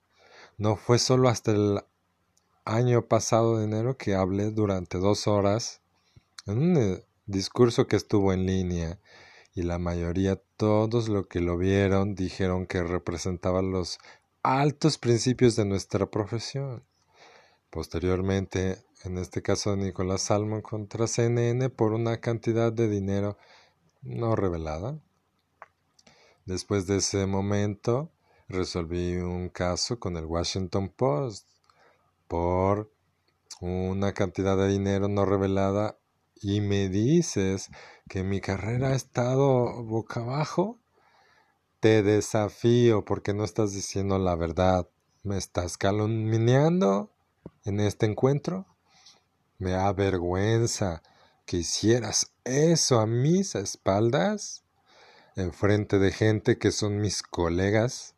No 0.57 0.75
fue 0.75 0.99
solo 0.99 1.29
hasta 1.29 1.51
el 1.51 1.81
año 2.69 3.07
pasado 3.07 3.57
de 3.57 3.65
enero 3.65 3.97
que 3.97 4.13
hablé 4.13 4.51
durante 4.51 4.99
dos 4.99 5.27
horas 5.27 5.81
en 6.45 6.59
un 6.59 6.77
eh, 6.77 7.03
discurso 7.25 7.87
que 7.87 7.95
estuvo 7.95 8.31
en 8.31 8.45
línea 8.45 8.99
y 9.55 9.63
la 9.63 9.79
mayoría, 9.79 10.39
todos 10.55 11.09
los 11.09 11.27
que 11.27 11.41
lo 11.41 11.57
vieron, 11.57 12.13
dijeron 12.13 12.67
que 12.67 12.83
representaba 12.83 13.61
los 13.61 13.97
altos 14.43 14.97
principios 14.97 15.55
de 15.55 15.65
nuestra 15.65 16.05
profesión. 16.05 16.83
Posteriormente, 17.71 18.77
en 19.03 19.17
este 19.17 19.41
caso 19.41 19.71
de 19.71 19.77
Nicolás 19.77 20.21
Salmon 20.21 20.61
contra 20.61 21.07
CNN 21.07 21.69
por 21.69 21.93
una 21.93 22.21
cantidad 22.21 22.71
de 22.71 22.87
dinero 22.87 23.37
no 24.01 24.35
revelada. 24.35 24.99
Después 26.45 26.85
de 26.87 26.97
ese 26.97 27.25
momento, 27.25 28.11
resolví 28.47 29.17
un 29.17 29.49
caso 29.49 29.99
con 29.99 30.17
el 30.17 30.25
Washington 30.25 30.89
Post 30.89 31.49
por 32.29 32.93
una 33.59 34.13
cantidad 34.13 34.55
de 34.55 34.69
dinero 34.69 35.09
no 35.09 35.25
revelada 35.25 35.97
y 36.35 36.61
me 36.61 36.87
dices 36.87 37.69
que 38.07 38.23
mi 38.23 38.39
carrera 38.39 38.89
ha 38.89 38.95
estado 38.95 39.83
boca 39.83 40.21
abajo, 40.21 40.79
te 41.81 42.03
desafío 42.03 43.03
porque 43.03 43.33
no 43.33 43.43
estás 43.43 43.73
diciendo 43.73 44.17
la 44.19 44.35
verdad. 44.35 44.87
¿Me 45.23 45.37
estás 45.37 45.77
calumniando 45.77 47.11
en 47.65 47.81
este 47.81 48.05
encuentro? 48.05 48.65
Me 49.57 49.73
avergüenza 49.73 51.01
que 51.45 51.57
hicieras 51.57 52.31
eso 52.45 52.99
a 52.99 53.07
mis 53.07 53.55
espaldas, 53.55 54.63
en 55.35 55.51
frente 55.51 55.99
de 55.99 56.11
gente 56.11 56.57
que 56.57 56.71
son 56.71 57.01
mis 57.01 57.23
colegas. 57.23 58.15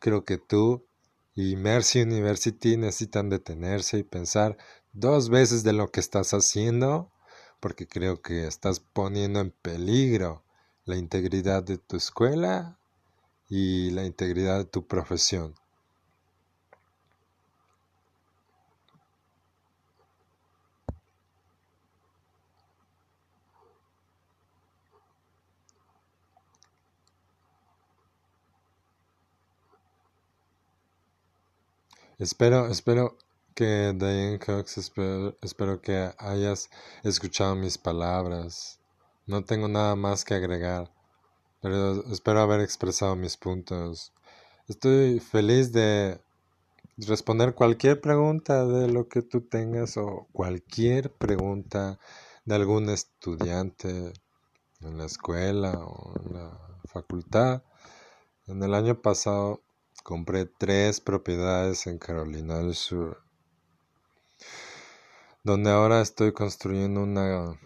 Creo 0.00 0.24
que 0.24 0.38
tú 0.38 0.86
y 1.34 1.56
Mercy 1.56 2.02
University 2.02 2.76
necesitan 2.76 3.30
detenerse 3.30 3.98
y 3.98 4.02
pensar 4.02 4.56
dos 4.92 5.30
veces 5.30 5.62
de 5.62 5.72
lo 5.72 5.88
que 5.90 6.00
estás 6.00 6.32
haciendo, 6.32 7.10
porque 7.60 7.86
creo 7.86 8.20
que 8.20 8.46
estás 8.46 8.80
poniendo 8.80 9.40
en 9.40 9.50
peligro 9.50 10.44
la 10.84 10.96
integridad 10.96 11.62
de 11.62 11.78
tu 11.78 11.96
escuela 11.96 12.78
y 13.48 13.90
la 13.90 14.04
integridad 14.04 14.58
de 14.58 14.64
tu 14.64 14.86
profesión. 14.86 15.54
Espero, 32.22 32.68
espero 32.68 33.18
que 33.52 33.92
Diane 33.96 34.38
Cox, 34.38 34.78
espero, 34.78 35.36
espero 35.42 35.80
que 35.80 36.12
hayas 36.18 36.70
escuchado 37.02 37.56
mis 37.56 37.78
palabras. 37.78 38.78
No 39.26 39.44
tengo 39.44 39.66
nada 39.66 39.96
más 39.96 40.24
que 40.24 40.34
agregar, 40.34 40.88
pero 41.60 42.06
espero 42.12 42.38
haber 42.38 42.60
expresado 42.60 43.16
mis 43.16 43.36
puntos. 43.36 44.12
Estoy 44.68 45.18
feliz 45.18 45.72
de 45.72 46.20
responder 46.96 47.56
cualquier 47.56 48.00
pregunta 48.00 48.66
de 48.66 48.86
lo 48.86 49.08
que 49.08 49.22
tú 49.22 49.40
tengas 49.40 49.96
o 49.96 50.28
cualquier 50.30 51.12
pregunta 51.12 51.98
de 52.44 52.54
algún 52.54 52.88
estudiante 52.88 54.12
en 54.80 54.96
la 54.96 55.06
escuela 55.06 55.72
o 55.72 56.12
en 56.20 56.34
la 56.34 56.78
facultad. 56.84 57.64
En 58.46 58.62
el 58.62 58.74
año 58.74 59.02
pasado 59.02 59.60
Compré 60.02 60.46
tres 60.46 61.00
propiedades 61.00 61.86
en 61.86 61.98
Carolina 61.98 62.58
del 62.58 62.74
Sur, 62.74 63.22
donde 65.44 65.70
ahora 65.70 66.00
estoy 66.00 66.32
construyendo 66.32 67.02
una 67.02 67.56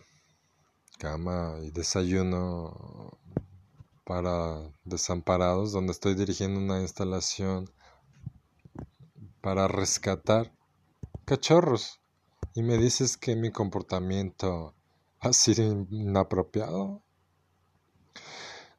cama 0.99 1.57
y 1.63 1.71
desayuno 1.71 3.19
para 4.05 4.71
desamparados, 4.85 5.73
donde 5.73 5.93
estoy 5.93 6.15
dirigiendo 6.15 6.61
una 6.61 6.83
instalación 6.83 7.71
para 9.41 9.67
rescatar 9.67 10.53
cachorros. 11.25 12.01
Y 12.55 12.63
me 12.63 12.77
dices 12.77 13.17
que 13.17 13.35
mi 13.35 13.51
comportamiento 13.51 14.75
ha 15.21 15.33
sido 15.33 15.87
inapropiado. 15.91 17.03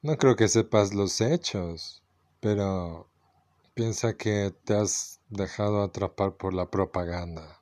No 0.04 0.16
creo 0.18 0.36
que 0.36 0.48
sepas 0.48 0.94
los 0.94 1.22
hechos, 1.22 2.04
pero 2.40 3.10
piensa 3.78 4.18
que 4.18 4.52
te 4.64 4.74
has 4.74 5.22
dejado 5.30 5.84
atrapar 5.84 6.36
por 6.36 6.52
la 6.56 6.72
propaganda 6.72 7.62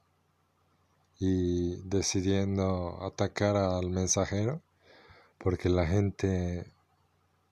y 1.20 1.76
decidiendo 1.90 3.04
atacar 3.04 3.58
al 3.58 3.90
mensajero 3.90 4.62
porque 5.38 5.68
la 5.68 5.86
gente 5.86 6.72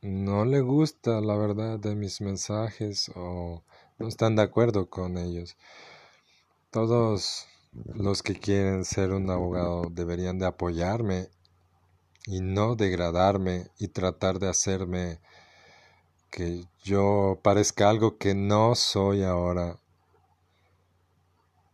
no 0.01 0.45
le 0.45 0.61
gusta 0.61 1.19
la 1.19 1.35
verdad 1.35 1.77
de 1.77 1.93
mis 1.95 2.21
mensajes 2.21 3.11
o 3.15 3.65
no 3.99 4.07
están 4.07 4.37
de 4.37 4.43
acuerdo 4.43 4.89
con 4.89 5.17
ellos. 5.17 5.57
Todos 6.71 7.45
los 7.73 8.23
que 8.23 8.39
quieren 8.39 8.85
ser 8.85 9.11
un 9.11 9.29
abogado 9.29 9.89
deberían 9.91 10.39
de 10.39 10.45
apoyarme 10.45 11.27
y 12.27 12.39
no 12.39 12.77
degradarme 12.77 13.67
y 13.77 13.89
tratar 13.89 14.39
de 14.39 14.47
hacerme 14.47 15.19
que 16.33 16.65
yo 16.83 17.39
parezca 17.43 17.91
algo 17.91 18.17
que 18.17 18.33
no 18.33 18.73
soy 18.73 19.21
ahora 19.21 19.79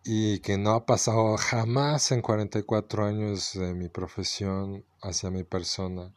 y 0.03 0.39
que 0.39 0.57
no 0.57 0.71
ha 0.71 0.85
pasado 0.85 1.37
jamás 1.37 2.11
en 2.11 2.21
44 2.21 3.05
años 3.05 3.53
de 3.53 3.73
mi 3.73 3.87
profesión 3.87 4.83
hacia 5.01 5.29
mi 5.29 5.45
persona. 5.45 6.13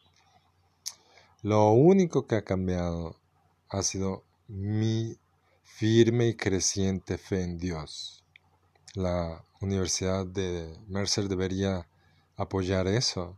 Lo 1.42 1.70
único 1.70 2.26
que 2.26 2.34
ha 2.34 2.42
cambiado 2.42 3.14
ha 3.68 3.84
sido 3.84 4.24
mi 4.48 5.16
firme 5.62 6.26
y 6.26 6.34
creciente 6.34 7.18
fe 7.18 7.44
en 7.44 7.58
Dios. 7.58 8.24
La 8.94 9.44
Universidad 9.60 10.26
de 10.26 10.76
Mercer 10.88 11.28
debería 11.28 11.86
apoyar 12.36 12.88
eso. 12.88 13.36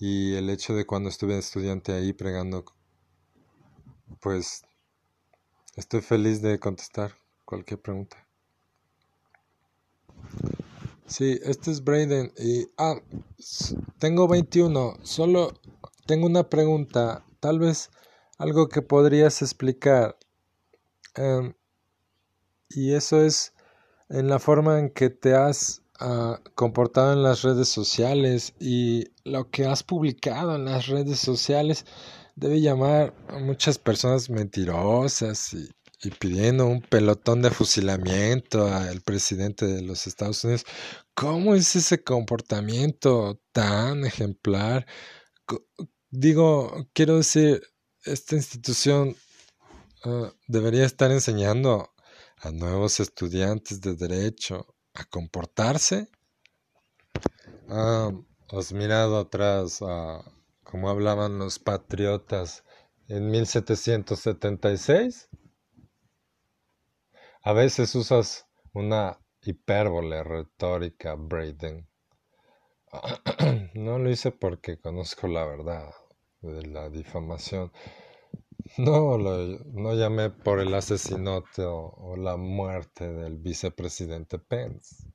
Y 0.00 0.34
el 0.34 0.50
hecho 0.50 0.74
de 0.74 0.84
cuando 0.84 1.10
estuve 1.10 1.38
estudiante 1.38 1.92
ahí 1.92 2.12
pregando 2.12 2.64
pues 4.20 4.62
estoy 5.76 6.00
feliz 6.00 6.42
de 6.42 6.58
contestar 6.58 7.14
cualquier 7.44 7.80
pregunta. 7.80 8.28
Sí, 11.06 11.40
este 11.42 11.70
es 11.70 11.82
Braden 11.82 12.32
y 12.36 12.66
ah, 12.76 12.96
tengo 13.98 14.28
21, 14.28 14.98
solo 15.02 15.54
tengo 16.06 16.26
una 16.26 16.50
pregunta, 16.50 17.24
tal 17.40 17.58
vez 17.58 17.90
algo 18.36 18.68
que 18.68 18.82
podrías 18.82 19.40
explicar. 19.40 20.18
Em, 21.14 21.54
y 22.68 22.92
eso 22.92 23.22
es 23.22 23.54
en 24.10 24.28
la 24.28 24.38
forma 24.38 24.78
en 24.78 24.90
que 24.90 25.10
te 25.10 25.34
has 25.34 25.82
ah, 25.98 26.40
comportado 26.54 27.12
en 27.14 27.22
las 27.22 27.42
redes 27.42 27.68
sociales 27.68 28.54
y 28.60 29.06
lo 29.24 29.50
que 29.50 29.66
has 29.66 29.82
publicado 29.82 30.56
en 30.56 30.66
las 30.66 30.88
redes 30.88 31.18
sociales 31.20 31.86
debe 32.38 32.60
llamar 32.60 33.14
a 33.28 33.38
muchas 33.38 33.78
personas 33.78 34.30
mentirosas 34.30 35.54
y, 35.54 35.70
pidiendo 36.20 36.66
un 36.66 36.80
pelotón 36.80 37.42
de 37.42 37.50
fusilamiento 37.50 38.68
al 38.68 39.00
presidente 39.00 39.66
de 39.66 39.82
los 39.82 40.06
Estados 40.06 40.44
Unidos. 40.44 40.64
¿Cómo 41.14 41.56
es 41.56 41.74
ese 41.74 42.04
comportamiento 42.04 43.40
tan 43.50 44.04
ejemplar? 44.04 44.86
Digo, 46.10 46.86
quiero 46.92 47.16
decir, 47.16 47.62
esta 48.04 48.36
institución 48.36 49.16
ah, 50.04 50.32
debería 50.46 50.84
estar 50.84 51.10
enseñando 51.10 51.92
a 52.36 52.52
nuevos 52.52 53.00
estudiantes 53.00 53.80
de 53.80 53.96
derecho 53.96 54.76
a 54.94 55.04
comportarse. 55.04 56.08
Ah, 57.68 58.12
¿Has 58.50 58.72
mirado 58.72 59.18
atrás 59.18 59.82
a 59.82 60.22
como 60.70 60.90
hablaban 60.90 61.38
los 61.38 61.58
patriotas 61.58 62.62
en 63.08 63.30
1776. 63.30 65.30
A 67.42 67.52
veces 67.54 67.94
usas 67.94 68.46
una 68.74 69.18
hipérbole 69.40 70.22
retórica, 70.22 71.14
Braden. 71.14 71.88
No 73.74 73.98
lo 73.98 74.10
hice 74.10 74.30
porque 74.30 74.78
conozco 74.78 75.28
la 75.28 75.46
verdad 75.46 75.90
de 76.42 76.66
la 76.66 76.90
difamación. 76.90 77.72
No, 78.76 79.16
no 79.16 79.94
llamé 79.94 80.30
por 80.30 80.60
el 80.60 80.74
asesinato 80.74 81.94
o 81.96 82.16
la 82.16 82.36
muerte 82.36 83.10
del 83.10 83.38
vicepresidente 83.38 84.38
Pence. 84.38 85.06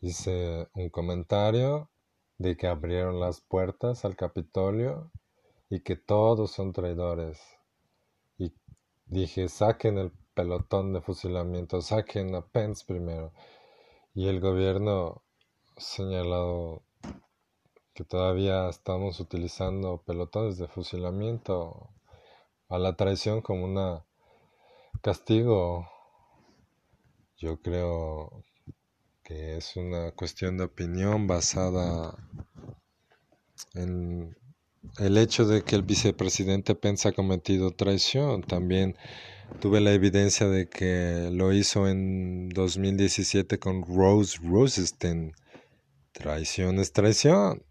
Hice 0.00 0.68
un 0.74 0.90
comentario 0.90 1.90
de 2.40 2.56
que 2.56 2.66
abrieron 2.68 3.20
las 3.20 3.42
puertas 3.42 4.06
al 4.06 4.16
Capitolio 4.16 5.12
y 5.68 5.80
que 5.80 5.96
todos 5.96 6.50
son 6.50 6.72
traidores. 6.72 7.38
Y 8.38 8.54
dije, 9.04 9.46
saquen 9.50 9.98
el 9.98 10.10
pelotón 10.32 10.94
de 10.94 11.02
fusilamiento, 11.02 11.82
saquen 11.82 12.34
a 12.34 12.40
Pence 12.40 12.82
primero. 12.86 13.34
Y 14.14 14.28
el 14.28 14.40
gobierno 14.40 15.22
señalado 15.76 16.82
que 17.92 18.04
todavía 18.04 18.70
estamos 18.70 19.20
utilizando 19.20 20.02
pelotones 20.06 20.56
de 20.56 20.66
fusilamiento 20.66 21.90
a 22.70 22.78
la 22.78 22.96
traición 22.96 23.42
como 23.42 23.66
un 23.66 24.00
castigo. 25.02 25.86
Yo 27.36 27.60
creo 27.60 28.44
es 29.30 29.76
una 29.76 30.10
cuestión 30.12 30.58
de 30.58 30.64
opinión 30.64 31.26
basada 31.26 32.16
en 33.74 34.36
el 34.98 35.18
hecho 35.18 35.46
de 35.46 35.62
que 35.62 35.76
el 35.76 35.82
vicepresidente 35.82 36.74
Pence 36.74 37.08
ha 37.08 37.12
cometido 37.12 37.70
traición. 37.72 38.42
También 38.42 38.96
tuve 39.60 39.80
la 39.80 39.92
evidencia 39.92 40.48
de 40.48 40.68
que 40.68 41.30
lo 41.32 41.52
hizo 41.52 41.88
en 41.88 42.48
2017 42.48 43.58
con 43.58 43.84
Rose 43.84 44.38
Rosenstein. 44.42 45.32
Traición 46.12 46.80
es 46.80 46.92
traición 46.92 47.64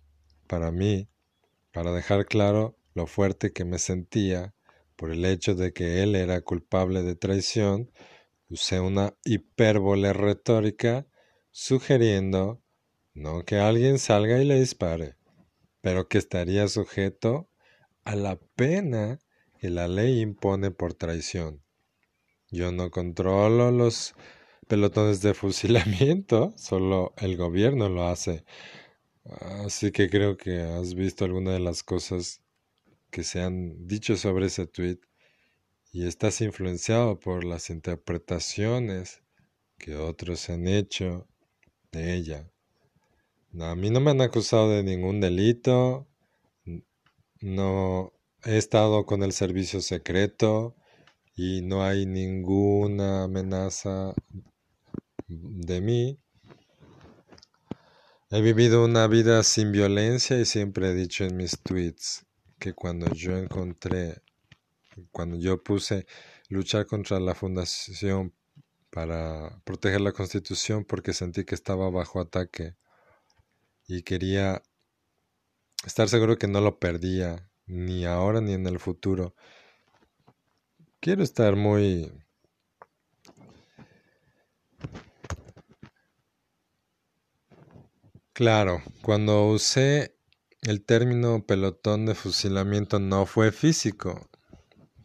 para 0.48 0.72
mí, 0.72 1.10
para 1.72 1.92
dejar 1.92 2.26
claro 2.26 2.78
lo 2.94 3.06
fuerte 3.06 3.52
que 3.52 3.66
me 3.66 3.80
sentía 3.80 4.54
por 4.96 5.12
el 5.12 5.26
hecho 5.26 5.56
de 5.56 5.72
que 5.72 6.04
él 6.04 6.16
era 6.16 6.42
culpable 6.42 7.04
de 7.04 7.16
traición, 7.16 7.90
usé 8.50 8.80
una 8.80 9.14
hipérbole 9.24 10.12
retórica 10.12 11.08
sugiriendo 11.52 12.62
no 13.14 13.44
que 13.44 13.58
alguien 13.58 14.00
salga 14.00 14.42
y 14.42 14.46
le 14.46 14.60
dispare, 14.60 15.16
pero 15.82 16.08
que 16.08 16.18
estaría 16.18 16.68
sujeto 16.68 17.50
a 18.04 18.16
la 18.16 18.40
pena 18.56 19.20
que 19.60 19.70
la 19.70 19.88
ley 19.88 20.22
impone 20.22 20.72
por 20.72 20.94
traición. 20.94 21.62
Yo 22.50 22.72
no 22.72 22.92
controlo 22.92 23.72
los 23.72 24.16
pelotones 24.68 25.22
de 25.22 25.34
fusilamiento, 25.34 26.54
solo 26.58 27.14
el 27.18 27.36
gobierno 27.36 27.90
lo 27.90 28.08
hace. 28.08 28.46
Así 29.66 29.92
que 29.92 30.10
creo 30.10 30.38
que 30.38 30.62
has 30.62 30.94
visto 30.94 31.26
alguna 31.26 31.52
de 31.52 31.60
las 31.60 31.84
cosas 31.84 32.42
que 33.12 33.24
se 33.24 33.42
han 33.42 33.88
dicho 33.88 34.16
sobre 34.16 34.48
ese 34.48 34.66
tweet 34.66 35.00
y 35.92 36.08
estás 36.08 36.42
influenciado 36.42 37.20
por 37.20 37.44
las 37.44 37.70
interpretaciones 37.70 39.24
que 39.78 39.96
otros 39.96 40.50
han 40.50 40.68
hecho 40.68 41.28
de 41.92 42.16
ella. 42.16 42.52
a 43.60 43.76
mí 43.76 43.90
no 43.90 44.00
me 44.00 44.12
han 44.12 44.22
acusado 44.22 44.70
de 44.70 44.84
ningún 44.84 45.20
delito, 45.22 46.08
no 47.42 48.14
he 48.44 48.58
estado 48.58 49.06
con 49.06 49.24
el 49.24 49.32
servicio 49.32 49.82
secreto 49.82 50.76
y 51.36 51.62
no 51.62 51.84
hay 51.84 52.06
ninguna 52.06 53.24
amenaza 53.24 54.14
de 55.28 55.82
mí. 55.82 56.20
He 58.32 58.42
vivido 58.42 58.86
una 58.86 59.08
vida 59.08 59.42
sin 59.44 59.72
violencia 59.72 60.40
y 60.40 60.46
siempre 60.46 60.90
he 60.90 60.94
dicho 60.94 61.24
en 61.24 61.36
mis 61.38 61.60
tweets 61.64 62.26
que 62.60 62.74
cuando 62.74 63.12
yo 63.14 63.36
encontré, 63.38 64.22
cuando 65.12 65.38
yo 65.38 65.64
puse 65.64 66.06
luchar 66.50 66.86
contra 66.86 67.20
la 67.20 67.34
fundación 67.34 68.34
para 68.90 69.62
proteger 69.64 70.02
la 70.02 70.12
constitución 70.12 70.86
porque 70.86 71.14
sentí 71.14 71.46
que 71.46 71.56
estaba 71.56 71.90
bajo 71.90 72.20
ataque 72.20 72.76
y 73.88 74.04
quería 74.04 74.62
estar 75.86 76.10
seguro 76.10 76.38
que 76.38 76.48
no 76.48 76.62
lo 76.62 76.80
perdía 76.80 77.50
ni 77.66 78.06
ahora 78.06 78.42
ni 78.42 78.54
en 78.54 78.68
el 78.68 78.80
futuro. 78.80 79.36
Quiero 81.00 81.24
estar 81.24 81.56
muy 81.56 82.12
Claro, 88.40 88.82
cuando 89.02 89.48
usé 89.50 90.16
el 90.62 90.86
término 90.86 91.46
pelotón 91.46 92.06
de 92.06 92.16
fusilamiento 92.16 92.98
no 92.98 93.26
fue 93.26 93.52
físico. 93.52 94.30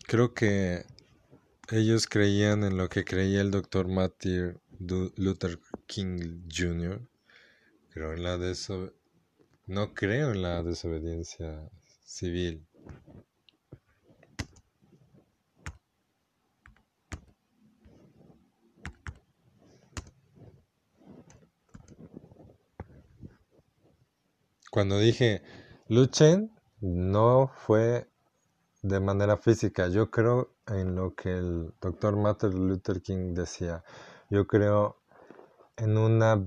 Creo 0.06 0.34
que 0.34 0.84
ellos 1.70 2.06
creían 2.06 2.62
en 2.64 2.76
lo 2.76 2.88
que 2.88 3.04
creía 3.04 3.40
el 3.40 3.50
doctor 3.50 3.88
Martin 3.88 4.60
Luther 4.78 5.58
King 5.86 6.42
Jr. 6.54 7.00
Creo 7.90 8.12
en 8.12 8.22
la 8.22 8.38
no 9.66 9.94
creo 9.94 10.32
en 10.32 10.42
la 10.42 10.62
desobediencia 10.62 11.70
civil. 12.04 12.66
Cuando 24.70 24.98
dije 24.98 25.42
luchen, 25.88 26.50
no 26.80 27.48
fue 27.48 28.08
de 28.82 29.00
manera 29.00 29.36
física. 29.38 29.88
Yo 29.88 30.10
creo 30.10 30.53
en 30.66 30.94
lo 30.94 31.14
que 31.14 31.30
el 31.30 31.74
doctor 31.80 32.16
Martin 32.16 32.68
Luther 32.68 33.02
King 33.02 33.34
decía. 33.34 33.84
Yo 34.30 34.46
creo 34.46 35.02
en 35.76 35.98
una 35.98 36.44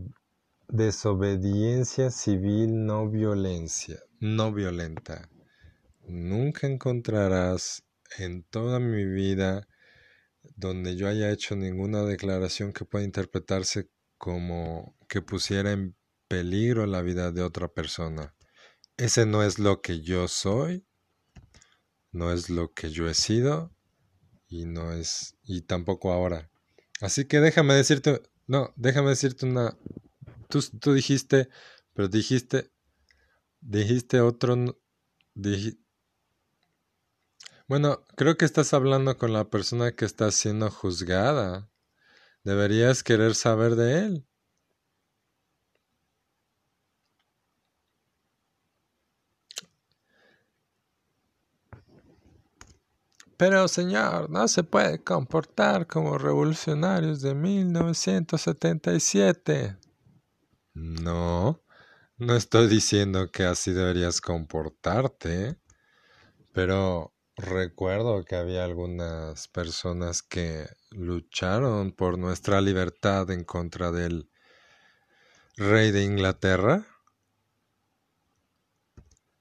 desobediencia 0.68 2.09
civil 2.09 2.86
no 2.86 3.09
violencia, 3.09 3.99
no 4.20 4.51
violenta. 4.51 5.30
Nunca 6.07 6.68
encontrarás 6.68 7.84
en 8.18 8.43
toda 8.43 8.80
mi 8.80 9.05
vida 9.05 9.68
donde 10.55 10.95
yo 10.95 11.07
haya 11.07 11.32
hecho 11.32 11.55
ninguna 11.55 12.03
declaración 12.03 12.72
que 12.72 12.86
pueda 12.86 13.05
interpretarse 13.05 13.89
como 14.18 14.95
que 15.07 15.22
pusiera 15.22 15.72
en 15.72 15.95
peligro 16.28 16.86
la 16.86 17.01
vida 17.01 17.32
de 17.32 17.43
otra 17.43 17.68
persona. 17.68 18.34
Ese 18.97 19.26
no 19.26 19.43
es 19.43 19.59
lo 19.59 19.82
que 19.82 20.01
yo 20.01 20.28
soy, 20.28 20.86
no 22.11 22.32
es 22.32 22.49
lo 22.49 22.74
que 22.74 22.89
yo 22.89 23.07
he 23.07 23.13
sido 23.13 23.77
y 24.48 24.66
no 24.66 24.93
es 24.93 25.36
y 25.43 25.62
tampoco 25.62 26.12
ahora. 26.12 26.50
Así 27.02 27.26
que 27.26 27.39
déjame 27.39 27.74
decirte, 27.76 28.22
no, 28.48 28.74
déjame 28.76 29.10
decirte 29.10 29.45
una 29.45 29.78
tú, 30.50 30.62
tú 30.80 30.93
dijiste, 30.93 31.50
pero 31.93 32.08
dijiste 32.08 32.72
dijiste 33.62 34.22
otro 34.22 34.56
bueno, 37.68 38.06
creo 38.16 38.38
que 38.38 38.45
estás 38.45 38.74
hablando 38.74 39.18
con 39.18 39.34
la 39.34 39.50
persona 39.50 39.91
que 39.91 40.06
está 40.06 40.32
siendo 40.32 40.72
juzgada. 40.72 41.70
Deberías 42.43 43.04
querer 43.04 43.36
saber 43.36 43.76
de 43.76 44.00
él. 44.06 44.28
Pero, 53.38 53.68
señor, 53.68 54.32
no 54.32 54.48
se 54.48 54.64
puede 54.64 55.04
comportar 55.04 55.86
como 55.86 56.18
revolucionarios 56.18 57.22
de 57.22 57.36
1977. 57.36 59.78
No, 60.74 61.62
no 62.18 62.36
estoy 62.36 62.68
diciendo 62.68 63.30
que 63.32 63.44
así 63.44 63.74
deberías 63.74 64.22
comportarte, 64.22 65.60
pero 66.52 67.14
recuerdo 67.36 68.26
que 68.26 68.36
había 68.36 68.64
algunas 68.64 69.48
personas 69.50 70.24
que 70.24 70.66
lucharon 70.90 71.92
por 71.92 72.18
nuestra 72.18 72.60
libertad 72.60 73.30
en 73.30 73.44
contra 73.44 73.92
del 73.92 74.32
rey 75.58 75.92
de 75.92 76.04
Inglaterra. 76.04 76.88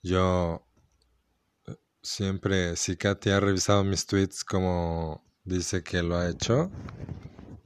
Yo 0.03 0.66
Siempre, 2.09 2.77
si 2.77 2.97
Katy 2.97 3.31
ha 3.31 3.41
revisado 3.41 3.83
mis 3.83 4.07
tweets 4.07 4.45
como 4.45 5.25
dice 5.43 5.83
que 5.83 6.05
lo 6.05 6.17
ha 6.17 6.31
hecho, 6.31 6.71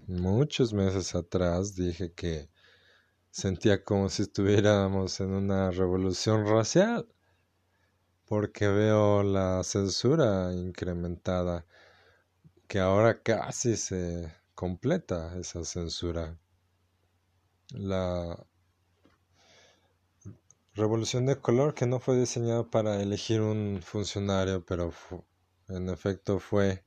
muchos 0.07 0.73
meses 0.73 1.15
atrás 1.15 1.75
dije 1.75 2.15
que 2.15 2.49
sentía 3.31 3.85
como 3.85 4.09
si 4.09 4.23
estuviéramos 4.23 5.21
en 5.21 5.33
una 5.35 5.71
revolución 5.71 6.47
racial, 6.47 7.07
porque 8.25 8.67
veo 8.69 9.23
la 9.23 9.63
censura 9.63 10.55
incrementada, 10.55 11.67
que 12.67 12.81
ahora 12.81 13.23
casi 13.23 13.77
se 13.77 14.35
completa 14.55 15.39
esa 15.39 15.65
censura. 15.65 16.41
La 17.75 18.43
Revolución 20.81 21.27
de 21.27 21.37
color 21.37 21.75
que 21.75 21.85
no 21.85 22.01
fue 22.01 22.17
diseñada 22.19 22.63
para 22.63 23.03
elegir 23.03 23.43
un 23.43 23.81
funcionario, 23.83 24.65
pero 24.65 24.91
en 25.69 25.91
efecto 25.91 26.39
fue 26.39 26.83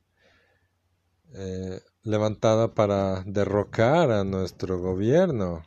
eh, 1.32 1.80
levantada 2.02 2.74
para 2.74 3.22
derrocar 3.22 4.10
a 4.10 4.24
nuestro 4.24 4.80
gobierno. 4.80 5.62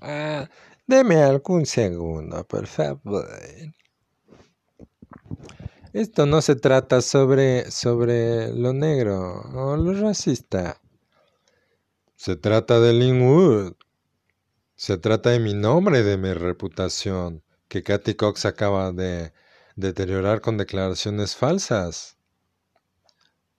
Ah, 0.00 0.48
deme 0.86 1.24
algún 1.24 1.66
segundo, 1.66 2.44
por 2.44 2.68
favor. 2.68 3.26
Esto 5.92 6.24
no 6.24 6.40
se 6.40 6.54
trata 6.54 7.00
sobre, 7.00 7.68
sobre 7.68 8.52
lo 8.52 8.72
negro 8.72 9.42
o 9.54 9.76
lo 9.76 9.92
racista. 9.92 10.80
Se 12.24 12.36
trata 12.36 12.78
de 12.78 12.92
Linwood. 12.92 13.72
Se 14.76 14.96
trata 14.96 15.30
de 15.30 15.40
mi 15.40 15.54
nombre, 15.54 16.04
de 16.04 16.16
mi 16.16 16.32
reputación, 16.32 17.42
que 17.66 17.82
Katy 17.82 18.14
Cox 18.14 18.44
acaba 18.44 18.92
de 18.92 19.32
deteriorar 19.74 20.40
con 20.40 20.56
declaraciones 20.56 21.34
falsas. 21.34 22.16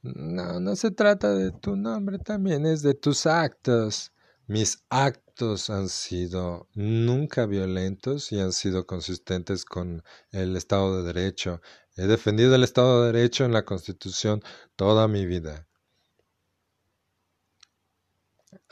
No, 0.02 0.62
no 0.62 0.78
se 0.78 0.92
trata 0.92 1.34
de 1.34 1.52
tu 1.52 1.76
nombre 1.76 2.20
también, 2.20 2.66
es 2.66 2.82
de 2.84 2.94
tus 2.94 3.26
actos. 3.26 4.14
Mis 4.48 4.86
actos 4.88 5.70
han 5.70 5.90
sido 5.90 6.70
nunca 6.74 7.46
violentos 7.46 8.32
y 8.32 8.40
han 8.40 8.54
sido 8.54 8.88
consistentes 8.88 9.66
con 9.66 10.04
el 10.32 10.56
Estado 10.56 11.04
de 11.04 11.12
Derecho. 11.12 11.60
He 11.98 12.08
defendido 12.08 12.56
el 12.56 12.64
Estado 12.64 13.02
de 13.02 13.12
Derecho 13.12 13.44
en 13.44 13.52
la 13.52 13.66
Constitución 13.66 14.42
toda 14.78 15.10
mi 15.10 15.26
vida. 15.26 15.68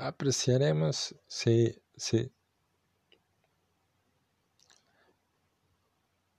Apreciaremos, 0.01 1.15
sí, 1.27 1.75
sí. 1.95 2.33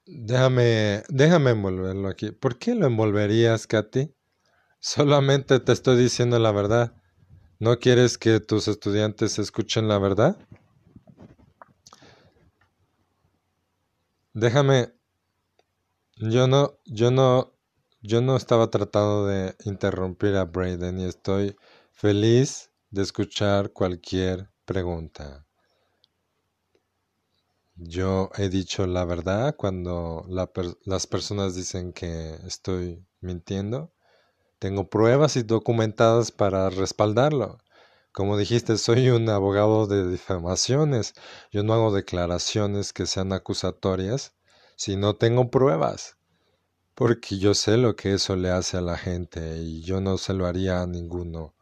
Déjame, 0.05 1.05
déjame 1.09 1.53
envolverlo 1.53 2.09
aquí. 2.09 2.33
¿Por 2.33 2.59
qué 2.59 2.75
lo 2.75 2.89
envolverías, 2.89 3.69
Katy? 3.69 4.13
Solamente 4.81 5.61
te 5.61 5.71
estoy 5.71 5.97
diciendo 5.97 6.41
la 6.41 6.51
verdad. 6.51 6.97
¿No 7.61 7.79
quieres 7.79 8.19
que 8.19 8.41
tus 8.41 8.67
estudiantes 8.67 9.39
escuchen 9.39 9.87
la 9.87 10.01
verdad? 10.01 10.37
Déjame. 14.35 14.93
Yo 16.17 16.49
no, 16.49 16.81
yo 16.85 17.13
no, 17.13 17.53
yo 18.01 18.23
no 18.23 18.37
estaba 18.37 18.71
tratando 18.71 19.27
de 19.27 19.55
interrumpir 19.67 20.35
a 20.35 20.47
Braden 20.47 20.99
y 20.99 21.05
estoy 21.05 21.55
feliz 21.93 22.72
de 22.93 23.03
escuchar 23.03 23.73
cualquier 23.73 24.51
pregunta. 24.67 25.47
Yo 27.75 28.31
he 28.37 28.51
dicho 28.51 28.87
la 28.87 29.07
verdad 29.07 29.57
cuando 29.57 30.27
las 30.29 31.07
personas 31.07 31.55
dicen 31.55 31.95
que 31.95 32.35
estoy 32.47 33.03
mintiendo. 33.21 33.95
Tengo 34.59 34.91
pruebas 34.91 35.37
y 35.37 35.43
documentadas 35.43 36.33
para 36.33 36.69
respaldarlo. 36.69 37.59
Como 38.13 38.37
dijiste, 38.37 38.77
soy 38.77 39.09
un 39.09 39.27
abogado 39.31 39.87
de 39.87 40.11
difamaciones. 40.11 41.15
Yo 41.51 41.63
no 41.63 41.73
hago 41.73 41.95
declaraciones 41.95 42.93
que 42.93 43.07
sean 43.07 43.33
acusatorias 43.33 44.35
si 44.77 44.97
no 44.97 45.17
tengo 45.17 45.51
pruebas. 45.51 46.19
Porque 46.95 47.39
yo 47.39 47.55
sé 47.55 47.79
lo 47.79 47.97
que 47.97 48.13
eso 48.13 48.37
le 48.37 48.51
hace 48.51 48.77
a 48.77 48.83
la 48.83 48.99
gente 48.99 49.57
y 49.63 49.81
yo 49.81 50.03
no 50.03 50.19
se 50.19 50.35
lo 50.35 50.47
haría 50.47 50.83
a 50.83 50.87
ninguno. 50.87 51.55